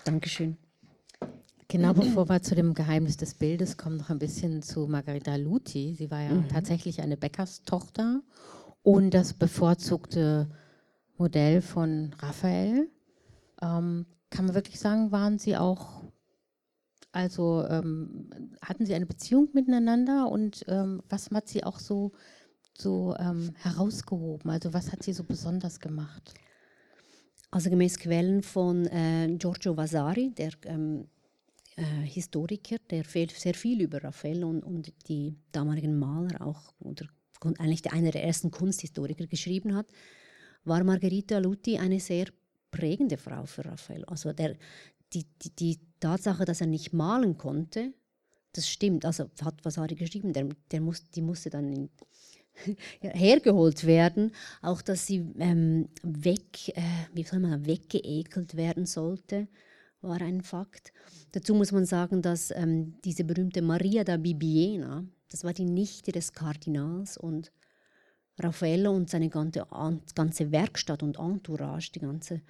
Dankeschön. 0.06 0.58
Genau, 1.68 1.94
bevor 1.94 2.30
wir 2.30 2.42
zu 2.42 2.56
dem 2.56 2.74
Geheimnis 2.74 3.18
des 3.18 3.34
Bildes 3.34 3.78
kommen, 3.78 3.98
noch 3.98 4.10
ein 4.10 4.20
bisschen 4.20 4.62
zu 4.62 4.88
Margherita 4.88 5.36
Luthi. 5.36 5.96
Sie 5.98 6.10
war 6.12 6.22
ja 6.22 6.44
tatsächlich 6.50 7.02
eine 7.02 7.18
Bäckerstochter 7.18 8.22
und 8.84 9.12
das 9.12 9.34
bevorzugte 9.34 10.48
Modell 11.18 11.62
von 11.62 12.14
Raphael. 12.20 12.90
Ähm, 13.62 14.06
kann 14.30 14.46
man 14.46 14.56
wirklich 14.56 14.80
sagen, 14.80 15.12
waren 15.12 15.38
sie 15.38 15.56
auch, 15.56 16.04
also 17.12 17.66
ähm, 17.70 18.30
hatten 18.62 18.86
sie 18.86 18.96
eine 18.96 19.06
Beziehung 19.06 19.50
miteinander 19.54 20.30
und 20.30 20.66
ähm, 20.68 21.02
was 21.10 21.30
hat 21.30 21.48
sie 21.48 21.64
auch 21.64 21.80
so, 21.80 22.12
so 22.76 23.16
ähm, 23.20 23.52
herausgehoben? 23.56 24.50
Also 24.50 24.74
was 24.74 24.92
hat 24.92 25.04
sie 25.04 25.14
so 25.14 25.24
besonders 25.24 25.80
gemacht? 25.80 26.34
Also 27.52 27.70
gemäß 27.70 28.00
Quellen 28.00 28.42
von 28.42 28.88
äh, 28.88 29.28
Giorgio 29.38 29.78
Vasari, 29.78 30.32
der 30.32 30.50
ähm, 30.66 31.08
äh, 31.76 31.84
Historiker, 32.04 32.78
der 32.90 33.04
sehr 33.04 33.54
viel 33.54 33.82
über 33.82 34.04
Raphael 34.04 34.44
und, 34.44 34.64
und 34.64 34.92
die 35.08 35.36
damaligen 35.52 35.98
Maler 35.98 36.42
auch, 36.42 36.74
oder 36.80 37.06
eigentlich 37.60 37.92
einer 37.92 38.12
der 38.12 38.24
ersten 38.24 38.50
Kunsthistoriker 38.52 39.28
geschrieben 39.28 39.76
hat, 39.76 39.86
war 40.66 40.84
Margherita 40.84 41.38
Lutti 41.40 41.78
eine 41.78 42.00
sehr 42.00 42.28
prägende 42.72 43.18
Frau 43.18 43.46
für 43.46 43.66
Raphael. 43.66 44.04
Also 44.06 44.34
der, 44.34 44.56
die, 45.14 45.26
die, 45.42 45.56
die 45.56 45.80
Tatsache, 46.00 46.46
dass 46.46 46.62
er 46.62 46.68
nicht 46.68 46.94
malen 46.94 47.38
konnte, 47.38 47.94
das 48.54 48.68
stimmt. 48.68 49.06
Also 49.06 49.30
hat 49.42 49.64
Vasari 49.64 49.96
geschrieben, 49.96 50.34
der, 50.34 50.50
der 50.72 50.82
muss, 50.82 51.10
die 51.10 51.22
musste 51.22 51.50
dann 51.50 51.72
in, 51.72 51.90
hergeholt 53.02 53.86
werden. 53.86 54.32
Auch, 54.62 54.82
dass 54.82 55.08
sie 55.08 55.26
ähm, 55.40 55.90
weg, 56.04 56.70
äh, 56.76 56.82
wie 57.14 57.24
soll 57.24 57.40
man 57.40 57.66
weggeekelt 57.66 58.56
werden 58.56 58.86
sollte, 58.86 59.48
war 60.02 60.22
ein 60.22 60.42
Fakt. 60.42 60.94
Dazu 61.32 61.56
muss 61.56 61.72
man 61.72 61.86
sagen, 61.86 62.22
dass 62.22 62.52
ähm, 62.52 62.96
diese 63.04 63.24
berühmte 63.24 63.62
Maria 63.62 64.04
da 64.04 64.18
Bibbiena, 64.18 65.06
das 65.30 65.44
war 65.44 65.54
die 65.54 65.66
Nichte 65.66 66.12
des 66.12 66.34
Kardinals 66.34 67.18
und 67.18 67.52
Raffaello 68.40 68.92
und 68.92 69.10
seine 69.10 69.30
ganze, 69.30 69.72
An- 69.72 70.02
ganze 70.16 70.52
Werkstatt 70.52 71.04
und 71.04 71.20
Entourage, 71.20 71.92
die 71.94 72.00
ganze, 72.00 72.42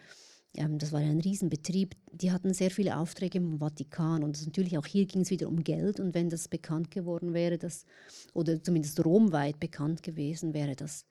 ähm, 0.56 0.78
das 0.80 0.92
war 0.92 1.02
ja 1.02 1.10
ein 1.10 1.20
Riesenbetrieb, 1.20 1.96
die 2.12 2.32
hatten 2.32 2.54
sehr 2.54 2.72
viele 2.72 2.98
Aufträge 2.98 3.38
im 3.38 3.60
Vatikan 3.60 4.24
und 4.24 4.42
natürlich 4.46 4.78
auch 4.78 4.86
hier 4.86 5.06
ging 5.06 5.22
es 5.22 5.30
wieder 5.30 5.48
um 5.48 5.64
Geld 5.64 6.00
und 6.00 6.14
wenn 6.14 6.30
das 6.30 6.48
bekannt 6.48 6.92
geworden 6.92 7.34
wäre, 7.34 7.58
dass, 7.58 7.86
oder 8.34 8.62
zumindest 8.64 9.04
romweit 9.04 9.60
bekannt 9.60 10.04
gewesen 10.04 10.54
wäre, 10.54 10.76
dass 10.76 11.06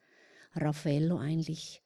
Raffaello 0.55 1.17
eigentlich 1.17 1.83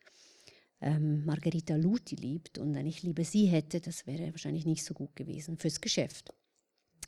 ähm, 0.80 1.26
Margherita 1.26 1.76
Luti 1.76 2.16
liebt 2.16 2.58
und 2.58 2.74
wenn 2.74 2.86
ich 2.86 3.04
Liebe 3.04 3.24
sie 3.26 3.48
hätte, 3.48 3.82
das 3.82 4.08
wäre 4.08 4.32
wahrscheinlich 4.32 4.66
nicht 4.66 4.84
so 4.86 4.94
gut 4.94 5.16
gewesen 5.16 5.58
fürs 5.58 5.82
Geschäft. 5.82 6.34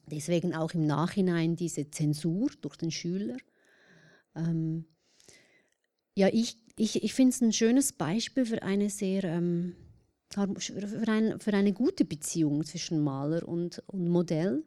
Deswegen 0.07 0.55
auch 0.55 0.73
im 0.73 0.87
Nachhinein 0.87 1.55
diese 1.55 1.89
Zensur 1.91 2.49
durch 2.61 2.75
den 2.77 2.91
Schüler. 2.91 3.37
Ähm, 4.35 4.85
ja, 6.15 6.29
ich, 6.31 6.57
ich, 6.75 7.03
ich 7.03 7.13
finde 7.13 7.33
es 7.33 7.41
ein 7.41 7.53
schönes 7.53 7.93
Beispiel 7.93 8.45
für 8.45 8.63
eine 8.63 8.89
sehr 8.89 9.23
ähm, 9.23 9.75
für, 10.29 10.41
ein, 11.07 11.39
für 11.39 11.53
eine 11.53 11.73
gute 11.73 12.05
Beziehung 12.05 12.63
zwischen 12.63 13.03
Maler 13.03 13.47
und, 13.47 13.83
und 13.87 14.07
Modell, 14.09 14.63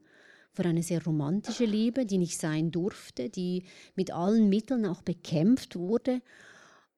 für 0.52 0.64
eine 0.64 0.82
sehr 0.82 1.02
romantische 1.02 1.64
Liebe, 1.64 2.04
die 2.04 2.18
nicht 2.18 2.38
sein 2.38 2.70
durfte, 2.70 3.30
die 3.30 3.64
mit 3.94 4.10
allen 4.10 4.48
Mitteln 4.48 4.84
auch 4.84 5.02
bekämpft 5.02 5.76
wurde, 5.76 6.20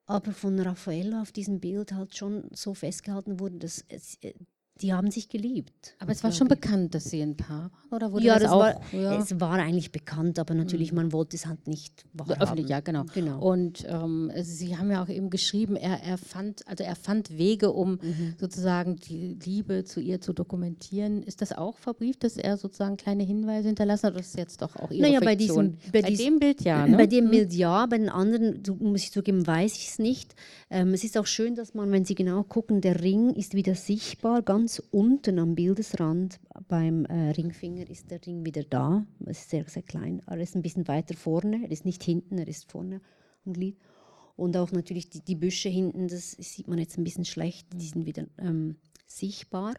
aber 0.06 0.32
von 0.32 0.58
Raffaello 0.58 1.20
auf 1.20 1.30
diesem 1.30 1.60
Bild 1.60 1.92
halt 1.92 2.16
schon 2.16 2.48
so 2.52 2.74
festgehalten 2.74 3.38
wurde, 3.38 3.58
dass 3.58 3.84
es, 3.88 4.16
äh, 4.22 4.34
die 4.80 4.92
haben 4.92 5.10
sich 5.10 5.28
geliebt. 5.28 5.94
Aber 6.00 6.10
es 6.10 6.24
war 6.24 6.32
schon 6.32 6.48
bekannt, 6.48 6.94
dass 6.96 7.04
sie 7.04 7.22
ein 7.22 7.36
Paar 7.36 7.70
waren, 7.70 7.70
oder 7.92 8.12
wurde 8.12 8.24
ja, 8.24 8.34
das, 8.34 8.42
das 8.44 8.52
auch? 8.52 8.58
war, 8.58 8.80
ja. 8.92 9.18
es 9.20 9.38
war 9.38 9.52
eigentlich 9.52 9.92
bekannt, 9.92 10.40
aber 10.40 10.52
natürlich, 10.54 10.92
man 10.92 11.12
wollte 11.12 11.36
es 11.36 11.46
halt 11.46 11.68
nicht 11.68 12.04
wahrhaben. 12.12 12.42
Öffentlich, 12.42 12.68
ja, 12.68 12.80
genau. 12.80 13.04
Genau. 13.14 13.40
Und 13.40 13.84
ähm, 13.88 14.32
Sie 14.42 14.76
haben 14.76 14.90
ja 14.90 15.00
auch 15.04 15.08
eben 15.08 15.30
geschrieben, 15.30 15.76
er, 15.76 16.02
er, 16.02 16.18
fand, 16.18 16.66
also 16.66 16.82
er 16.82 16.96
fand 16.96 17.38
Wege, 17.38 17.70
um 17.72 18.00
Mhm. 18.02 18.34
sozusagen 18.40 18.96
die 18.96 19.38
Liebe 19.44 19.84
zu 19.84 20.00
ihr 20.00 20.20
zu 20.20 20.32
dokumentieren. 20.32 21.22
Ist 21.22 21.40
das 21.40 21.52
auch 21.52 21.78
verbrieft, 21.78 22.24
dass 22.24 22.36
er 22.36 22.56
sozusagen 22.56 22.96
kleine 22.96 23.22
Hinweise 23.22 23.68
hinterlassen 23.68 24.06
hat? 24.08 24.14
Oder 24.14 24.22
ist 24.22 24.34
das 24.34 24.40
jetzt 24.40 24.60
doch 24.62 24.74
auch 24.74 24.90
Ihre 24.90 25.02
Naja, 25.02 25.20
bei 25.20 25.36
diesem- 25.36 25.76
bei 25.92 26.02
bei 26.02 26.08
diesem- 26.08 26.24
dem 26.34 26.38
Bild 26.40 26.62
ja, 26.62 26.84
ne? 26.86 26.96
Bei 26.96 27.06
dem 27.06 27.30
Bild 27.30 27.52
ja, 27.52 27.86
bei 27.86 27.98
den 27.98 28.08
anderen, 28.08 28.60
muss 28.80 29.02
ich 29.04 29.12
zugeben, 29.12 29.46
weiß 29.46 29.74
ich 29.76 29.88
es 29.90 29.98
nicht. 30.00 30.34
Ähm, 30.68 30.92
es 30.94 31.04
ist 31.04 31.16
auch 31.16 31.26
schön, 31.26 31.54
dass 31.54 31.74
man, 31.74 31.92
wenn 31.92 32.04
Sie 32.04 32.16
genau 32.16 32.42
gucken, 32.42 32.80
der 32.80 33.00
Ring 33.02 33.34
ist 33.34 33.54
wieder 33.54 33.76
sichtbar, 33.76 34.42
ganz 34.42 34.63
unten 34.90 35.38
am 35.38 35.54
Bildesrand 35.54 36.40
beim 36.68 37.04
äh, 37.06 37.30
Ringfinger 37.30 37.88
ist 37.88 38.10
der 38.10 38.24
Ring 38.24 38.44
wieder 38.44 38.64
da. 38.64 39.06
Es 39.26 39.40
ist 39.40 39.50
sehr, 39.50 39.68
sehr 39.68 39.82
klein, 39.82 40.22
aber 40.26 40.36
er 40.36 40.42
ist 40.42 40.56
ein 40.56 40.62
bisschen 40.62 40.88
weiter 40.88 41.14
vorne. 41.14 41.62
Er 41.64 41.70
ist 41.70 41.84
nicht 41.84 42.02
hinten, 42.02 42.38
er 42.38 42.48
ist 42.48 42.70
vorne 42.70 43.00
am 43.44 43.52
Glied. 43.52 43.78
Und 44.36 44.56
auch 44.56 44.72
natürlich 44.72 45.10
die, 45.10 45.20
die 45.20 45.36
Büsche 45.36 45.68
hinten, 45.68 46.08
das 46.08 46.32
sieht 46.32 46.68
man 46.68 46.78
jetzt 46.78 46.98
ein 46.98 47.04
bisschen 47.04 47.24
schlecht, 47.24 47.68
die 47.72 47.86
sind 47.86 48.06
wieder 48.06 48.26
ähm, 48.38 48.76
sichtbar. 49.06 49.74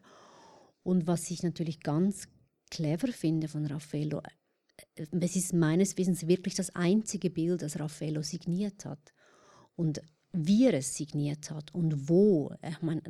Und 0.83 1.07
was 1.07 1.29
ich 1.31 1.43
natürlich 1.43 1.81
ganz 1.81 2.27
clever 2.69 3.07
finde 3.07 3.47
von 3.47 3.65
Raffaello, 3.65 4.21
äh, 4.95 5.05
es 5.19 5.35
ist 5.35 5.53
meines 5.53 5.97
Wissens 5.97 6.27
wirklich 6.27 6.55
das 6.55 6.75
einzige 6.75 7.29
Bild, 7.29 7.61
das 7.61 7.79
Raffaello 7.79 8.21
signiert 8.21 8.85
hat. 8.85 9.13
Und 9.75 10.01
wie 10.31 10.65
er 10.65 10.73
es 10.73 10.95
signiert 10.95 11.51
hat 11.51 11.73
und 11.73 12.09
wo, 12.09 12.53
ich 12.61 12.81
meine, 12.81 13.01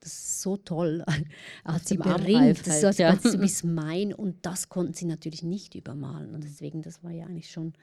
das 0.00 0.12
ist 0.12 0.42
so 0.42 0.56
toll. 0.56 1.04
Er 1.64 1.74
hat 1.74 1.86
sie 1.86 1.96
dem 1.96 2.02
Armreif 2.02 2.62
das 2.62 2.82
halt, 2.82 2.98
ja. 2.98 3.10
also 3.10 3.38
bis 3.38 3.62
mein 3.64 4.14
und 4.14 4.36
das 4.42 4.68
konnten 4.68 4.94
sie 4.94 5.04
natürlich 5.04 5.42
nicht 5.42 5.74
übermalen. 5.74 6.34
Und 6.34 6.44
deswegen, 6.44 6.82
das 6.82 7.04
war 7.04 7.10
ja 7.10 7.26
eigentlich 7.26 7.50
schon 7.50 7.74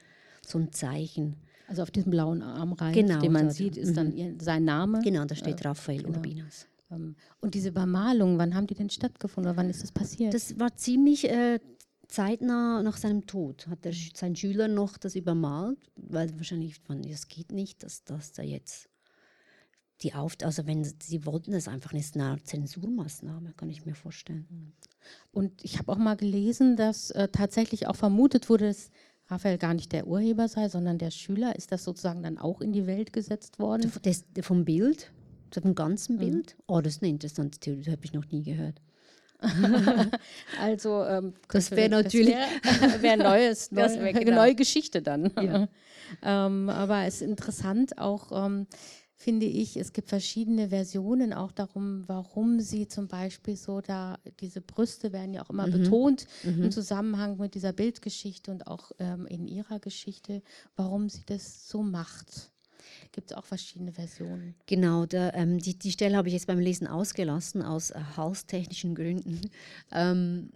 so 0.44 0.58
ein 0.58 0.72
Zeichen. 0.72 1.36
Also 1.68 1.82
auf 1.82 1.90
diesem 1.90 2.10
blauen 2.10 2.42
Armreif, 2.42 2.94
Genau, 2.94 3.20
den 3.20 3.32
man 3.32 3.44
dort, 3.44 3.54
sieht, 3.54 3.76
ist 3.76 3.96
dann 3.96 4.08
mhm. 4.08 4.16
ihr, 4.16 4.34
sein 4.40 4.64
Name. 4.64 5.00
Genau, 5.02 5.24
da 5.24 5.34
steht 5.34 5.64
Raphael 5.64 6.02
genau. 6.02 6.16
Urbinas. 6.16 6.66
Ähm, 6.90 7.14
Und 7.40 7.54
diese 7.54 7.72
Bemalung, 7.72 8.38
wann 8.38 8.54
haben 8.54 8.66
die 8.66 8.74
denn 8.74 8.90
stattgefunden 8.90 9.50
oder 9.50 9.58
wann 9.58 9.68
ist 9.68 9.82
das 9.82 9.92
passiert? 9.92 10.32
Das 10.32 10.58
war 10.58 10.74
ziemlich 10.76 11.28
äh, 11.28 11.60
zeitnah 12.08 12.82
nach 12.82 12.96
seinem 12.96 13.26
Tod. 13.26 13.66
Hat 13.68 13.84
der, 13.84 13.92
sein 14.14 14.34
Schüler 14.34 14.66
noch 14.66 14.96
das 14.96 15.14
übermalt, 15.14 15.78
weil 15.96 16.34
wahrscheinlich 16.36 16.78
fand, 16.80 17.10
das 17.10 17.28
geht 17.28 17.52
nicht, 17.52 17.82
dass 17.82 18.04
das 18.04 18.32
da 18.32 18.42
jetzt 18.42 18.87
die 20.02 20.14
auf, 20.14 20.36
also 20.42 20.66
wenn 20.66 20.84
sie 20.84 21.26
wollten 21.26 21.52
das 21.52 21.66
einfach 21.68 21.92
nicht, 21.92 22.14
eine 22.16 22.42
Zensurmaßnahme, 22.42 23.52
kann 23.56 23.68
ich 23.68 23.84
mir 23.84 23.94
vorstellen. 23.94 24.72
Und 25.32 25.64
ich 25.64 25.78
habe 25.78 25.90
auch 25.92 25.96
mal 25.98 26.16
gelesen, 26.16 26.76
dass 26.76 27.10
äh, 27.10 27.28
tatsächlich 27.28 27.86
auch 27.88 27.96
vermutet 27.96 28.48
wurde, 28.48 28.68
dass 28.68 28.90
Raphael 29.26 29.58
gar 29.58 29.74
nicht 29.74 29.92
der 29.92 30.06
Urheber 30.06 30.48
sei, 30.48 30.68
sondern 30.68 30.98
der 30.98 31.10
Schüler. 31.10 31.56
Ist 31.56 31.72
das 31.72 31.84
sozusagen 31.84 32.22
dann 32.22 32.38
auch 32.38 32.60
in 32.60 32.72
die 32.72 32.86
Welt 32.86 33.12
gesetzt 33.12 33.58
worden? 33.58 33.90
Das, 34.02 34.24
das 34.32 34.46
vom 34.46 34.64
Bild, 34.64 35.10
vom 35.60 35.74
ganzen 35.74 36.16
Mhm. 36.16 36.20
Bild. 36.20 36.56
Oh, 36.66 36.80
das 36.80 36.94
ist 36.96 37.02
eine 37.02 37.10
interessante 37.10 37.58
Theorie, 37.58 37.82
das 37.82 37.92
habe 37.92 38.04
ich 38.04 38.12
noch 38.12 38.26
nie 38.30 38.42
gehört. 38.42 38.80
Also 40.60 41.04
ähm, 41.04 41.34
Das 41.48 41.70
wär 41.70 41.88
natürlich- 41.88 42.34
wäre 42.34 43.02
wär 43.02 43.16
neues, 43.16 43.70
neu, 43.70 43.82
Das 43.82 43.94
wär 43.98 44.06
eine 44.08 44.24
genau. 44.24 44.36
neue 44.36 44.54
Geschichte 44.54 45.02
dann. 45.02 45.30
Ja. 45.40 45.68
ähm, 46.22 46.68
aber 46.68 47.04
es 47.04 47.16
ist 47.16 47.22
interessant 47.22 47.98
auch, 47.98 48.32
ähm, 48.46 48.66
finde 49.18 49.46
ich, 49.46 49.76
es 49.76 49.92
gibt 49.92 50.08
verschiedene 50.08 50.68
Versionen 50.68 51.32
auch 51.32 51.50
darum, 51.50 52.04
warum 52.06 52.60
sie 52.60 52.86
zum 52.86 53.08
Beispiel 53.08 53.56
so 53.56 53.80
da, 53.80 54.18
diese 54.40 54.60
Brüste 54.60 55.12
werden 55.12 55.34
ja 55.34 55.42
auch 55.42 55.50
immer 55.50 55.66
betont 55.66 56.26
im 56.44 56.70
Zusammenhang 56.70 57.36
mit 57.36 57.54
dieser 57.54 57.72
Bildgeschichte 57.72 58.52
und 58.52 58.68
auch 58.68 58.92
ähm, 59.00 59.26
in 59.26 59.48
ihrer 59.48 59.80
Geschichte, 59.80 60.40
warum 60.76 61.08
sie 61.08 61.22
das 61.26 61.68
so 61.68 61.82
macht. 61.82 62.52
Gibt 63.10 63.32
es 63.32 63.36
auch 63.36 63.44
verschiedene 63.44 63.92
Versionen. 63.92 64.54
Genau, 64.66 65.04
da, 65.04 65.32
ähm, 65.34 65.58
die, 65.58 65.76
die 65.76 65.90
Stelle 65.90 66.16
habe 66.16 66.28
ich 66.28 66.34
jetzt 66.34 66.46
beim 66.46 66.60
Lesen 66.60 66.86
ausgelassen, 66.86 67.62
aus 67.62 67.90
äh, 67.90 68.00
halstechnischen 68.16 68.94
Gründen. 68.94 69.40
Ähm, 69.90 70.50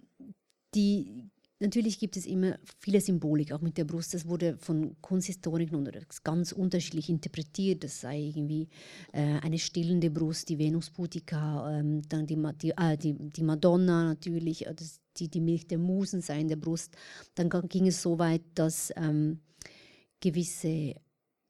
die, 0.73 1.29
natürlich 1.63 1.97
gibt 1.97 2.17
es 2.17 2.25
immer 2.25 2.59
viele 2.77 3.01
Symbolik, 3.01 3.51
auch 3.51 3.61
mit 3.61 3.77
der 3.77 3.85
Brust. 3.85 4.13
Das 4.13 4.27
wurde 4.27 4.57
von 4.57 4.95
Kunsthistorikern 5.01 5.89
ganz 6.23 6.51
unterschiedlich 6.51 7.09
interpretiert. 7.09 7.83
Das 7.83 8.01
sei 8.01 8.19
irgendwie 8.19 8.67
äh, 9.13 9.39
eine 9.41 9.57
stillende 9.57 10.11
Brust, 10.11 10.49
die 10.49 10.59
Venus 10.59 10.91
Putica, 10.91 11.79
ähm, 11.79 12.01
dann 12.09 12.27
die, 12.27 12.37
die, 12.61 12.71
äh, 12.71 12.97
die, 12.97 13.13
die, 13.13 13.43
Madonna 13.43 14.03
natürlich, 14.03 14.67
äh, 14.67 14.73
das, 14.75 14.99
die, 15.17 15.29
die 15.29 15.41
Milch 15.41 15.65
der 15.67 15.79
Musen 15.79 16.21
sei 16.21 16.41
in 16.41 16.49
der 16.49 16.57
Brust. 16.57 16.95
Dann 17.33 17.49
ging 17.69 17.87
es 17.87 18.01
so 18.01 18.19
weit, 18.19 18.43
dass 18.53 18.91
ähm, 18.95 19.39
gewisse 20.19 20.95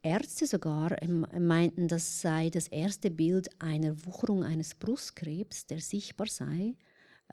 Ärzte 0.04 0.48
sogar 0.48 1.02
ähm, 1.02 1.26
meinten, 1.40 1.88
das 1.88 2.22
sei 2.22 2.50
das 2.50 2.68
erste 2.68 3.10
Bild 3.10 3.50
einer 3.60 4.06
Wucherung 4.06 4.44
eines 4.44 4.76
Brustkrebs, 4.76 5.66
der 5.66 5.80
sichtbar 5.80 6.28
sei 6.28 6.76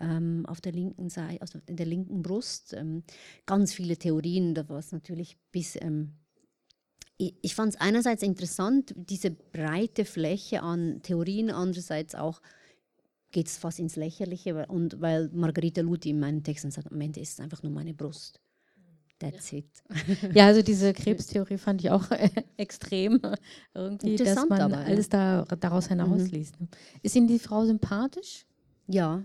ähm, 0.01 0.45
auf 0.47 0.61
der 0.61 0.73
linken 0.73 1.09
Seite, 1.09 1.41
also 1.41 1.61
in 1.67 1.77
der 1.77 1.87
linken 1.87 2.23
Brust. 2.23 2.73
Ähm, 2.73 3.03
ganz 3.47 3.73
viele 3.73 3.97
Theorien, 3.97 4.55
da 4.55 4.69
war 4.69 4.79
es 4.79 4.93
natürlich 4.93 5.37
bis. 5.53 5.77
Ähm, 5.77 6.15
ich, 7.17 7.35
ich 7.43 7.55
fand 7.55 7.75
es 7.75 7.81
einerseits 7.81 8.23
interessant, 8.23 8.95
diese 8.97 9.31
breite 9.31 10.05
Fläche 10.05 10.63
an 10.63 11.01
Theorien, 11.03 11.51
andererseits 11.51 12.15
auch 12.15 12.41
geht 13.31 13.47
es 13.47 13.59
fast 13.59 13.79
ins 13.79 13.97
Lächerliche, 13.97 14.67
und 14.67 15.01
weil 15.01 15.29
Margarita 15.33 15.83
Luthi 15.83 16.11
in 16.11 16.19
meinen 16.19 16.43
Texten 16.43 16.71
sagt, 16.71 16.91
am 16.91 17.01
Ende 17.01 17.21
ist 17.21 17.35
es 17.35 17.41
einfach 17.41 17.63
nur 17.63 17.73
meine 17.73 17.95
Brust. 17.95 18.41
That's 19.21 19.53
it. 19.53 19.67
Ja, 20.35 20.47
also 20.47 20.63
diese 20.63 20.95
Krebstheorie 20.95 21.59
fand 21.59 21.83
ich 21.83 21.91
auch 21.91 22.11
äh, 22.11 22.31
extrem 22.57 23.21
irgendwie, 23.75 24.17
dass 24.17 24.49
man 24.49 24.61
aber, 24.63 24.79
alles 24.79 25.11
da, 25.11 25.45
daraus 25.45 25.89
hinausliest. 25.89 26.59
Mhm. 26.59 26.69
Ist 27.03 27.17
Ihnen 27.17 27.29
die 27.29 27.39
Frau 27.39 27.67
sympathisch? 27.67 28.47
Ja, 28.87 29.23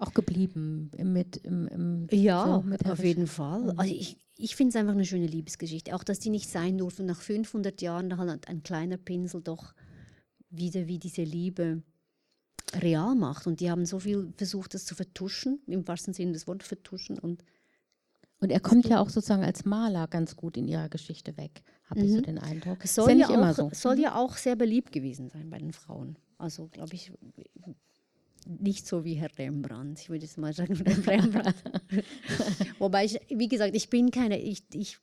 auch 0.00 0.14
geblieben 0.14 0.90
mit 0.96 1.36
im, 1.38 1.68
im 1.68 2.06
Ja, 2.10 2.62
so 2.84 2.90
auf 2.90 3.04
jeden 3.04 3.26
Fall. 3.26 3.62
Mhm. 3.72 3.78
Also 3.78 3.94
ich, 3.94 4.16
ich 4.36 4.56
finde 4.56 4.70
es 4.70 4.76
einfach 4.76 4.94
eine 4.94 5.04
schöne 5.04 5.26
Liebesgeschichte. 5.26 5.94
Auch, 5.94 6.04
dass 6.04 6.18
die 6.18 6.30
nicht 6.30 6.48
sein 6.48 6.78
durften. 6.78 7.06
Nach 7.06 7.20
500 7.20 7.80
Jahren 7.82 8.16
halt 8.16 8.48
ein 8.48 8.62
kleiner 8.62 8.96
Pinsel 8.96 9.42
doch 9.42 9.74
wieder 10.48 10.86
wie 10.86 10.98
diese 10.98 11.22
Liebe 11.22 11.82
real 12.74 13.14
macht. 13.14 13.46
Und 13.46 13.60
die 13.60 13.70
haben 13.70 13.84
so 13.84 13.98
viel 13.98 14.32
versucht, 14.36 14.74
das 14.74 14.84
zu 14.84 14.94
vertuschen, 14.94 15.60
im 15.66 15.86
wahrsten 15.86 16.14
Sinne 16.14 16.32
des 16.32 16.46
Wortes 16.46 16.68
vertuschen. 16.68 17.18
Und, 17.18 17.44
und 18.40 18.50
er 18.50 18.60
kommt 18.60 18.86
ja 18.86 19.00
auch 19.00 19.10
sozusagen 19.10 19.44
als 19.44 19.64
Maler 19.64 20.08
ganz 20.08 20.36
gut 20.36 20.56
in 20.56 20.66
ihrer 20.66 20.88
Geschichte 20.88 21.36
weg, 21.36 21.62
habe 21.84 22.00
mhm. 22.00 22.06
ich 22.06 22.12
so 22.12 22.18
mhm. 22.18 22.22
den 22.22 22.38
Eindruck. 22.38 22.82
Soll, 22.84 23.12
ja, 23.12 23.30
ja 23.30 23.50
auch, 23.50 23.54
so. 23.54 23.70
soll 23.72 23.96
mhm. 23.96 24.02
ja 24.02 24.14
auch 24.14 24.36
sehr 24.36 24.56
beliebt 24.56 24.92
gewesen 24.92 25.28
sein 25.28 25.50
bei 25.50 25.58
den 25.58 25.72
Frauen. 25.72 26.16
Also, 26.38 26.68
glaube 26.68 26.94
ich, 26.94 27.12
nicht 28.46 28.86
so 28.86 29.04
wie 29.04 29.14
Herr 29.14 29.30
Rembrandt. 29.38 30.00
Ich 30.00 30.10
würde 30.10 30.24
jetzt 30.24 30.38
mal 30.38 30.52
sagen, 30.52 30.74
Rembrandt. 31.06 31.54
Wobei 32.78 33.04
ich, 33.04 33.20
wie 33.28 33.48
gesagt, 33.48 33.74
ich 33.74 33.90
bin 33.90 34.10
keine, 34.10 34.40
ich, 34.40 34.64
ich 34.72 34.98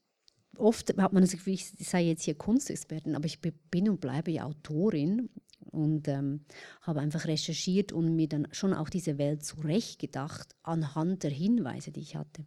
oft 0.57 0.97
hat 0.97 1.13
man 1.13 1.21
das 1.21 1.31
Gefühl, 1.31 1.53
ich 1.53 1.69
sei 1.79 2.03
jetzt 2.03 2.23
hier 2.23 2.35
Kunstexpertin, 2.35 3.15
aber 3.15 3.25
ich 3.25 3.39
bin 3.41 3.89
und 3.89 4.01
bleibe 4.01 4.31
ja 4.31 4.45
Autorin 4.45 5.29
und 5.71 6.07
ähm, 6.07 6.45
habe 6.81 6.99
einfach 6.99 7.25
recherchiert 7.25 7.91
und 7.91 8.15
mir 8.15 8.27
dann 8.27 8.47
schon 8.51 8.73
auch 8.73 8.89
diese 8.89 9.17
Welt 9.17 9.43
zurechtgedacht 9.43 10.55
anhand 10.63 11.23
der 11.23 11.31
Hinweise, 11.31 11.91
die 11.91 12.01
ich 12.01 12.15
hatte. 12.15 12.45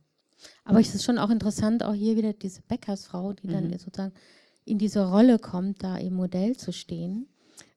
Aber 0.64 0.80
es 0.80 0.95
ist 0.95 1.05
schon 1.05 1.18
auch 1.18 1.30
interessant, 1.30 1.82
auch 1.82 1.95
hier 1.95 2.16
wieder 2.16 2.32
diese 2.32 2.62
Bäckersfrau, 2.62 3.34
die 3.34 3.49
mhm. 3.49 3.53
dann 3.53 3.78
sozusagen 3.78 4.14
in 4.64 4.78
diese 4.78 5.07
Rolle 5.09 5.38
kommt, 5.38 5.82
da 5.82 5.97
im 5.97 6.14
Modell 6.14 6.57
zu 6.57 6.72
stehen. 6.72 7.28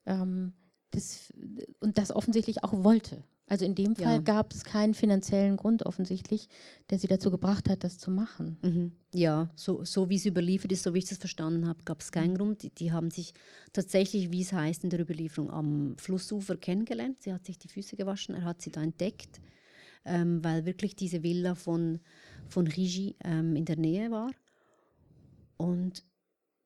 Ähm, 0.06 0.54
das, 0.94 1.34
und 1.80 1.98
das 1.98 2.12
offensichtlich 2.12 2.64
auch 2.64 2.84
wollte. 2.84 3.24
Also 3.48 3.66
in 3.66 3.76
dem 3.76 3.96
Fall 3.96 4.16
ja. 4.16 4.22
gab 4.22 4.54
es 4.54 4.64
keinen 4.64 4.94
finanziellen 4.94 5.58
Grund 5.58 5.86
offensichtlich, 5.86 6.48
der 6.90 6.98
sie 6.98 7.08
dazu 7.08 7.30
gebracht 7.30 7.70
hat, 7.70 7.84
das 7.84 7.98
zu 7.98 8.10
machen. 8.10 8.58
Mhm. 8.64 8.92
Ja, 9.14 9.52
so, 9.56 9.84
so 9.84 10.10
wie 10.10 10.16
es 10.16 10.26
überliefert 10.26 10.72
ist, 10.72 10.84
so 10.84 10.94
wie 10.94 11.00
ich 11.00 11.10
das 11.10 11.18
verstanden 11.18 11.68
habe, 11.68 11.84
gab 11.84 12.00
es 12.00 12.12
keinen 12.12 12.34
mhm. 12.34 12.38
Grund. 12.38 12.64
Die, 12.64 12.70
die, 12.70 12.92
haben 12.92 13.12
sich 13.12 13.34
tatsächlich, 13.74 14.32
wie 14.32 14.42
es 14.42 14.54
heißt 14.54 14.86
in 14.86 14.90
der 14.90 15.02
Überlieferung, 15.02 15.52
am 15.52 15.96
Flussufer 15.98 16.56
kennengelernt. 16.56 17.22
Sie 17.22 17.34
hat 17.34 17.46
sich 17.46 17.60
die 17.60 17.68
Füße 17.68 17.98
gewaschen, 17.98 18.34
er 18.34 18.46
hat 18.46 18.62
sie 18.62 18.72
da 18.72 18.82
entdeckt, 18.82 19.42
ähm, 20.06 20.44
weil 20.44 20.66
wirklich 20.66 20.96
diese 20.96 21.22
Villa 21.22 21.54
von, 21.54 22.00
von 22.48 22.66
Rigi 22.66 23.18
ähm, 23.24 23.58
in 23.58 23.66
der 23.66 23.78
Nähe 23.78 24.10
war. 24.10 24.32
Und 25.58 26.04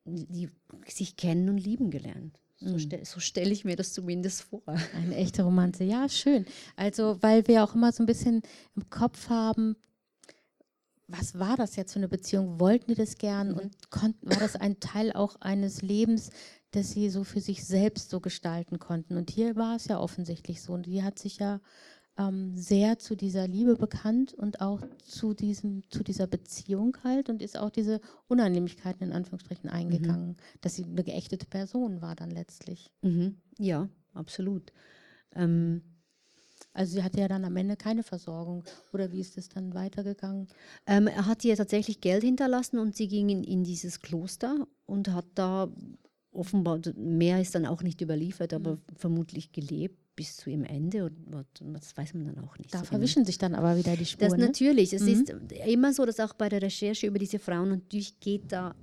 die 0.06 0.50
sich 0.88 1.18
kennen 1.18 1.50
und 1.50 1.58
lieben 1.58 1.92
gelernt. 1.92 2.40
So, 2.60 2.74
mhm. 2.74 2.80
stelle 2.80 3.06
so 3.06 3.20
stell 3.20 3.52
ich 3.52 3.66
mir 3.66 3.76
das 3.76 3.94
zumindest 3.94 4.44
vor. 4.44 4.64
Eine 4.96 5.16
echte 5.16 5.44
Romanze, 5.44 5.84
ja, 5.84 6.10
schön. 6.10 6.46
Also, 6.76 7.18
weil 7.22 7.48
wir 7.48 7.64
auch 7.64 7.76
immer 7.76 7.92
so 7.92 8.04
ein 8.04 8.08
bisschen 8.08 8.42
im 8.76 8.90
Kopf 8.90 9.30
haben, 9.30 9.76
was 11.08 11.40
war 11.40 11.56
das 11.56 11.76
jetzt 11.76 11.94
für 11.94 12.00
eine 12.00 12.10
Beziehung? 12.10 12.60
Wollten 12.60 12.88
die 12.88 12.96
das 12.96 13.18
gern 13.18 13.52
mhm. 13.52 13.58
und 13.58 13.90
konnten, 13.90 14.30
war 14.30 14.38
das 14.38 14.56
ein 14.56 14.80
Teil 14.80 15.14
auch 15.14 15.40
eines 15.40 15.82
Lebens, 15.82 16.32
das 16.72 16.92
sie 16.92 17.10
so 17.10 17.24
für 17.24 17.40
sich 17.40 17.64
selbst 17.64 18.10
so 18.10 18.20
gestalten 18.20 18.80
konnten? 18.80 19.18
Und 19.18 19.30
hier 19.30 19.56
war 19.56 19.76
es 19.76 19.86
ja 19.86 20.00
offensichtlich 20.00 20.62
so. 20.62 20.74
Und 20.74 20.86
die 20.86 21.04
hat 21.04 21.20
sich 21.20 21.38
ja 21.38 21.62
ähm, 22.18 22.58
sehr 22.58 23.00
zu 23.00 23.16
dieser 23.16 23.48
Liebe 23.48 23.76
bekannt 23.76 24.34
und 24.34 24.62
auch 24.62 24.82
zu, 25.04 25.34
diesem, 25.34 25.84
zu 25.90 26.04
dieser 26.04 26.28
Beziehung 26.28 26.98
halt 27.04 27.30
und 27.30 27.42
ist 27.42 27.58
auch 27.58 27.70
diese 27.70 28.02
Unannehmlichkeiten 28.28 29.08
in 29.08 29.14
Anführungsstrichen 29.14 29.70
eingegangen, 29.70 30.30
mhm. 30.30 30.36
dass 30.62 30.76
sie 30.76 30.84
eine 30.84 31.04
geächtete 31.04 31.46
Person 31.46 32.02
war 32.02 32.16
dann 32.16 32.32
letztlich. 32.32 32.92
Mhm. 33.02 33.38
Ja, 33.60 33.90
absolut. 34.14 34.72
Ähm, 35.36 35.82
also 36.74 36.94
sie 36.94 37.04
hatte 37.04 37.20
ja 37.20 37.28
dann 37.28 37.46
am 37.46 37.56
Ende 37.56 37.76
keine 37.76 38.04
Versorgung. 38.04 38.64
Oder 38.94 39.12
wie 39.12 39.20
ist 39.20 39.38
es 39.38 39.50
dann 39.50 39.74
weitergegangen? 39.74 40.48
Ähm, 40.86 41.08
er 41.08 41.26
hat 41.26 41.44
ihr 41.46 41.56
tatsächlich 41.56 42.02
Geld 42.02 42.24
hinterlassen 42.24 42.80
und 42.80 42.96
sie 42.96 43.08
ging 43.08 43.30
in, 43.30 43.44
in 43.44 43.64
dieses 43.64 44.00
Kloster 44.00 44.68
und 44.86 45.10
hat 45.10 45.26
da 45.36 45.70
offenbar, 46.32 46.80
mehr 46.96 47.42
ist 47.42 47.56
dann 47.56 47.66
auch 47.66 47.82
nicht 47.82 48.02
überliefert, 48.02 48.54
aber 48.54 48.76
mhm. 48.76 48.82
vermutlich 48.96 49.52
gelebt 49.52 49.98
bis 50.18 50.36
zu 50.36 50.50
ihrem 50.50 50.66
Ende 50.66 51.06
und, 51.06 51.16
das 51.74 51.96
weiß 51.96 52.14
man 52.16 52.26
dann 52.26 52.44
auch 52.44 52.58
nicht. 52.58 52.74
Da 52.74 52.80
so 52.80 52.82
genau. 52.82 52.90
verwischen 52.90 53.20
genau. 53.20 53.28
sich 53.28 53.38
dann 53.38 53.56
aber 53.56 53.78
wieder 53.78 53.96
die 53.96 54.06
Spuren. 54.06 54.32
Das 54.32 54.38
ne? 54.38 54.48
natürlich. 54.48 54.92
Es 54.92 55.04
mhm. 55.04 55.08
ist 55.08 55.30
immer 55.66 55.94
so, 55.94 56.06
dass 56.06 56.20
auch 56.20 56.34
bei 56.34 56.50
der 56.50 56.62
Recherche 56.62 57.08
über 57.08 57.20
diese 57.20 57.40
Frauen 57.40 57.70
natürlich 57.70 58.20
geht 58.20 58.52
da 58.52 58.76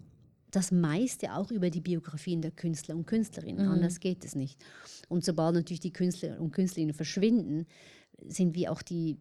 das 0.50 0.70
meiste 0.70 1.34
auch 1.34 1.50
über 1.50 1.68
die 1.68 1.80
Biografien 1.80 2.40
der 2.40 2.52
Künstler 2.52 2.94
und 2.94 3.06
Künstlerinnen. 3.06 3.66
Mhm. 3.66 3.72
Anders 3.72 3.98
geht 3.98 4.24
es 4.24 4.36
nicht. 4.36 4.64
Und 5.08 5.24
sobald 5.24 5.56
natürlich 5.56 5.80
die 5.80 5.92
Künstler 5.92 6.40
und 6.40 6.52
Künstlerinnen 6.52 6.94
verschwinden, 6.94 7.66
sind 8.24 8.54
wie 8.54 8.68
auch 8.68 8.80
die 8.80 9.18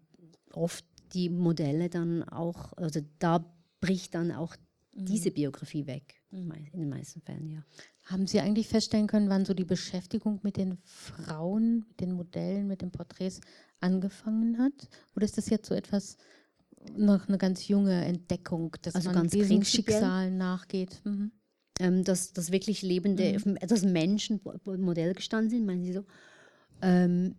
oft 0.54 0.86
die 1.14 1.30
Modelle 1.30 1.90
dann 1.90 2.24
auch, 2.24 2.74
also 2.74 3.02
da 3.18 3.44
bricht 3.82 4.14
dann 4.14 4.32
auch 4.32 4.56
mhm. 4.94 5.06
diese 5.06 5.32
Biografie 5.32 5.86
weg. 5.88 6.16
Mhm. 6.32 6.52
In 6.72 6.80
den 6.80 6.90
meisten 6.90 7.22
Fällen, 7.22 7.50
ja. 7.50 7.64
Haben 8.04 8.28
Sie 8.28 8.40
eigentlich 8.40 8.68
feststellen 8.68 9.08
können, 9.08 9.30
wann 9.30 9.46
so 9.46 9.54
die 9.54 9.64
Beschäftigung 9.64 10.40
mit 10.44 10.58
den 10.58 10.78
Frauen, 10.84 11.86
mit 11.88 12.02
den 12.02 12.14
Modellen, 12.14 12.68
mit 12.68 12.82
den 12.82 12.92
Porträts 12.92 13.40
angefangen 13.80 14.58
hat? 14.58 14.90
Oder 15.16 15.26
ist 15.26 15.38
das 15.38 15.50
jetzt 15.50 15.68
so 15.68 15.76
etwas 15.76 16.18
noch 16.98 17.28
eine 17.28 17.38
ganz 17.38 17.68
junge 17.68 18.04
Entdeckung, 18.04 18.76
dass 18.82 18.96
also 18.96 19.12
man 19.12 19.28
diesen 19.28 19.64
Schicksalen 19.64 20.38
nachgeht? 20.38 21.02
Mhm. 21.06 21.32
Ähm, 21.80 22.04
dass, 22.04 22.34
dass 22.34 22.52
wirklich 22.52 22.82
lebende, 22.82 23.38
mhm. 23.44 23.56
dass 23.68 23.84
Menschen 23.84 24.42
Modell 24.66 25.14
gestanden 25.14 25.50
sind, 25.50 25.66
meinen 25.66 25.84
Sie 25.84 25.94
so? 25.94 26.06
Ähm, 26.82 27.36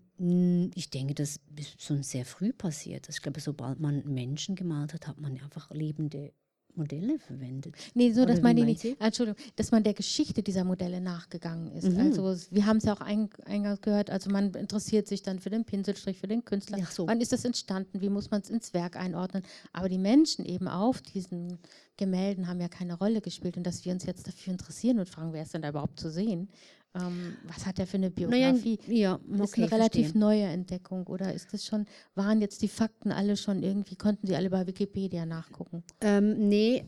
ich 0.75 0.91
denke, 0.91 1.15
das 1.15 1.41
ist 1.57 1.83
schon 1.83 2.03
sehr 2.03 2.25
früh 2.25 2.53
passiert. 2.53 3.09
Ich 3.09 3.21
glaube, 3.21 3.41
sobald 3.41 3.81
man 3.81 4.05
Menschen 4.07 4.55
gemalt 4.55 4.95
hat, 4.95 5.09
hat 5.09 5.21
man 5.21 5.33
einfach 5.33 5.71
lebende 5.71 6.33
Modelle 6.77 7.19
verwendet. 7.19 7.75
Nee, 7.95 8.13
so, 8.13 8.25
dass 8.25 8.41
man 8.41 8.57
die 8.57 8.65
nicht, 8.65 8.85
Entschuldigung, 8.99 9.43
dass 9.57 9.71
man 9.71 9.83
der 9.83 9.95
Geschichte 9.95 10.43
dieser 10.43 10.65
Modelle 10.65 11.01
nachgegangen 11.01 11.73
ist. 11.73 11.89
Mhm. 11.89 12.01
Also 12.01 12.37
wir 12.51 12.67
haben 12.67 12.79
es 12.79 12.85
ja 12.85 12.95
auch 12.95 13.01
eingangs 13.01 13.81
gehört, 13.81 14.11
also 14.11 14.31
man 14.31 14.53
interessiert 14.55 15.09
sich 15.09 15.23
dann 15.23 15.39
für 15.39 15.51
den 15.51 15.65
Pinselstrich, 15.65 16.19
für 16.19 16.29
den 16.29 16.45
Künstler. 16.45 16.79
So. 16.91 17.07
Wann 17.07 17.21
ist 17.21 17.33
das 17.33 17.45
entstanden? 17.45 18.01
Wie 18.01 18.09
muss 18.09 18.31
man 18.31 18.41
es 18.41 18.51
ins 18.51 18.75
Werk 18.75 18.97
einordnen? 18.97 19.43
Aber 19.73 19.89
die 19.89 19.99
Menschen 19.99 20.45
eben 20.45 20.69
auf 20.69 21.01
diesen 21.03 21.59
Gemälden 21.97 22.49
haben 22.49 22.61
ja 22.61 22.69
keine 22.69 22.95
Rolle 22.95 23.21
gespielt 23.21 23.57
und 23.57 23.65
dass 23.65 23.85
wir 23.85 23.93
uns 23.93 24.05
jetzt 24.05 24.27
dafür 24.27 24.53
interessieren 24.53 24.99
und 24.99 25.09
fragen, 25.09 25.33
wer 25.33 25.43
ist 25.43 25.55
denn 25.55 25.63
da 25.63 25.69
überhaupt 25.69 26.01
zu 26.01 26.11
sehen? 26.11 26.49
Ähm, 26.95 27.37
was 27.45 27.67
hat 27.67 27.79
er 27.79 27.87
für 27.87 27.97
eine 27.97 28.11
Biografie? 28.11 28.79
Naja, 28.89 28.91
ja, 28.95 29.15
okay, 29.15 29.43
ist 29.43 29.59
eine 29.59 29.73
relativ 29.73 30.03
verstehen. 30.03 30.21
neue 30.21 30.45
Entdeckung 30.45 31.07
oder 31.07 31.35
ist 31.35 31.53
das 31.53 31.65
schon, 31.65 31.87
waren 32.15 32.41
jetzt 32.41 32.63
die 32.63 32.69
Fakten 32.69 33.11
alle 33.11 33.37
schon 33.37 33.63
irgendwie, 33.63 33.97
konnten 33.97 34.27
Sie 34.27 34.37
alle 34.37 34.51
bei 34.51 34.67
Wikipedia 34.67 35.27
nachgucken? 35.27 35.83
Ähm, 36.01 36.49
nee, 36.49 36.85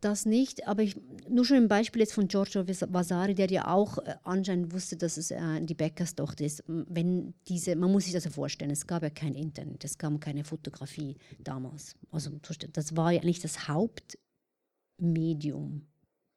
das 0.00 0.24
nicht, 0.24 0.66
aber 0.66 0.82
ich, 0.82 0.96
nur 1.28 1.44
schon 1.44 1.58
ein 1.58 1.68
Beispiel 1.68 2.00
jetzt 2.00 2.14
von 2.14 2.26
Giorgio 2.26 2.66
Vasari, 2.66 3.34
der 3.34 3.50
ja 3.50 3.68
auch 3.68 3.98
äh, 3.98 4.14
anscheinend 4.24 4.72
wusste, 4.72 4.96
dass 4.96 5.18
es 5.18 5.30
äh, 5.30 5.60
die 5.60 5.74
Bäckerstochter 5.74 6.44
ist. 6.44 6.64
Wenn 6.66 7.34
diese, 7.48 7.76
man 7.76 7.92
muss 7.92 8.04
sich 8.04 8.14
das 8.14 8.24
ja 8.24 8.30
vorstellen, 8.30 8.70
es 8.70 8.86
gab 8.86 9.02
ja 9.02 9.10
kein 9.10 9.34
Internet, 9.34 9.84
es 9.84 9.98
gab 9.98 10.18
keine 10.20 10.44
Fotografie 10.44 11.16
damals. 11.38 11.96
Also 12.10 12.30
das 12.72 12.96
war 12.96 13.12
ja 13.12 13.22
nicht 13.22 13.44
das 13.44 13.68
Hauptmedium 13.68 15.86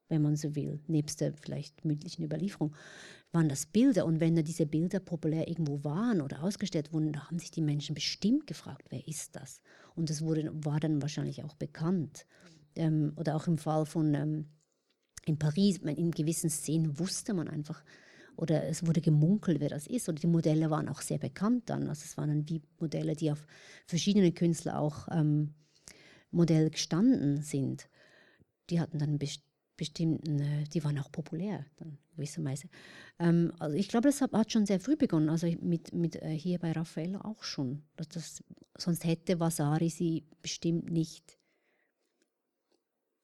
wenn 0.09 0.21
man 0.21 0.35
so 0.35 0.55
will, 0.55 0.79
nebst 0.87 1.21
der 1.21 1.33
vielleicht 1.33 1.85
mündlichen 1.85 2.23
Überlieferung. 2.23 2.75
waren 3.31 3.49
das 3.49 3.65
Bilder. 3.65 4.05
Und 4.05 4.19
wenn 4.19 4.35
da 4.35 4.41
diese 4.41 4.65
Bilder 4.65 4.99
populär 4.99 5.47
irgendwo 5.47 5.83
waren 5.83 6.21
oder 6.21 6.43
ausgestellt 6.43 6.93
wurden, 6.93 7.13
da 7.13 7.27
haben 7.27 7.39
sich 7.39 7.51
die 7.51 7.61
Menschen 7.61 7.95
bestimmt 7.95 8.45
gefragt, 8.47 8.87
wer 8.89 9.07
ist 9.07 9.35
das? 9.35 9.61
Und 9.95 10.09
das 10.09 10.21
wurde, 10.21 10.51
war 10.65 10.79
dann 10.79 11.01
wahrscheinlich 11.01 11.43
auch 11.43 11.55
bekannt. 11.55 12.25
Ähm, 12.75 13.13
oder 13.15 13.35
auch 13.35 13.47
im 13.47 13.57
Fall 13.57 13.85
von 13.85 14.13
ähm, 14.13 14.45
in 15.25 15.39
Paris, 15.39 15.77
in 15.77 16.11
gewissen 16.11 16.49
Szenen 16.49 16.99
wusste 16.99 17.33
man 17.33 17.47
einfach, 17.47 17.83
oder 18.35 18.67
es 18.67 18.85
wurde 18.85 19.01
gemunkelt, 19.01 19.59
wer 19.59 19.69
das 19.69 19.87
ist. 19.87 20.09
Oder 20.09 20.19
die 20.19 20.27
Modelle 20.27 20.69
waren 20.69 20.89
auch 20.89 21.01
sehr 21.01 21.19
bekannt 21.19 21.69
dann. 21.69 21.87
Also 21.87 22.03
es 22.05 22.17
waren 22.17 22.29
dann 22.29 22.49
wie 22.49 22.61
Modelle, 22.79 23.15
die 23.15 23.31
auf 23.31 23.45
verschiedene 23.85 24.31
Künstler 24.31 24.79
auch 24.79 25.07
ähm, 25.11 25.53
Modell 26.31 26.69
gestanden 26.69 27.41
sind. 27.41 27.89
Die 28.69 28.79
hatten 28.79 28.97
dann 28.97 29.19
best 29.19 29.43
bestimmten, 29.77 30.39
äh, 30.39 30.63
die 30.65 30.83
waren 30.83 30.99
auch 30.99 31.11
populär 31.11 31.65
dann 31.77 31.97
gewisserweise. 32.15 32.67
Ähm, 33.19 33.53
also 33.59 33.75
ich 33.75 33.87
glaube, 33.87 34.09
das 34.09 34.21
hat 34.21 34.51
schon 34.51 34.65
sehr 34.65 34.79
früh 34.79 34.95
begonnen, 34.95 35.29
also 35.29 35.47
mit, 35.61 35.93
mit 35.93 36.15
äh, 36.17 36.37
hier 36.37 36.59
bei 36.59 36.71
Raffaello 36.71 37.19
auch 37.19 37.43
schon. 37.43 37.83
Das, 37.95 38.09
das, 38.09 38.43
sonst 38.77 39.03
hätte 39.05 39.39
Vasari 39.39 39.89
sie 39.89 40.25
bestimmt 40.41 40.91
nicht 40.91 41.39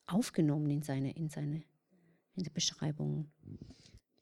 aufgenommen 0.07 0.69
in 0.71 0.81
seine, 0.81 1.11
in 1.15 1.29
seine 1.29 1.63
in 2.35 2.43
die 2.43 2.49
Beschreibungen. 2.49 3.31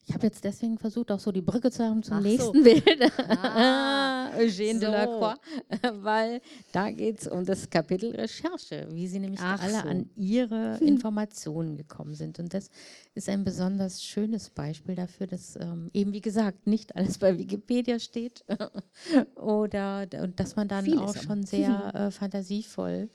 Ich 0.05 0.13
habe 0.13 0.25
jetzt 0.25 0.43
deswegen 0.43 0.77
versucht, 0.77 1.11
auch 1.11 1.19
so 1.19 1.31
die 1.31 1.41
Brücke 1.41 1.69
zu 1.69 1.83
haben 1.83 2.01
zum 2.01 2.17
Ach 2.17 2.21
nächsten 2.21 2.57
so. 2.57 2.63
Bild. 2.63 3.11
Ah, 3.29 4.16
Eugène 4.37 4.75
so. 4.75 4.79
Delacroix, 4.79 5.37
weil 6.01 6.41
da 6.71 6.91
geht 6.91 7.21
es 7.21 7.27
um 7.27 7.45
das 7.45 7.69
Kapitel 7.69 8.15
Recherche, 8.15 8.87
wie 8.91 9.07
sie 9.07 9.19
nämlich 9.19 9.41
Ach 9.41 9.61
alle 9.61 9.81
so. 9.81 9.87
an 9.87 10.09
ihre 10.15 10.77
Informationen 10.77 11.75
gekommen 11.75 12.13
sind. 12.13 12.39
Und 12.39 12.53
das 12.53 12.69
ist 13.13 13.29
ein 13.29 13.43
besonders 13.43 14.03
schönes 14.03 14.49
Beispiel 14.49 14.95
dafür, 14.95 15.27
dass 15.27 15.57
eben, 15.93 16.13
wie 16.13 16.21
gesagt, 16.21 16.67
nicht 16.67 16.95
alles 16.95 17.17
bei 17.17 17.37
Wikipedia 17.37 17.99
steht 17.99 18.43
oder 19.35 20.07
und 20.21 20.39
dass 20.39 20.55
man 20.55 20.67
dann 20.67 20.85
Vieles 20.85 21.01
auch 21.01 21.15
schon 21.15 21.43
sehr 21.43 21.93
äh, 21.93 22.11
fantasievoll 22.11 23.09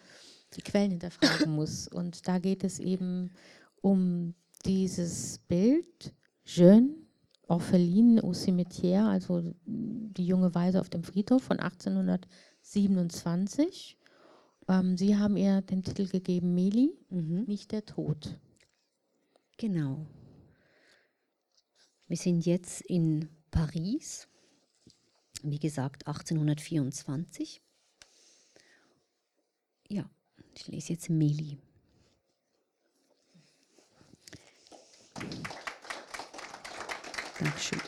die 0.56 0.62
Quellen 0.62 0.90
hinterfragen 0.90 1.52
muss. 1.54 1.88
Und 1.88 2.26
da 2.28 2.38
geht 2.38 2.64
es 2.64 2.78
eben 2.78 3.30
um 3.80 4.34
dieses 4.64 5.38
Bild 5.48 6.14
Jeune, 6.44 6.90
Orpheline 7.52 8.20
au 8.22 8.32
cimetière, 8.32 9.06
also 9.06 9.42
die 9.66 10.26
junge 10.26 10.54
Weise 10.54 10.80
auf 10.80 10.88
dem 10.88 11.04
Friedhof 11.04 11.42
von 11.42 11.60
1827. 11.60 13.98
Ähm, 14.68 14.96
Sie 14.96 15.18
haben 15.18 15.36
ihr 15.36 15.60
den 15.60 15.82
Titel 15.82 16.08
gegeben, 16.08 16.54
Meli, 16.54 16.96
mhm. 17.10 17.44
nicht 17.44 17.72
der 17.72 17.84
Tod. 17.84 18.38
Genau. 19.58 20.06
Wir 22.08 22.16
sind 22.16 22.46
jetzt 22.46 22.80
in 22.80 23.28
Paris, 23.50 24.28
wie 25.42 25.58
gesagt 25.58 26.06
1824. 26.06 27.60
Ja, 29.88 30.08
ich 30.54 30.68
lese 30.68 30.94
jetzt 30.94 31.10
Meli. 31.10 31.58
Dankeschön. 37.42 37.80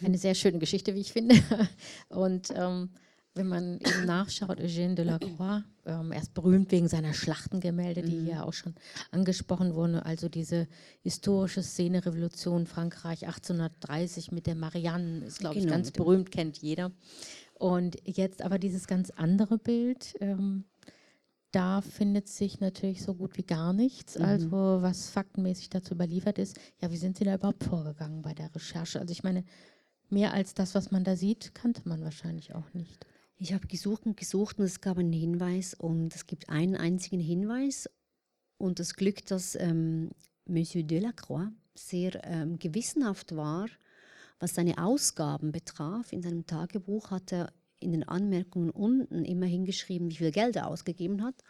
Eine 0.00 0.18
sehr 0.18 0.34
schöne 0.34 0.58
Geschichte, 0.58 0.94
wie 0.94 1.00
ich 1.00 1.12
finde. 1.12 1.34
Und 2.08 2.52
ähm, 2.54 2.90
wenn 3.34 3.48
man 3.48 3.80
eben 3.80 4.04
nachschaut, 4.04 4.60
Eugène 4.60 4.94
Delacroix, 4.94 5.64
ähm, 5.86 6.12
er 6.12 6.20
ist 6.20 6.34
berühmt 6.34 6.70
wegen 6.70 6.88
seiner 6.88 7.14
Schlachtengemälde, 7.14 8.02
die 8.02 8.16
mhm. 8.16 8.26
hier 8.26 8.46
auch 8.46 8.52
schon 8.52 8.74
angesprochen 9.10 9.74
wurden. 9.74 9.96
Also 9.96 10.28
diese 10.28 10.68
historische 11.02 11.62
Szene 11.62 12.06
Revolution 12.06 12.66
Frankreich 12.66 13.26
1830 13.26 14.30
mit 14.30 14.46
der 14.46 14.54
Marianne 14.54 15.24
ist, 15.24 15.40
glaube 15.40 15.56
genau, 15.56 15.66
ich, 15.66 15.70
ganz 15.70 15.90
berühmt, 15.90 16.30
kennt 16.30 16.58
jeder. 16.58 16.92
Und 17.54 17.96
jetzt 18.04 18.42
aber 18.42 18.60
dieses 18.60 18.86
ganz 18.86 19.10
andere 19.10 19.58
Bild, 19.58 20.14
ähm, 20.20 20.64
da 21.58 21.80
findet 21.80 22.28
sich 22.28 22.60
natürlich 22.60 23.02
so 23.02 23.14
gut 23.14 23.36
wie 23.36 23.42
gar 23.42 23.72
nichts. 23.72 24.16
Mhm. 24.16 24.24
Also 24.24 24.50
was 24.52 25.10
faktenmäßig 25.10 25.70
dazu 25.70 25.94
überliefert 25.94 26.38
ist, 26.38 26.56
ja, 26.80 26.92
wie 26.92 26.96
sind 26.96 27.18
Sie 27.18 27.24
da 27.24 27.34
überhaupt 27.34 27.64
vorgegangen 27.64 28.22
bei 28.22 28.32
der 28.32 28.54
Recherche? 28.54 29.00
Also 29.00 29.10
ich 29.10 29.24
meine, 29.24 29.44
mehr 30.08 30.32
als 30.32 30.54
das, 30.54 30.76
was 30.76 30.92
man 30.92 31.02
da 31.02 31.16
sieht, 31.16 31.56
kannte 31.56 31.82
man 31.88 32.04
wahrscheinlich 32.04 32.54
auch 32.54 32.72
nicht. 32.74 33.04
Ich 33.38 33.52
habe 33.52 33.66
gesucht 33.66 34.06
und 34.06 34.16
gesucht 34.16 34.60
und 34.60 34.66
es 34.66 34.80
gab 34.80 34.98
einen 34.98 35.12
Hinweis 35.12 35.74
und 35.74 36.14
es 36.14 36.28
gibt 36.28 36.48
einen 36.48 36.76
einzigen 36.76 37.20
Hinweis 37.20 37.90
und 38.56 38.78
das 38.78 38.94
Glück, 38.94 39.26
dass 39.26 39.56
ähm, 39.56 40.10
Monsieur 40.46 40.84
Delacroix 40.84 41.48
sehr 41.74 42.24
ähm, 42.24 42.60
gewissenhaft 42.60 43.34
war, 43.34 43.66
was 44.38 44.54
seine 44.54 44.78
Ausgaben 44.78 45.50
betraf. 45.50 46.12
In 46.12 46.22
seinem 46.22 46.46
Tagebuch 46.46 47.10
hat 47.10 47.32
er 47.32 47.52
in 47.80 47.92
den 47.92 48.04
Anmerkungen 48.04 48.70
unten 48.70 49.24
immer 49.24 49.46
hingeschrieben, 49.46 50.10
wie 50.10 50.16
viel 50.16 50.32
Geld 50.32 50.56
er 50.56 50.68
ausgegeben 50.68 51.22
hat. 51.22 51.42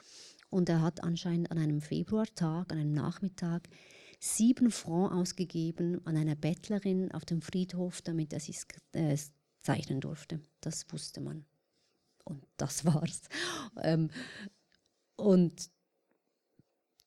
Und 0.51 0.69
er 0.69 0.81
hat 0.83 1.03
anscheinend 1.03 1.51
an 1.51 1.59
einem 1.59 1.81
Februartag, 1.81 2.73
an 2.73 2.79
einem 2.79 2.93
Nachmittag, 2.93 3.69
sieben 4.21 4.71
Francs 4.71 5.15
ausgegeben 5.15 6.01
an 6.05 6.17
einer 6.17 6.35
Bettlerin 6.35 7.13
auf 7.13 7.25
dem 7.25 7.41
Friedhof, 7.41 8.03
damit 8.03 8.33
er 8.33 8.41
sie 8.41 8.55
äh, 8.93 9.17
zeichnen 9.61 10.01
durfte. 10.01 10.41
Das 10.61 10.87
wusste 10.91 11.21
man. 11.21 11.45
Und 12.25 12.45
das 12.57 12.85
war's. 12.85 13.23
Ähm, 13.83 14.11
und 15.17 15.71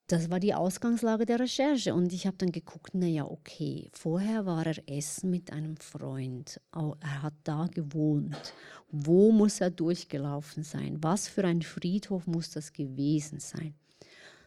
das 0.08 0.30
war 0.30 0.42
die 0.42 0.54
Ausgangslage 0.54 1.26
der 1.26 1.40
Recherche. 1.40 1.94
Und 1.94 2.12
ich 2.12 2.28
habe 2.28 2.36
dann 2.38 2.52
geguckt, 2.52 2.94
naja, 2.94 3.26
okay, 3.26 3.90
vorher 3.94 4.46
war 4.46 4.66
er 4.68 4.90
essen 4.90 5.30
mit 5.30 5.54
einem 5.54 5.78
Freund. 5.78 6.60
Er 6.74 7.22
hat 7.22 7.34
da 7.46 7.68
gewohnt. 7.68 8.54
Wo 8.92 9.32
muss 9.32 9.62
er 9.62 9.72
durchgelaufen 9.72 10.64
sein? 10.64 11.02
Was 11.02 11.28
für 11.28 11.46
ein 11.46 11.62
Friedhof 11.62 12.28
muss 12.28 12.52
das 12.52 12.74
gewesen 12.74 13.40
sein? 13.40 13.74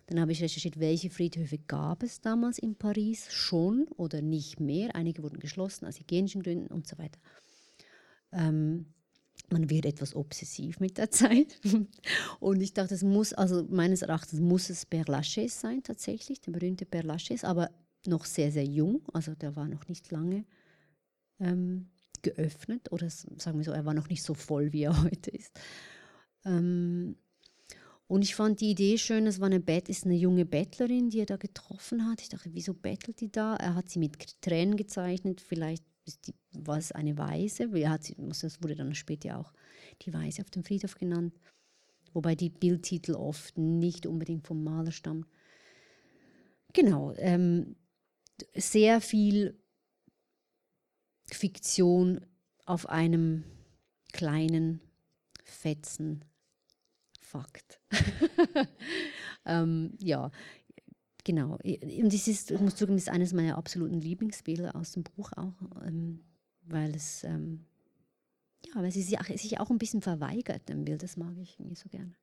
Dann 0.07 0.21
habe 0.21 0.33
ich 0.33 0.43
recherchiert, 0.43 0.79
welche 0.79 1.09
Friedhöfe 1.09 1.57
gab 1.59 2.03
es 2.03 2.21
damals 2.21 2.59
in 2.59 2.75
Paris 2.75 3.33
schon 3.33 3.87
oder 3.97 4.21
nicht 4.21 4.61
mehr. 4.61 4.95
Einige 4.95 5.23
wurden 5.23 5.39
geschlossen 5.39 5.87
aus 5.87 5.99
hygienischen 5.99 6.43
Gründen 6.43 6.67
und 6.67 6.87
so 6.87 6.99
weiter. 6.99 7.19
Ähm, 8.33 8.87
man 9.51 9.71
wird 9.71 9.87
etwas 9.87 10.15
obsessiv 10.15 10.79
mit 10.79 10.99
der 10.99 11.11
Zeit. 11.11 11.59
Und 12.39 12.61
ich 12.61 12.75
dachte, 12.75 12.95
es 12.95 13.03
muss, 13.03 13.33
also 13.33 13.65
meines 13.71 14.03
Erachtens 14.03 14.41
muss 14.41 14.69
es 14.69 14.87
Père 14.87 15.11
Lachaise 15.11 15.59
sein, 15.59 15.83
tatsächlich, 15.83 16.43
der 16.43 16.53
berühmte 16.53 16.85
Père 16.85 17.07
Lachaise, 17.07 17.47
aber 17.47 17.71
noch 18.07 18.27
sehr, 18.27 18.53
sehr 18.53 18.67
jung, 18.67 19.01
also 19.15 19.35
der 19.35 19.57
war 19.57 19.69
noch 19.69 19.89
nicht 19.89 20.11
lange 20.11 20.45
ähm, 21.41 21.89
geöffnet 22.25 22.91
oder 22.91 23.09
sagen 23.09 23.59
wir 23.59 23.65
so, 23.65 23.71
er 23.71 23.85
war 23.85 23.95
noch 23.95 24.09
nicht 24.09 24.23
so 24.23 24.35
voll, 24.35 24.73
wie 24.73 24.83
er 24.83 25.03
heute 25.05 25.31
ist. 25.31 25.53
Ähm, 26.45 27.17
und 28.07 28.23
ich 28.23 28.35
fand 28.35 28.61
die 28.61 28.71
Idee 28.71 28.99
schön, 28.99 29.27
es 29.27 29.41
war 29.41 29.47
eine 29.47 29.61
Bett, 29.61 29.89
ist 29.89 30.05
eine 30.05 30.15
junge 30.17 30.45
Bettlerin, 30.45 31.09
die 31.09 31.21
er 31.21 31.27
da 31.27 31.37
getroffen 31.37 32.07
hat. 32.07 32.21
Ich 32.21 32.29
dachte, 32.29 32.51
wieso 32.53 32.75
bettelt 32.75 33.21
die 33.21 33.33
da? 33.33 33.57
Er 33.57 33.75
hat 33.75 33.89
sie 33.89 33.99
mit 33.99 34.41
Tränen 34.43 34.77
gezeichnet, 34.77 35.41
vielleicht 35.41 35.85
die, 36.27 36.35
war 36.53 36.77
es 36.77 36.93
eine 36.93 37.17
Weise, 37.17 37.69
das 37.69 38.63
wurde 38.63 38.75
dann 38.75 38.95
später 38.95 39.39
auch 39.39 39.53
die 40.03 40.13
Weise 40.13 40.43
auf 40.43 40.51
dem 40.51 40.63
Friedhof 40.63 40.97
genannt, 40.97 41.35
wobei 42.13 42.35
die 42.35 42.51
Bildtitel 42.51 43.15
oft 43.15 43.57
nicht 43.57 44.07
unbedingt 44.07 44.47
vom 44.47 44.63
Maler 44.63 44.93
stammen. 44.93 45.25
Genau, 46.75 47.15
ähm, 47.17 47.77
sehr 48.55 49.01
viel 49.01 49.59
Fiktion 51.35 52.21
auf 52.65 52.89
einem 52.89 53.45
kleinen 54.13 54.81
Fetzen 55.45 56.25
Fakt. 57.21 57.81
ähm, 59.45 59.93
ja, 59.99 60.31
Genau. 61.25 61.57
Und 61.65 62.13
das 62.13 62.29
ist, 62.29 62.51
ich 62.51 62.61
muss 62.61 62.77
zugeben, 62.77 62.99
ist 62.99 63.09
eines 63.09 63.33
meiner 63.33 63.57
absoluten 63.57 63.99
Lieblingsbilder 63.99 64.77
aus 64.77 64.93
dem 64.93 65.05
Buch 65.05 65.33
auch, 65.37 65.55
ähm, 65.85 66.21
weil 66.63 66.95
es, 66.95 67.25
ähm, 67.25 67.65
ja, 68.67 68.83
weil 68.83 68.93
sie 68.93 69.03
sich 69.03 69.59
auch, 69.59 69.71
ein 69.71 69.79
bisschen 69.79 70.03
verweigert, 70.03 70.69
dem 70.69 70.85
Bild. 70.85 71.03
Das 71.03 71.17
mag 71.17 71.35
ich 71.39 71.59
irgendwie 71.59 71.77
so 71.77 71.89
gerne. 71.89 72.15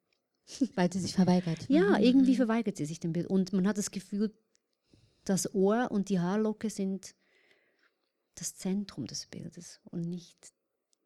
Weil 0.75 0.91
sie 0.91 0.99
sich 0.99 1.13
verweigert. 1.13 1.69
Ja, 1.69 1.97
mhm. 1.97 2.03
irgendwie 2.03 2.35
verweigert 2.35 2.75
sie 2.75 2.85
sich 2.85 2.99
dem 2.99 3.13
Bild. 3.13 3.27
Und 3.27 3.53
man 3.53 3.67
hat 3.67 3.77
das 3.77 3.91
Gefühl, 3.91 4.33
das 5.23 5.53
Ohr 5.53 5.89
und 5.91 6.09
die 6.09 6.19
Haarlocke 6.19 6.69
sind 6.69 7.15
das 8.35 8.55
Zentrum 8.55 9.07
des 9.07 9.27
Bildes 9.27 9.79
und 9.85 10.01
nicht 10.01 10.53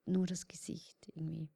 nur 0.05 0.25
das 0.25 0.47
Gesicht 0.47 0.97
irgendwie. 1.13 1.49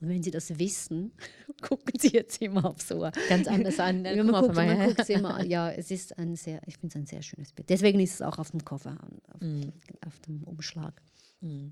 Und 0.00 0.08
wenn 0.08 0.22
Sie 0.22 0.30
das 0.30 0.58
wissen, 0.58 1.12
gucken 1.60 1.98
Sie 1.98 2.08
jetzt 2.08 2.40
immer 2.40 2.64
aufs 2.64 2.90
Ohr. 2.90 3.12
Ganz 3.28 3.46
anders 3.46 3.78
an. 3.78 4.04
Ja, 4.04 4.22
man, 4.24 4.42
guckt, 4.42 4.54
man 4.54 4.88
guckt 4.88 5.10
immer, 5.10 5.44
ja, 5.44 5.70
es 5.70 5.90
ist 5.90 6.16
ein 6.18 6.36
sehr, 6.36 6.60
ich 6.66 6.78
finde 6.78 6.94
es 6.94 6.96
ein 6.96 7.06
sehr 7.06 7.22
schönes 7.22 7.52
Bild. 7.52 7.68
Deswegen 7.68 8.00
ist 8.00 8.14
es 8.14 8.22
auch 8.22 8.38
auf 8.38 8.50
dem 8.50 8.64
Cover, 8.64 8.96
auf, 9.34 9.40
mm. 9.40 9.72
auf 10.06 10.18
dem 10.20 10.42
Umschlag. 10.44 11.02
Mm. 11.40 11.68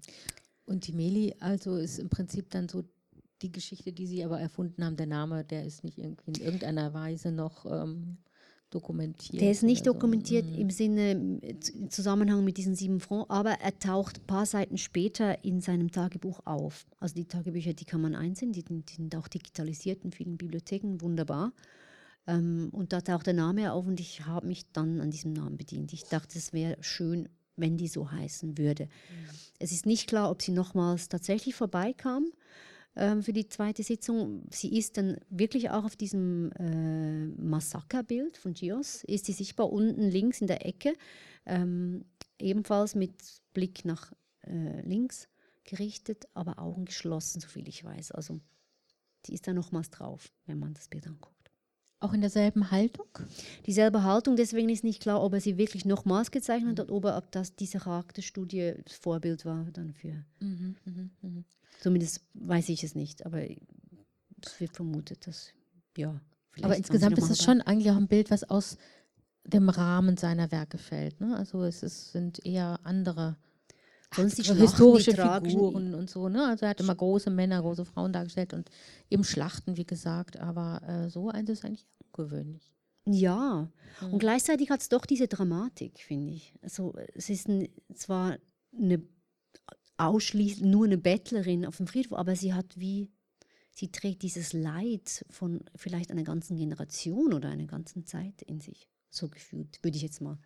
Und 0.66 0.86
die 0.86 0.92
Meli, 0.92 1.34
also 1.40 1.76
ist 1.76 1.98
im 1.98 2.10
Prinzip 2.10 2.50
dann 2.50 2.68
so 2.68 2.84
die 3.40 3.52
Geschichte, 3.52 3.92
die 3.92 4.06
Sie 4.06 4.22
aber 4.24 4.38
erfunden 4.38 4.84
haben, 4.84 4.96
der 4.96 5.06
Name, 5.06 5.44
der 5.44 5.64
ist 5.64 5.82
nicht 5.82 5.96
irgendwie 5.96 6.32
in 6.32 6.44
irgendeiner 6.44 6.92
Weise 6.92 7.32
noch 7.32 7.64
ähm, 7.64 8.18
dokumentiert. 8.70 9.40
Der 9.40 9.50
ist 9.50 9.62
nicht 9.62 9.86
dokumentiert 9.86 10.44
So. 10.44 10.50
Mhm. 10.52 10.58
im 10.58 10.70
Sinne 10.70 11.10
im 11.12 11.90
Zusammenhang 11.90 12.44
mit 12.44 12.56
diesen 12.56 12.74
sieben 12.74 13.00
Francs, 13.00 13.30
aber 13.30 13.52
er 13.60 13.78
taucht 13.78 14.18
ein 14.18 14.26
paar 14.26 14.46
Seiten 14.46 14.78
später 14.78 15.44
in 15.44 15.60
seinem 15.60 15.90
Tagebuch 15.90 16.40
auf. 16.44 16.86
Also 17.00 17.14
die 17.14 17.26
Tagebücher, 17.26 17.72
die 17.72 17.84
kann 17.84 18.00
man 18.00 18.14
einsehen, 18.14 18.52
die, 18.52 18.64
die 18.64 18.94
sind 18.94 19.14
auch 19.16 19.28
digitalisiert 19.28 20.04
in 20.04 20.12
vielen 20.12 20.36
Bibliotheken, 20.36 21.00
wunderbar. 21.00 21.52
Ähm, 22.26 22.68
und 22.72 22.92
da 22.92 23.00
taucht 23.00 23.26
der 23.26 23.34
Name 23.34 23.72
auf 23.72 23.86
und 23.86 24.00
ich 24.00 24.26
habe 24.26 24.46
mich 24.46 24.70
dann 24.72 25.00
an 25.00 25.10
diesem 25.10 25.32
Namen 25.32 25.56
bedient. 25.56 25.92
Ich 25.92 26.04
dachte, 26.04 26.38
es 26.38 26.52
wäre 26.52 26.76
schön, 26.80 27.28
wenn 27.56 27.76
die 27.76 27.88
so 27.88 28.10
heißen 28.10 28.58
würde. 28.58 28.84
Mhm. 28.84 29.28
Es 29.58 29.72
ist 29.72 29.86
nicht 29.86 30.08
klar, 30.08 30.30
ob 30.30 30.42
sie 30.42 30.52
nochmals 30.52 31.08
tatsächlich 31.08 31.54
vorbeikam 31.54 32.26
ähm, 32.98 33.22
für 33.22 33.32
die 33.32 33.48
zweite 33.48 33.82
Sitzung. 33.82 34.42
Sie 34.50 34.76
ist 34.76 34.96
dann 34.96 35.18
wirklich 35.30 35.70
auch 35.70 35.84
auf 35.84 35.96
diesem 35.96 36.50
äh, 36.52 37.26
Massakerbild 37.40 38.36
von 38.36 38.52
Gios, 38.52 39.04
ist 39.04 39.26
sie 39.26 39.32
sichtbar 39.32 39.72
unten 39.72 40.02
links 40.02 40.40
in 40.40 40.48
der 40.48 40.66
Ecke, 40.66 40.94
ähm, 41.46 42.04
ebenfalls 42.38 42.94
mit 42.94 43.14
Blick 43.54 43.84
nach 43.84 44.12
äh, 44.42 44.80
links 44.82 45.28
gerichtet, 45.64 46.26
aber 46.34 46.58
Augen 46.58 46.86
geschlossen, 46.86 47.40
soviel 47.40 47.68
ich 47.68 47.84
weiß. 47.84 48.10
Also 48.12 48.40
die 49.26 49.34
ist 49.34 49.46
da 49.46 49.52
nochmals 49.52 49.90
drauf, 49.90 50.32
wenn 50.46 50.58
man 50.58 50.74
das 50.74 50.88
Bild 50.88 51.06
anguckt. 51.06 51.37
Auch 52.00 52.12
in 52.12 52.20
derselben 52.20 52.70
Haltung? 52.70 53.06
Dieselbe 53.66 54.04
Haltung, 54.04 54.36
deswegen 54.36 54.68
ist 54.68 54.84
nicht 54.84 55.02
klar, 55.02 55.22
ob 55.22 55.32
er 55.32 55.40
sie 55.40 55.58
wirklich 55.58 55.84
nochmals 55.84 56.30
gezeichnet 56.30 56.78
hat 56.78 56.90
oder 56.90 57.16
ob 57.16 57.32
das 57.32 57.56
diese 57.56 57.78
Charakterstudie 57.78 58.74
das 58.84 58.94
Vorbild 58.94 59.44
war 59.44 59.66
dann 59.72 59.92
für. 59.92 60.24
Mhm, 60.40 60.76
mhm, 60.84 61.10
mhm. 61.22 61.44
Zumindest 61.80 62.20
weiß 62.34 62.68
ich 62.68 62.84
es 62.84 62.94
nicht, 62.94 63.26
aber 63.26 63.42
es 63.42 64.60
wird 64.60 64.76
vermutet, 64.76 65.26
dass 65.26 65.52
ja. 65.96 66.20
Aber 66.62 66.76
insgesamt 66.76 67.18
ist 67.18 67.30
es 67.30 67.42
schon 67.42 67.60
eigentlich 67.60 67.90
auch 67.90 67.96
ein 67.96 68.08
Bild, 68.08 68.30
was 68.30 68.48
aus 68.48 68.78
dem 69.44 69.68
Rahmen 69.68 70.16
seiner 70.16 70.50
Werke 70.52 70.78
fällt. 70.78 71.20
Ne? 71.20 71.36
Also 71.36 71.64
es 71.64 71.82
ist, 71.82 72.12
sind 72.12 72.44
eher 72.44 72.80
andere 72.84 73.36
Sonst 74.14 74.38
die 74.38 74.42
so 74.42 74.54
historische 74.54 75.12
Figuren 75.12 75.94
und 75.94 76.08
so. 76.08 76.28
Ne? 76.28 76.46
Also 76.46 76.64
er 76.64 76.70
hat 76.70 76.80
immer 76.80 76.94
große 76.94 77.30
Männer, 77.30 77.60
große 77.60 77.84
Frauen 77.84 78.12
dargestellt 78.12 78.54
und 78.54 78.70
eben 79.10 79.22
Schlachten, 79.24 79.76
wie 79.76 79.84
gesagt. 79.86 80.38
Aber 80.38 80.82
äh, 80.88 81.10
so 81.10 81.28
eins 81.28 81.50
ist 81.50 81.64
eigentlich 81.64 81.86
ungewöhnlich. 82.12 82.72
Ja, 83.06 83.70
Mhm. 84.00 84.12
und 84.14 84.18
gleichzeitig 84.18 84.70
hat 84.70 84.80
es 84.80 84.88
doch 84.90 85.04
diese 85.06 85.28
Dramatik, 85.28 85.98
finde 86.00 86.32
ich. 86.32 86.54
Also 86.62 86.94
es 87.14 87.30
ist 87.30 87.48
ein, 87.48 87.68
zwar 87.94 88.36
eine 88.76 89.02
ausschließlich 89.96 90.62
nur 90.64 90.84
eine 90.86 90.98
Bettlerin 90.98 91.66
auf 91.66 91.76
dem 91.78 91.86
Friedhof, 91.86 92.18
aber 92.18 92.36
sie 92.36 92.54
hat 92.54 92.78
wie, 92.78 93.10
sie 93.72 93.90
trägt 93.90 94.22
dieses 94.22 94.52
Leid 94.52 95.24
von 95.30 95.60
vielleicht 95.74 96.10
einer 96.10 96.22
ganzen 96.22 96.56
Generation 96.56 97.32
oder 97.32 97.48
einer 97.48 97.66
ganzen 97.66 98.06
Zeit 98.06 98.42
in 98.42 98.60
sich. 98.60 98.88
So 99.10 99.28
gefühlt, 99.28 99.82
würde 99.82 99.96
ich 99.96 100.02
jetzt 100.02 100.20
mal. 100.20 100.38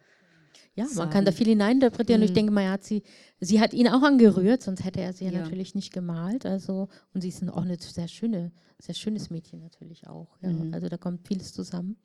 Ja, 0.74 0.86
man 0.94 1.11
kann 1.11 1.24
da 1.24 1.32
sagen. 1.32 1.36
viel 1.44 1.48
hineininterpretieren. 1.48 2.20
Und 2.22 2.24
ich 2.24 2.30
Mhm. 2.30 2.34
denke 2.34 2.53
mal, 2.53 2.68
hat 2.70 2.84
sie, 2.84 3.03
sie 3.40 3.61
hat 3.61 3.74
ihn 3.74 3.88
auch 3.88 4.03
angerührt, 4.03 4.62
sonst 4.62 4.84
hätte 4.84 5.00
er 5.00 5.12
sie 5.12 5.26
ja, 5.26 5.30
Ja. 5.32 5.40
natürlich 5.42 5.74
nicht 5.74 5.92
gemalt. 5.92 6.46
Also, 6.46 6.88
und 7.12 7.20
sie 7.20 7.28
ist 7.28 7.42
auch 7.48 7.62
eine 7.62 7.76
sehr 7.78 8.09
schöne, 8.09 8.53
sehr 8.78 8.94
schönes 8.94 9.30
Mädchen 9.30 9.61
natürlich 9.61 10.07
auch. 10.07 10.36
Ja. 10.40 10.48
Mhm. 10.50 10.72
Also 10.74 10.88
da 10.88 10.96
kommt 10.96 11.26
vieles 11.28 11.53
zusammen. 11.53 11.96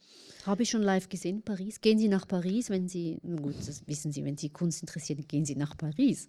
Habe 0.45 0.63
ich 0.63 0.69
schon 0.69 0.81
live 0.83 1.09
gesehen, 1.09 1.41
Paris. 1.43 1.81
Gehen 1.81 1.97
Sie 1.99 2.07
nach 2.07 2.27
Paris, 2.27 2.69
wenn 2.69 2.87
Sie, 2.87 3.19
gut, 3.41 3.55
das 3.59 3.85
wissen 3.87 4.11
Sie, 4.11 4.23
wenn 4.23 4.37
Sie 4.37 4.49
Kunst 4.49 4.81
interessiert, 4.81 5.27
gehen 5.27 5.45
Sie 5.45 5.55
nach 5.55 5.75
Paris. 5.77 6.27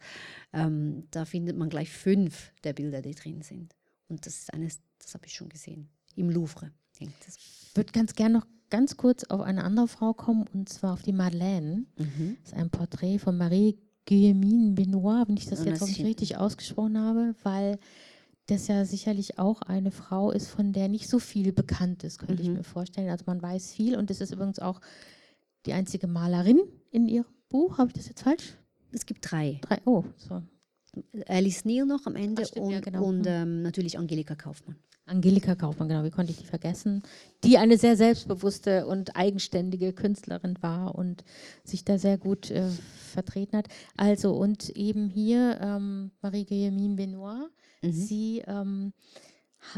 Ähm, 0.52 1.04
da 1.10 1.24
findet 1.24 1.56
man 1.56 1.68
gleich 1.68 1.90
fünf 1.90 2.52
der 2.64 2.72
Bilder, 2.72 3.02
die 3.02 3.14
drin 3.14 3.42
sind. 3.42 3.74
Und 4.08 4.24
das 4.26 4.34
ist 4.38 4.52
eines, 4.54 4.80
das 4.98 5.14
habe 5.14 5.26
ich 5.26 5.34
schon 5.34 5.48
gesehen. 5.48 5.88
Im 6.16 6.30
Louvre 6.30 6.70
hängt 6.98 7.12
das. 7.26 7.36
Ich 7.36 7.70
würde 7.76 7.92
ganz 7.92 8.14
gern 8.14 8.32
noch 8.32 8.46
ganz 8.70 8.96
kurz 8.96 9.24
auf 9.24 9.40
eine 9.40 9.64
andere 9.64 9.88
Frau 9.88 10.12
kommen, 10.12 10.44
und 10.52 10.68
zwar 10.68 10.92
auf 10.94 11.02
die 11.02 11.12
Madeleine. 11.12 11.84
Mhm. 11.96 12.36
Das 12.42 12.52
ist 12.52 12.58
ein 12.58 12.70
Porträt 12.70 13.18
von 13.18 13.36
Marie 13.36 13.78
Guillemine 14.06 14.72
Benoit, 14.72 15.28
wenn 15.28 15.36
ich 15.36 15.46
das 15.46 15.60
Ah, 15.60 15.64
jetzt 15.64 15.80
hoffentlich 15.80 16.06
richtig 16.06 16.36
ausgesprochen 16.38 16.98
habe, 16.98 17.34
weil 17.42 17.78
das 18.46 18.66
ja 18.66 18.84
sicherlich 18.86 19.38
auch 19.38 19.60
eine 19.62 19.90
Frau 19.90 20.30
ist, 20.30 20.48
von 20.48 20.72
der 20.72 20.88
nicht 20.88 21.08
so 21.08 21.18
viel 21.18 21.52
bekannt 21.52 22.02
ist, 22.04 22.18
könnte 22.18 22.42
ich 22.42 22.48
Mhm. 22.48 22.54
mir 22.56 22.64
vorstellen. 22.64 23.10
Also 23.10 23.24
man 23.26 23.42
weiß 23.42 23.72
viel 23.72 23.96
und 23.96 24.10
es 24.10 24.20
ist 24.22 24.32
übrigens 24.32 24.58
auch 24.58 24.80
die 25.66 25.74
einzige 25.74 26.06
Malerin 26.06 26.60
in 26.90 27.06
ihrem 27.08 27.26
Buch. 27.50 27.76
Habe 27.76 27.88
ich 27.90 27.94
das 27.94 28.08
jetzt 28.08 28.22
falsch? 28.22 28.54
Es 28.90 29.04
gibt 29.04 29.30
drei. 29.30 29.58
Drei. 29.60 29.80
Oh, 29.84 30.04
so. 30.16 30.42
Alice 31.26 31.64
Neal 31.64 31.86
noch 31.86 32.06
am 32.06 32.16
Ende 32.16 32.42
Ach, 32.42 32.48
stimmt, 32.48 32.66
und, 32.66 32.72
ja, 32.72 32.80
genau. 32.80 33.04
und 33.04 33.20
Mhm. 33.20 33.26
ähm, 33.26 33.62
natürlich 33.62 33.98
Angelika 33.98 34.34
Kaufmann. 34.34 34.76
Angelika 35.06 35.54
Kaufmann, 35.54 35.88
genau, 35.88 36.04
wie 36.04 36.10
konnte 36.10 36.32
ich 36.32 36.38
die 36.38 36.44
vergessen? 36.44 37.02
Die 37.42 37.56
eine 37.56 37.78
sehr 37.78 37.96
selbstbewusste 37.96 38.86
und 38.86 39.16
eigenständige 39.16 39.94
Künstlerin 39.94 40.56
war 40.60 40.94
und 40.94 41.24
sich 41.64 41.82
da 41.82 41.98
sehr 41.98 42.18
gut 42.18 42.50
äh, 42.50 42.68
vertreten 43.12 43.56
hat. 43.56 43.68
Also, 43.96 44.32
und 44.34 44.68
eben 44.70 45.08
hier 45.08 45.58
ähm, 45.62 46.10
Marie-Guillemine 46.20 46.94
Benoit, 46.96 47.48
Mhm. 47.80 47.92
sie, 47.92 48.42
ähm, 48.46 48.92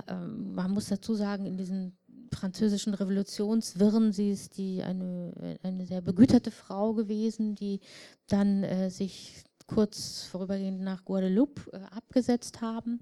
ähm, 0.08 0.54
man 0.54 0.70
muss 0.72 0.88
dazu 0.88 1.14
sagen, 1.14 1.44
in 1.46 1.56
diesen 1.58 1.96
französischen 2.32 2.94
Revolutionswirren, 2.94 4.12
sie 4.12 4.30
ist 4.30 4.56
die 4.56 4.82
eine, 4.82 5.58
eine 5.62 5.84
sehr 5.86 6.00
begüterte 6.00 6.50
Frau 6.50 6.94
gewesen, 6.94 7.54
die 7.54 7.80
dann 8.28 8.62
äh, 8.64 8.88
sich 8.90 9.44
kurz 9.72 10.24
vorübergehend 10.24 10.80
nach 10.80 11.04
Guadeloupe 11.04 11.70
äh, 11.72 11.78
abgesetzt 11.94 12.60
haben. 12.60 13.00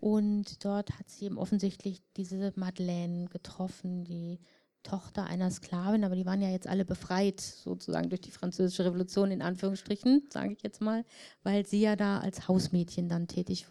Und 0.00 0.64
dort 0.64 0.98
hat 0.98 1.08
sie 1.08 1.24
eben 1.24 1.38
offensichtlich 1.38 2.02
diese 2.16 2.52
Madeleine 2.56 3.26
getroffen, 3.28 4.04
die 4.04 4.38
Tochter 4.82 5.24
einer 5.24 5.50
Sklavin, 5.50 6.04
aber 6.04 6.16
die 6.16 6.26
waren 6.26 6.40
ja 6.40 6.48
jetzt 6.48 6.66
alle 6.66 6.84
befreit, 6.84 7.40
sozusagen 7.40 8.08
durch 8.08 8.20
die 8.22 8.30
französische 8.30 8.84
Revolution, 8.84 9.30
in 9.30 9.42
Anführungsstrichen, 9.42 10.28
sage 10.30 10.52
ich 10.52 10.62
jetzt 10.62 10.80
mal, 10.80 11.04
weil 11.42 11.66
sie 11.66 11.80
ja 11.80 11.96
da 11.96 12.20
als 12.20 12.48
Hausmädchen 12.48 13.08
dann 13.08 13.26
tätig 13.26 13.66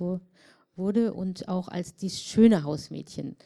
wurde 0.76 1.14
und 1.14 1.48
auch 1.48 1.68
als 1.68 1.96
dieses 1.96 2.22
schöne 2.22 2.64
Hausmädchen 2.64 3.38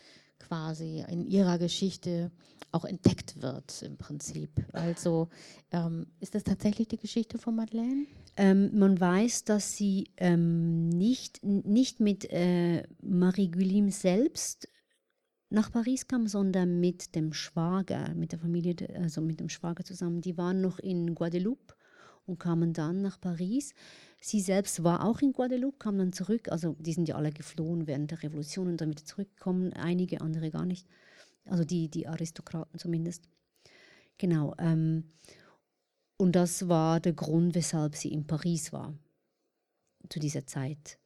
quasi 0.48 1.04
in 1.10 1.26
ihrer 1.26 1.58
Geschichte 1.58 2.32
auch 2.72 2.86
entdeckt 2.86 3.42
wird 3.42 3.82
im 3.84 3.98
Prinzip. 3.98 4.50
Also 4.74 5.30
ähm, 5.72 6.08
ist 6.20 6.36
das 6.36 6.44
tatsächlich 6.44 6.88
die 6.88 6.98
Geschichte 6.98 7.38
von 7.38 7.56
Madeleine? 7.56 8.06
Ähm, 8.36 8.78
man 8.78 9.00
weiß, 9.00 9.44
dass 9.44 9.78
sie 9.78 10.10
ähm, 10.18 10.90
nicht, 10.90 11.44
nicht 11.44 12.00
mit 12.00 12.30
äh, 12.32 12.84
Marie 13.02 13.52
Guillaume 13.52 13.92
selbst 13.92 14.68
nach 15.50 15.72
Paris 15.72 16.08
kam, 16.08 16.26
sondern 16.26 16.80
mit 16.80 17.16
dem 17.16 17.32
Schwager, 17.32 18.14
mit 18.16 18.32
der 18.32 18.40
Familie, 18.40 18.76
also 18.96 19.22
mit 19.22 19.40
dem 19.40 19.50
Schwager 19.50 19.84
zusammen. 19.84 20.22
Die 20.22 20.36
waren 20.36 20.62
noch 20.62 20.80
in 20.80 21.14
Guadeloupe 21.14 21.76
und 22.26 22.40
kamen 22.40 22.74
dann 22.74 23.04
nach 23.04 23.22
Paris. 23.22 23.76
Sie 24.26 24.40
selbst 24.40 24.86
war 24.86 25.04
auch 25.04 25.20
in 25.20 25.34
Guadeloupe, 25.34 25.80
kam 25.80 25.98
dann 25.98 26.14
zurück. 26.14 26.48
Also 26.50 26.78
die 26.80 26.94
sind 26.94 27.10
ja 27.10 27.16
alle 27.16 27.34
geflohen 27.34 27.88
während 27.88 28.10
der 28.10 28.24
Revolution 28.24 28.70
und 28.70 28.80
wieder 28.80 29.04
zurückgekommen. 29.04 29.74
Einige, 29.74 30.22
andere 30.22 30.50
gar 30.50 30.66
nicht. 30.66 30.88
Also 31.44 31.66
die, 31.66 31.90
die 31.90 32.08
Aristokraten 32.08 32.80
zumindest. 32.80 33.28
Genau. 34.18 34.56
Ähm, 34.60 35.10
und 36.16 36.38
das 36.38 36.70
war 36.70 37.02
der 37.02 37.12
Grund, 37.12 37.54
weshalb 37.54 37.98
sie 37.98 38.14
in 38.14 38.26
Paris 38.26 38.72
war 38.72 38.94
zu 40.08 40.22
dieser 40.22 40.48
Zeit. 40.48 41.00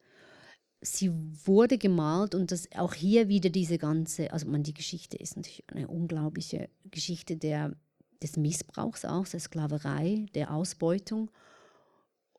Sie 0.81 1.11
wurde 1.11 1.79
gemalt 1.79 2.35
und 2.35 2.51
das 2.51 2.71
auch 2.75 2.93
hier 2.93 3.29
wieder 3.29 3.49
diese 3.49 3.79
ganze, 3.79 4.31
also 4.31 4.47
man, 4.47 4.61
die 4.61 4.75
Geschichte 4.75 5.17
ist 5.17 5.37
natürlich 5.37 5.63
eine 5.71 5.87
unglaubliche 5.87 6.69
Geschichte 6.91 7.35
der, 7.35 7.75
des 8.21 8.37
Missbrauchs 8.37 9.05
auch, 9.05 9.27
der 9.27 9.39
Sklaverei, 9.39 10.27
der 10.35 10.53
Ausbeutung 10.53 11.31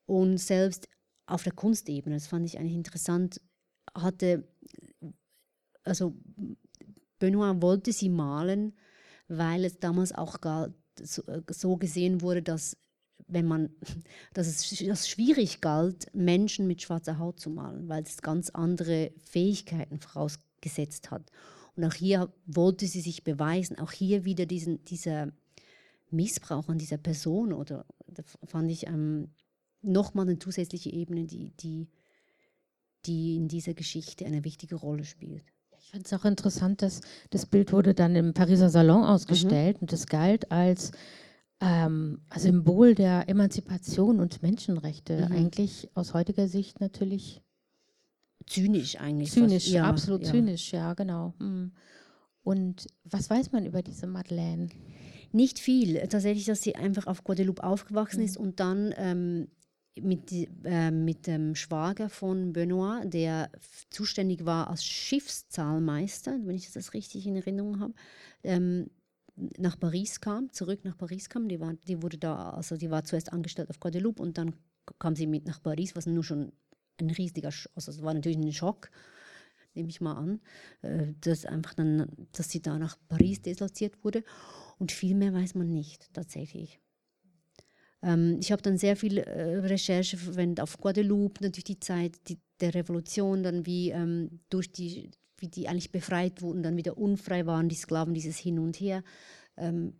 und 0.09 0.39
selbst 0.39 0.89
auf 1.27 1.43
der 1.43 1.53
Kunstebene, 1.53 2.17
das 2.17 2.27
fand 2.27 2.47
ich 2.47 2.59
eigentlich 2.59 2.75
interessant, 2.75 3.43
hatte, 3.95 4.49
also 5.85 6.17
Benoit 7.19 7.61
wollte 7.61 7.93
sie 7.93 8.09
malen, 8.09 8.73
weil 9.29 9.67
es 9.67 9.79
damals 9.79 10.13
auch 10.13 10.41
galt, 10.41 10.73
so, 10.99 11.77
gesehen 11.77 12.23
wurde, 12.23 12.43
dass 12.43 12.79
wenn 13.27 13.45
man, 13.45 13.69
dass 14.33 14.47
es 14.47 14.79
dass 14.87 15.07
schwierig 15.07 15.61
galt, 15.61 16.07
Menschen 16.15 16.67
mit 16.67 16.81
schwarzer 16.81 17.19
Haut 17.19 17.39
zu 17.39 17.51
malen, 17.51 17.87
weil 17.91 18.03
es 18.03 18.23
ganz 18.23 18.49
andere 18.49 19.13
Fähigkeiten 19.19 20.01
vorausgesetzt 20.01 21.11
hat. 21.11 21.31
Und 21.77 21.85
auch 21.85 21.95
hier 21.95 22.33
wollte 22.47 22.87
sie 22.87 23.03
sich 23.03 23.25
beweisen, 23.25 23.79
auch 23.79 23.93
hier 23.93 24.25
wieder 24.25 24.47
diesen, 24.47 24.83
dieser 24.87 25.33
Missbrauch 26.11 26.71
an 26.71 26.79
dieser 26.79 26.97
Person 26.97 27.53
oder 27.53 27.85
fand 28.47 28.71
ich 28.71 28.87
ähm, 28.87 29.29
nochmal 29.83 30.29
eine 30.29 30.39
zusätzliche 30.39 30.91
Ebene, 30.91 31.27
die, 31.27 31.51
die, 31.61 31.89
die 33.07 33.37
in 33.37 33.49
dieser 33.49 33.75
Geschichte 33.75 34.27
eine 34.27 34.45
wichtige 34.45 34.77
Rolle 34.77 35.05
spielt. 35.05 35.45
Ich 35.81 35.91
fand 35.91 36.07
es 36.07 36.13
auch 36.13 36.25
interessant, 36.25 36.83
dass 36.83 37.01
das 37.31 37.47
Bild 37.47 37.73
wurde 37.73 37.95
dann 37.95 38.15
im 38.15 38.35
Pariser 38.35 38.69
Salon 38.69 39.05
ausgestellt 39.05 39.79
und 39.81 39.93
es 39.93 40.07
galt 40.07 40.51
als 40.51 40.93
ähm, 41.61 42.21
Symbol 42.37 42.95
der 42.95 43.29
Emanzipation 43.29 44.21
und 44.21 44.43
Menschenrechte. 44.43 45.27
Mhm. 45.29 45.37
Eigentlich 45.37 45.89
aus 45.95 46.15
heutiger 46.15 46.49
Sicht 46.49 46.81
natürlich 46.81 47.43
Zynisch 48.49 48.99
eigentlich. 48.99 49.33
zynisch, 49.33 49.65
fast. 49.65 49.75
Ja, 49.75 49.85
absolut 49.85 50.25
ja. 50.25 50.31
zynisch, 50.31 50.73
ja, 50.73 50.95
genau. 50.95 51.35
Mm. 51.39 51.73
Und 52.43 52.87
was 53.05 53.29
weiß 53.29 53.53
man 53.53 53.67
über 53.67 53.83
diese 53.83 54.07
Madeleine? 54.07 54.69
Nicht 55.33 55.59
viel. 55.59 55.99
Tatsächlich, 56.09 56.47
dass 56.47 56.63
sie 56.63 56.75
einfach 56.75 57.07
auf 57.07 57.25
Guadeloupe 57.25 57.63
aufgewachsen 57.63 58.21
mhm. 58.21 58.25
ist 58.25 58.37
und 58.39 58.61
dann 58.61 58.95
ähm, 58.97 59.49
mit, 60.03 60.33
äh, 60.65 60.91
mit 60.91 61.27
dem 61.27 61.55
Schwager 61.55 62.09
von 62.09 62.53
Benoit, 62.53 63.03
der 63.13 63.51
zuständig 63.91 64.45
war 64.45 64.69
als 64.69 64.85
Schiffszahlmeister, 64.85 66.39
wenn 66.45 66.57
ich 66.57 66.73
das 66.73 66.95
richtig 66.95 67.27
in 67.27 67.37
Erinnerung 67.37 67.81
habe, 67.81 67.95
ähm, 68.43 68.91
nach 69.57 69.79
Paris 69.79 70.21
kam, 70.21 70.53
zurück 70.53 70.85
nach 70.85 70.99
Paris 70.99 71.29
kam. 71.29 71.49
Die 71.49 71.61
war, 71.61 71.75
die 71.75 72.03
wurde 72.03 72.19
da, 72.19 72.51
also 72.51 72.77
die 72.77 72.91
war 72.91 73.05
zuerst 73.05 73.33
angestellt 73.33 73.71
auf 73.71 73.81
Guadeloupe 73.81 74.23
und 74.23 74.37
dann 74.39 74.55
kam 74.99 75.15
sie 75.17 75.27
mit 75.27 75.47
nach 75.47 75.63
Paris, 75.63 75.95
was 75.95 76.07
nur 76.07 76.25
schon 76.25 76.53
ein 77.01 77.11
riesiger, 77.11 77.51
also 77.75 77.91
es 77.91 78.03
war 78.03 78.15
natürlich 78.15 78.39
ein 78.39 78.53
Schock, 78.53 78.91
nehme 79.75 79.89
ich 79.89 80.01
mal 80.01 80.15
an, 80.15 80.41
äh, 80.83 81.15
dass 81.21 81.45
einfach 81.45 81.75
dann, 81.75 82.11
dass 82.33 82.51
sie 82.51 82.61
da 82.61 82.79
nach 82.79 82.97
Paris 83.09 83.43
disloziert 83.43 84.05
wurde. 84.05 84.25
Und 84.79 84.93
viel 84.93 85.15
mehr 85.15 85.33
weiß 85.33 85.55
man 85.55 85.73
nicht 85.73 86.13
tatsächlich. 86.13 86.81
Ähm, 88.03 88.39
ich 88.41 88.53
habe 88.53 88.63
dann 88.63 88.79
sehr 88.79 88.97
viel 88.97 89.19
äh, 89.19 89.59
Recherche 89.59 90.17
verwendet 90.17 90.61
auf 90.61 90.79
Guadeloupe, 90.79 91.43
natürlich 91.43 91.65
die 91.65 91.81
Zeit 91.81 92.17
die, 92.29 92.39
der 92.61 92.75
Revolution, 92.75 93.43
dann 93.43 93.67
wie 93.67 93.91
ähm, 93.91 94.41
durch 94.51 94.73
die, 94.73 95.11
wie 95.39 95.49
die 95.49 95.69
eigentlich 95.69 95.93
befreit 95.93 96.43
wurden, 96.43 96.63
dann 96.63 96.77
wieder 96.77 96.99
unfrei 96.99 97.47
waren, 97.47 97.69
die 97.69 97.77
Sklaven, 97.77 98.15
dieses 98.15 98.39
Hin 98.39 98.59
und 98.59 98.79
Her. 98.81 99.03
Ähm, 99.57 99.95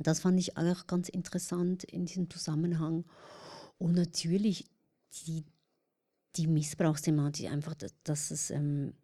das 0.00 0.20
fand 0.20 0.38
ich 0.38 0.56
auch 0.56 0.86
ganz 0.86 1.08
interessant 1.08 1.84
in 1.84 2.06
diesem 2.06 2.30
Zusammenhang. 2.30 3.04
Und 3.78 3.94
natürlich 3.94 4.66
die, 5.26 5.44
die 6.36 6.46
Missbrauchsthematik, 6.46 7.50
einfach, 7.50 7.74
dass, 7.74 7.94
dass 8.04 8.30
es 8.30 8.50
ähm, 8.50 8.94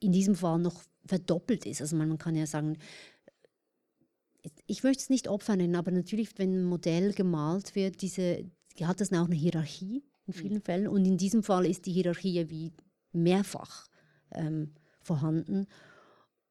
in 0.00 0.12
diesem 0.12 0.34
Fall 0.34 0.58
noch 0.58 0.82
verdoppelt 1.06 1.66
ist. 1.66 1.80
Also 1.80 1.96
man, 1.96 2.08
man 2.08 2.18
kann 2.18 2.34
ja 2.34 2.46
sagen, 2.46 2.78
ich 4.66 4.82
möchte 4.82 5.02
es 5.02 5.10
nicht 5.10 5.28
Opfer 5.28 5.56
nennen, 5.56 5.76
aber 5.76 5.90
natürlich, 5.90 6.38
wenn 6.38 6.60
ein 6.60 6.64
Modell 6.64 7.12
gemalt 7.12 7.74
wird, 7.74 8.02
diese, 8.02 8.44
hat 8.82 9.00
das 9.00 9.12
auch 9.12 9.26
eine 9.26 9.34
Hierarchie 9.34 10.04
in 10.26 10.34
mhm. 10.34 10.38
vielen 10.38 10.54
mhm. 10.54 10.62
Fällen. 10.62 10.88
Und 10.88 11.04
in 11.04 11.16
diesem 11.16 11.42
Fall 11.42 11.66
ist 11.66 11.86
die 11.86 11.92
Hierarchie 11.92 12.48
wie 12.50 12.72
mehrfach 13.12 13.86
ähm, 14.32 14.72
vorhanden 15.00 15.66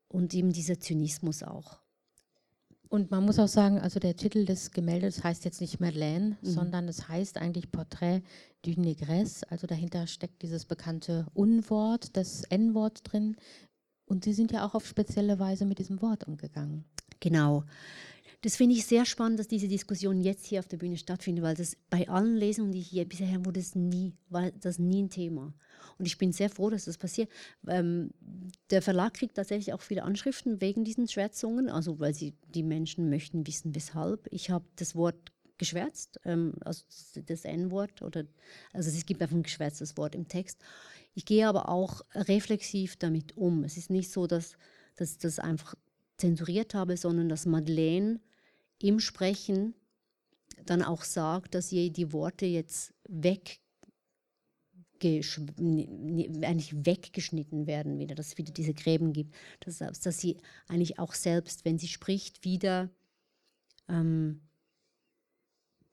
und 0.07 0.33
eben 0.33 0.51
dieser 0.51 0.79
Zynismus 0.79 1.43
auch. 1.43 1.79
Und 2.89 3.09
man 3.09 3.25
muss 3.25 3.39
auch 3.39 3.47
sagen, 3.47 3.79
also 3.79 3.99
der 3.99 4.15
Titel 4.15 4.45
des 4.45 4.69
Gemäldes 4.69 5.23
heißt 5.23 5.45
jetzt 5.45 5.61
nicht 5.61 5.79
Madeleine, 5.79 6.37
mhm. 6.41 6.47
sondern 6.47 6.87
es 6.87 7.09
heißt 7.09 7.39
eigentlich 7.39 7.71
Portrait 7.71 8.21
du 8.61 8.79
Negresse. 8.79 9.49
Also 9.49 9.65
dahinter 9.65 10.05
steckt 10.05 10.43
dieses 10.43 10.65
bekannte 10.65 11.25
Unwort, 11.33 12.15
das 12.15 12.43
N-Wort 12.43 13.01
drin. 13.03 13.35
Und 14.05 14.23
Sie 14.25 14.33
sind 14.33 14.51
ja 14.51 14.63
auch 14.63 14.75
auf 14.75 14.85
spezielle 14.85 15.39
Weise 15.39 15.65
mit 15.65 15.79
diesem 15.79 16.03
Wort 16.03 16.27
umgegangen. 16.27 16.85
Genau. 17.19 17.63
Das 18.43 18.57
finde 18.57 18.75
ich 18.75 18.85
sehr 18.85 19.05
spannend, 19.05 19.39
dass 19.39 19.47
diese 19.47 19.69
Diskussion 19.69 20.19
jetzt 20.19 20.45
hier 20.45 20.59
auf 20.59 20.67
der 20.67 20.75
Bühne 20.75 20.97
stattfindet, 20.97 21.45
weil 21.45 21.55
das 21.55 21.77
bei 21.89 22.09
allen 22.09 22.35
Lesungen, 22.35 22.73
die 22.73 22.79
ich 22.79 22.89
hier 22.89 23.05
bisher 23.05 23.45
wurde, 23.45 23.61
das 23.61 23.73
nie, 23.73 24.11
war 24.29 24.51
das 24.51 24.79
nie 24.79 25.03
ein 25.03 25.09
Thema. 25.09 25.53
Und 25.97 26.05
ich 26.05 26.17
bin 26.17 26.33
sehr 26.33 26.49
froh, 26.49 26.69
dass 26.69 26.83
das 26.83 26.97
passiert. 26.97 27.29
Ähm, 27.67 28.09
der 28.69 28.81
Verlag 28.81 29.13
kriegt 29.13 29.35
tatsächlich 29.35 29.71
auch 29.73 29.81
viele 29.81 30.03
Anschriften 30.03 30.59
wegen 30.59 30.83
diesen 30.83 31.07
Schwärzungen, 31.07 31.69
also 31.69 31.99
weil 31.99 32.13
sie 32.13 32.33
die 32.53 32.63
Menschen 32.63 33.09
möchten 33.09 33.47
wissen, 33.47 33.75
weshalb. 33.75 34.27
Ich 34.29 34.49
habe 34.49 34.65
das 34.75 34.93
Wort 34.93 35.31
geschwärzt, 35.57 36.19
ähm, 36.25 36.55
also 36.65 36.83
das 37.25 37.45
N-Wort 37.45 38.01
oder 38.01 38.25
also 38.73 38.89
es 38.89 39.05
gibt 39.05 39.21
einfach 39.21 39.37
ein 39.37 39.43
geschwärztes 39.43 39.95
Wort 39.95 40.15
im 40.15 40.27
Text. 40.27 40.59
Ich 41.13 41.23
gehe 41.25 41.47
aber 41.47 41.69
auch 41.69 42.01
reflexiv 42.13 42.97
damit 42.97 43.37
um. 43.37 43.63
Es 43.63 43.77
ist 43.77 43.89
nicht 43.89 44.11
so, 44.11 44.27
dass, 44.27 44.57
dass 44.97 45.17
das 45.17 45.39
einfach 45.39 45.75
zensuriert 46.17 46.73
habe, 46.73 46.97
sondern 46.97 47.29
dass 47.29 47.45
Madeleine 47.45 48.19
im 48.79 48.99
Sprechen 48.99 49.73
dann 50.65 50.83
auch 50.83 51.03
sagt, 51.03 51.55
dass 51.55 51.71
ihr 51.71 51.91
die 51.91 52.13
Worte 52.13 52.45
jetzt 52.45 52.93
weg 53.07 53.59
eigentlich 55.03 56.73
weggeschnitten 56.85 57.67
werden 57.67 57.99
wieder, 57.99 58.15
dass 58.15 58.27
es 58.27 58.37
wieder 58.37 58.53
diese 58.53 58.73
Gräben 58.73 59.11
gibt, 59.11 59.35
dass, 59.59 59.79
dass 59.79 60.17
sie 60.17 60.37
eigentlich 60.67 60.97
auch 60.97 61.13
selbst, 61.13 61.65
wenn 61.65 61.77
sie 61.77 61.89
spricht, 61.89 62.45
wieder 62.45 62.89
ähm, 63.89 64.41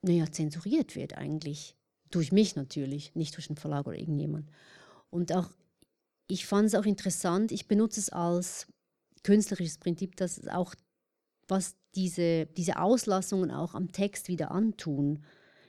naja, 0.02 0.30
zensuriert 0.30 0.96
wird 0.96 1.16
eigentlich. 1.16 1.76
Durch 2.10 2.32
mich 2.32 2.56
natürlich, 2.56 3.14
nicht 3.14 3.36
durch 3.36 3.46
den 3.46 3.56
Verlag 3.56 3.86
oder 3.86 3.98
irgendjemand. 3.98 4.50
Und 5.10 5.32
auch, 5.32 5.48
ich 6.26 6.46
fand 6.46 6.66
es 6.66 6.74
auch 6.74 6.86
interessant, 6.86 7.52
ich 7.52 7.68
benutze 7.68 8.00
es 8.00 8.10
als 8.10 8.66
künstlerisches 9.22 9.78
Prinzip, 9.78 10.16
dass 10.16 10.46
auch 10.48 10.74
was 11.48 11.76
diese, 11.94 12.46
diese 12.46 12.78
Auslassungen 12.78 13.50
auch 13.50 13.74
am 13.74 13.92
Text 13.92 14.28
wieder 14.28 14.50
antun, 14.50 15.24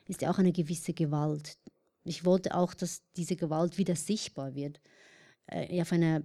ist 0.08 0.22
ja 0.22 0.32
auch 0.32 0.40
eine 0.40 0.52
gewisse 0.52 0.94
Gewalt. 0.94 1.58
Ich 2.04 2.26
wollte 2.26 2.56
auch, 2.56 2.74
dass 2.74 3.02
diese 3.16 3.36
Gewalt 3.36 3.78
wieder 3.78 3.96
sichtbar 3.96 4.56
wird, 4.56 4.80
äh, 5.48 5.82
auf 5.82 5.92
einer 5.92 6.24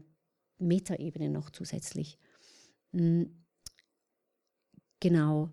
Metaebene 0.59 1.31
noch 1.31 1.51
zusätzlich. 1.51 2.19
Mhm. 2.93 3.45
Genau. 5.01 5.51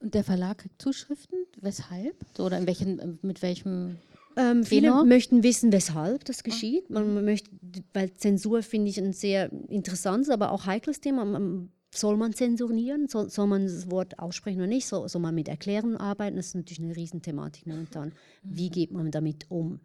Und 0.00 0.14
der 0.14 0.24
Verlag 0.24 0.58
kriegt 0.58 0.80
Zuschriften? 0.80 1.46
Weshalb? 1.60 2.16
Oder 2.38 2.58
in 2.58 2.66
welchen, 2.66 3.18
mit 3.22 3.42
welchem 3.42 3.98
ähm, 4.36 4.64
viele 4.64 5.04
möchten 5.04 5.42
wissen, 5.42 5.72
weshalb 5.72 6.24
das 6.24 6.42
geschieht. 6.42 6.90
Man, 6.90 7.14
man 7.14 7.24
möchte, 7.24 7.50
weil 7.92 8.14
Zensur 8.14 8.62
finde 8.62 8.90
ich 8.90 8.98
ein 8.98 9.12
sehr 9.12 9.50
interessantes, 9.68 10.30
aber 10.30 10.52
auch 10.52 10.66
heikles 10.66 11.00
Thema. 11.00 11.24
Man, 11.24 11.70
soll 11.94 12.16
man 12.16 12.32
zensurieren? 12.32 13.08
Soll, 13.08 13.30
soll, 13.30 13.46
man 13.46 13.64
das 13.64 13.90
Wort 13.90 14.18
aussprechen 14.18 14.58
oder 14.58 14.66
nicht? 14.66 14.86
Soll, 14.86 15.08
soll 15.08 15.22
man 15.22 15.34
mit 15.34 15.48
Erklärungen 15.48 15.96
arbeiten? 15.96 16.36
Das 16.36 16.48
ist 16.48 16.54
natürlich 16.54 16.80
eine 16.80 16.96
Riesenthematik 16.96 17.66
momentan. 17.66 18.12
Wie 18.42 18.70
geht 18.70 18.90
man 18.90 19.10
damit 19.10 19.46
um? 19.50 19.80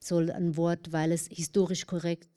Soll 0.00 0.30
ein 0.30 0.56
Wort, 0.56 0.92
weil 0.92 1.12
es 1.12 1.28
historisch 1.28 1.86
korrekt 1.86 2.28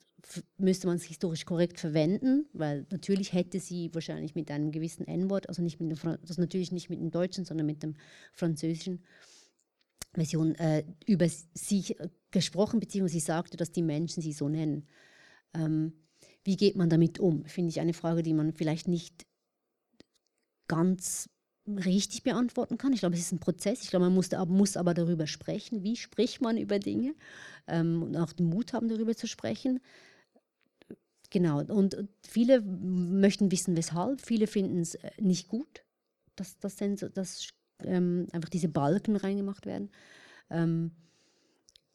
müsste 0.58 0.88
man 0.88 0.98
es 0.98 1.04
historisch 1.04 1.46
korrekt 1.46 1.80
verwenden, 1.80 2.48
weil 2.54 2.86
natürlich 2.90 3.34
hätte 3.34 3.60
sie 3.60 3.94
wahrscheinlich 3.94 4.36
mit 4.36 4.50
einem 4.50 4.72
gewissen 4.72 5.08
N-Wort, 5.08 5.48
also 5.50 5.62
nicht 5.62 5.80
mit 5.80 5.92
dem, 5.92 6.10
also 6.10 6.42
natürlich 6.42 6.72
nicht 6.72 6.90
mit 6.90 7.00
dem 7.00 7.12
Deutschen, 7.12 7.46
sondern 7.46 7.68
mit 7.68 7.84
dem 7.84 7.96
Französischen, 8.34 9.04
Version 10.16 10.56
äh, 10.56 10.84
über 11.06 11.28
sie 11.54 11.96
gesprochen, 12.32 12.80
beziehungsweise 12.80 13.20
sie 13.20 13.26
sagte, 13.26 13.58
dass 13.58 13.72
die 13.72 13.84
Menschen 13.84 14.22
sie 14.22 14.34
so 14.34 14.50
nennen. 14.50 14.88
Ähm, 15.54 15.94
wie 16.44 16.58
geht 16.58 16.76
man 16.76 16.90
damit 16.90 17.20
um? 17.20 17.46
Finde 17.46 17.70
ich 17.70 17.80
eine 17.80 17.94
Frage, 17.94 18.24
die 18.24 18.34
man 18.34 18.54
vielleicht 18.54 18.88
nicht 18.88 19.26
ganz 20.68 21.30
richtig 21.68 22.24
beantworten 22.24 22.78
kann. 22.78 22.94
Ich 22.94 23.00
glaube, 23.00 23.16
es 23.16 23.22
ist 23.22 23.32
ein 23.32 23.40
Prozess. 23.40 23.84
Ich 23.84 23.90
glaube, 23.90 24.06
man 24.06 24.14
muss, 24.14 24.30
muss 24.48 24.78
aber 24.78 24.94
darüber 24.94 25.28
sprechen. 25.28 25.84
Wie 25.84 25.96
spricht 25.96 26.42
man 26.42 26.58
über 26.58 26.80
Dinge? 26.80 27.16
Ähm, 27.68 28.04
und 28.04 28.18
auch 28.18 28.34
den 28.34 28.48
Mut 28.48 28.74
haben, 28.74 28.88
darüber 28.88 29.16
zu 29.16 29.28
sprechen. 29.28 29.80
Genau. 31.32 31.62
Und 31.62 31.98
viele 32.22 32.62
möchten 32.62 33.52
wissen, 33.52 33.76
weshalb. 33.76 34.22
Viele 34.22 34.48
finden 34.48 34.82
es 34.82 34.96
äh, 34.96 35.12
nicht 35.20 35.48
gut, 35.48 35.84
dass 36.36 36.58
das, 36.60 36.78
das 37.14 37.48
ähm, 37.84 38.28
einfach 38.32 38.50
diese 38.50 38.70
Balken 38.70 39.16
reingemacht 39.16 39.66
werden. 39.66 39.90
Ähm, 40.50 40.92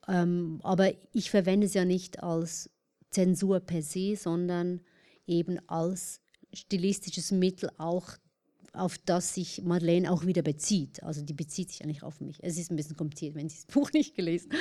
ähm, 0.09 0.61
aber 0.63 0.93
ich 1.13 1.31
verwende 1.31 1.67
es 1.67 1.75
ja 1.75 1.85
nicht 1.85 2.23
als 2.23 2.71
Zensur 3.11 3.61
per 3.61 3.83
se, 3.83 4.17
sondern 4.17 4.81
eben 5.27 5.59
als 5.69 6.21
stilistisches 6.53 7.31
Mittel 7.31 7.71
auch 7.79 8.17
auf 8.73 8.99
das 8.99 9.35
sich 9.35 9.63
Madeleine 9.63 10.11
auch 10.13 10.27
wieder 10.27 10.43
bezieht. 10.43 11.03
Also 11.03 11.23
die 11.23 11.35
bezieht 11.35 11.71
sich 11.71 11.83
eigentlich 11.83 12.03
auf 12.03 12.21
mich. 12.21 12.39
Es 12.41 12.57
ist 12.57 12.71
ein 12.71 12.77
bisschen 12.77 12.97
kompliziert, 12.97 13.35
wenn 13.35 13.49
Sie 13.49 13.57
das 13.57 13.67
Buch 13.75 13.93
nicht 13.93 14.15
gelesen 14.15 14.53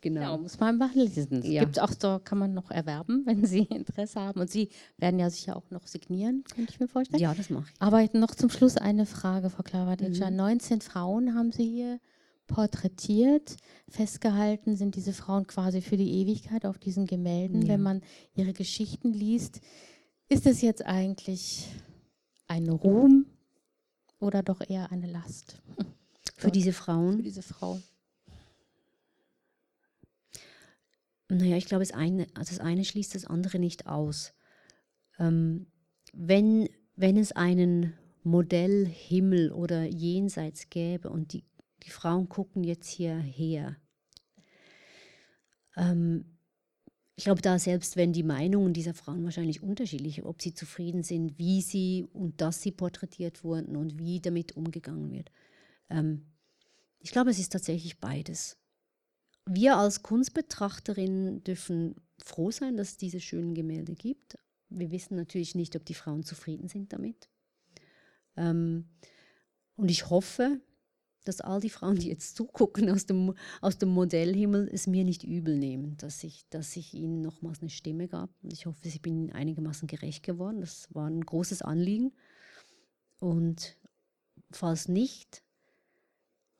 Genau. 0.00 0.20
Ja, 0.20 0.36
muss 0.36 0.58
man 0.60 0.80
einfach 0.80 0.94
lesen. 0.94 1.42
Ja. 1.44 1.64
Gibt 1.64 1.80
auch 1.80 1.92
so, 1.98 2.20
kann 2.22 2.38
man 2.38 2.54
noch 2.54 2.70
erwerben, 2.70 3.22
wenn 3.26 3.44
Sie 3.44 3.62
Interesse 3.64 4.20
haben. 4.20 4.40
Und 4.40 4.50
Sie 4.50 4.68
werden 4.96 5.18
ja 5.18 5.30
sicher 5.30 5.56
auch 5.56 5.70
noch 5.70 5.86
signieren, 5.86 6.44
könnte 6.54 6.72
ich 6.72 6.80
mir 6.80 6.88
vorstellen. 6.88 7.22
Ja, 7.22 7.34
das 7.34 7.50
mache 7.50 7.66
ich. 7.72 7.80
Aber 7.80 8.08
noch 8.12 8.34
zum 8.34 8.50
Schluss 8.50 8.76
eine 8.76 9.06
Frage, 9.06 9.50
Frau 9.50 9.62
Klavaditscha. 9.62 10.30
Mhm. 10.30 10.36
19 10.36 10.80
Frauen 10.80 11.34
haben 11.34 11.52
Sie 11.52 11.68
hier 11.68 12.00
porträtiert. 12.46 13.56
Festgehalten 13.88 14.76
sind 14.76 14.96
diese 14.96 15.12
Frauen 15.12 15.46
quasi 15.46 15.80
für 15.80 15.96
die 15.96 16.10
Ewigkeit 16.20 16.66
auf 16.66 16.78
diesen 16.78 17.06
Gemälden. 17.06 17.62
Ja. 17.62 17.68
Wenn 17.68 17.82
man 17.82 18.02
ihre 18.34 18.52
Geschichten 18.52 19.12
liest, 19.12 19.60
ist 20.28 20.46
es 20.46 20.62
jetzt 20.62 20.84
eigentlich 20.84 21.68
ein 22.48 22.68
Ruhm 22.68 23.26
oder 24.18 24.42
doch 24.42 24.60
eher 24.68 24.90
eine 24.90 25.06
Last? 25.06 25.60
Für 26.36 26.50
diese 26.50 26.72
Frauen? 26.72 27.16
Für 27.16 27.22
diese 27.22 27.42
Frauen. 27.42 27.82
Naja, 31.28 31.56
ich 31.56 31.66
glaube, 31.66 31.84
das 31.84 31.92
eine, 31.92 32.26
das 32.34 32.58
eine 32.58 32.84
schließt 32.84 33.14
das 33.14 33.26
andere 33.26 33.58
nicht 33.58 33.86
aus. 33.86 34.34
Ähm, 35.18 35.66
wenn, 36.12 36.68
wenn 36.96 37.16
es 37.16 37.32
einen 37.32 37.92
Modellhimmel 38.22 39.52
oder 39.52 39.84
Jenseits 39.84 40.70
gäbe 40.70 41.10
und 41.10 41.32
die, 41.32 41.44
die 41.82 41.90
Frauen 41.90 42.28
gucken 42.28 42.64
jetzt 42.64 42.88
hierher, 42.88 43.76
ähm, 45.76 46.38
ich 47.14 47.24
glaube, 47.24 47.42
da 47.42 47.58
selbst 47.58 47.96
wenn 47.96 48.12
die 48.12 48.22
Meinungen 48.22 48.72
dieser 48.72 48.94
Frauen 48.94 49.24
wahrscheinlich 49.24 49.62
unterschiedlich, 49.62 50.24
ob 50.24 50.40
sie 50.40 50.54
zufrieden 50.54 51.02
sind, 51.02 51.36
wie 51.36 51.62
sie 51.62 52.06
und 52.12 52.40
dass 52.40 52.62
sie 52.62 52.70
porträtiert 52.70 53.42
wurden 53.42 53.74
und 53.74 53.98
wie 53.98 54.20
damit 54.20 54.56
umgegangen 54.56 55.10
wird. 55.10 55.30
Ähm, 55.90 56.32
ich 57.00 57.10
glaube, 57.10 57.30
es 57.30 57.38
ist 57.40 57.52
tatsächlich 57.52 57.98
beides. 57.98 58.56
Wir 59.50 59.76
als 59.76 60.02
Kunstbetrachterinnen 60.02 61.42
dürfen 61.42 61.94
froh 62.18 62.50
sein, 62.50 62.76
dass 62.76 62.90
es 62.90 62.96
diese 62.96 63.20
schönen 63.20 63.54
Gemälde 63.54 63.94
gibt. 63.94 64.38
Wir 64.68 64.90
wissen 64.90 65.16
natürlich 65.16 65.54
nicht, 65.54 65.74
ob 65.76 65.84
die 65.86 65.94
Frauen 65.94 66.22
zufrieden 66.22 66.68
sind 66.68 66.92
damit. 66.92 67.28
Ähm, 68.36 68.86
und 69.76 69.90
ich 69.90 70.10
hoffe, 70.10 70.60
dass 71.24 71.40
all 71.40 71.60
die 71.60 71.70
Frauen, 71.70 71.96
die 71.96 72.08
jetzt 72.08 72.36
zugucken 72.36 72.90
aus 72.90 73.06
dem, 73.06 73.34
aus 73.60 73.78
dem 73.78 73.90
Modellhimmel, 73.90 74.68
es 74.72 74.86
mir 74.86 75.04
nicht 75.04 75.24
übel 75.24 75.56
nehmen, 75.56 75.96
dass 75.98 76.24
ich, 76.24 76.48
dass 76.50 76.76
ich 76.76 76.94
ihnen 76.94 77.20
nochmals 77.20 77.60
eine 77.60 77.70
Stimme 77.70 78.08
gab. 78.08 78.30
Und 78.42 78.52
ich 78.52 78.66
hoffe, 78.66 78.88
ich 78.88 79.02
bin 79.02 79.32
einigermaßen 79.32 79.88
gerecht 79.88 80.22
geworden. 80.22 80.60
Das 80.60 80.88
war 80.94 81.08
ein 81.08 81.20
großes 81.20 81.62
Anliegen. 81.62 82.12
Und 83.20 83.76
falls 84.50 84.88
nicht, 84.88 85.42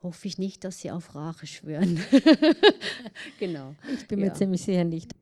hoffe 0.03 0.28
ich 0.28 0.38
nicht, 0.38 0.64
dass 0.64 0.78
sie 0.80 0.90
auf 0.90 1.14
Rache 1.14 1.46
schwören. 1.46 2.01
genau. 3.38 3.74
Ich 3.94 4.07
bin 4.07 4.20
mir 4.20 4.34
ziemlich 4.34 4.62
sicher 4.62 4.84
nicht. 4.84 5.12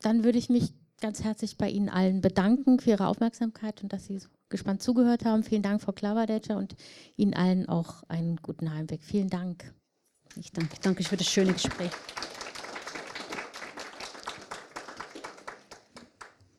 Dann 0.00 0.24
würde 0.24 0.38
ich 0.38 0.48
mich 0.48 0.72
ganz 1.00 1.22
herzlich 1.22 1.56
bei 1.56 1.68
Ihnen 1.68 1.88
allen 1.88 2.20
bedanken 2.20 2.78
für 2.78 2.90
Ihre 2.90 3.06
Aufmerksamkeit 3.06 3.82
und 3.82 3.92
dass 3.92 4.06
Sie 4.06 4.18
so 4.18 4.28
gespannt 4.48 4.82
zugehört 4.82 5.24
haben. 5.24 5.42
Vielen 5.42 5.62
Dank, 5.62 5.82
Frau 5.82 5.92
Klavadetscher, 5.92 6.56
und 6.56 6.76
Ihnen 7.16 7.34
allen 7.34 7.68
auch 7.68 8.02
einen 8.08 8.36
guten 8.36 8.72
Heimweg. 8.72 9.02
Vielen 9.02 9.30
Dank. 9.30 9.72
Ich 10.36 10.52
danke, 10.52 10.76
danke 10.82 11.04
für 11.04 11.16
das 11.16 11.26
schöne 11.26 11.52
Gespräch. 11.52 11.90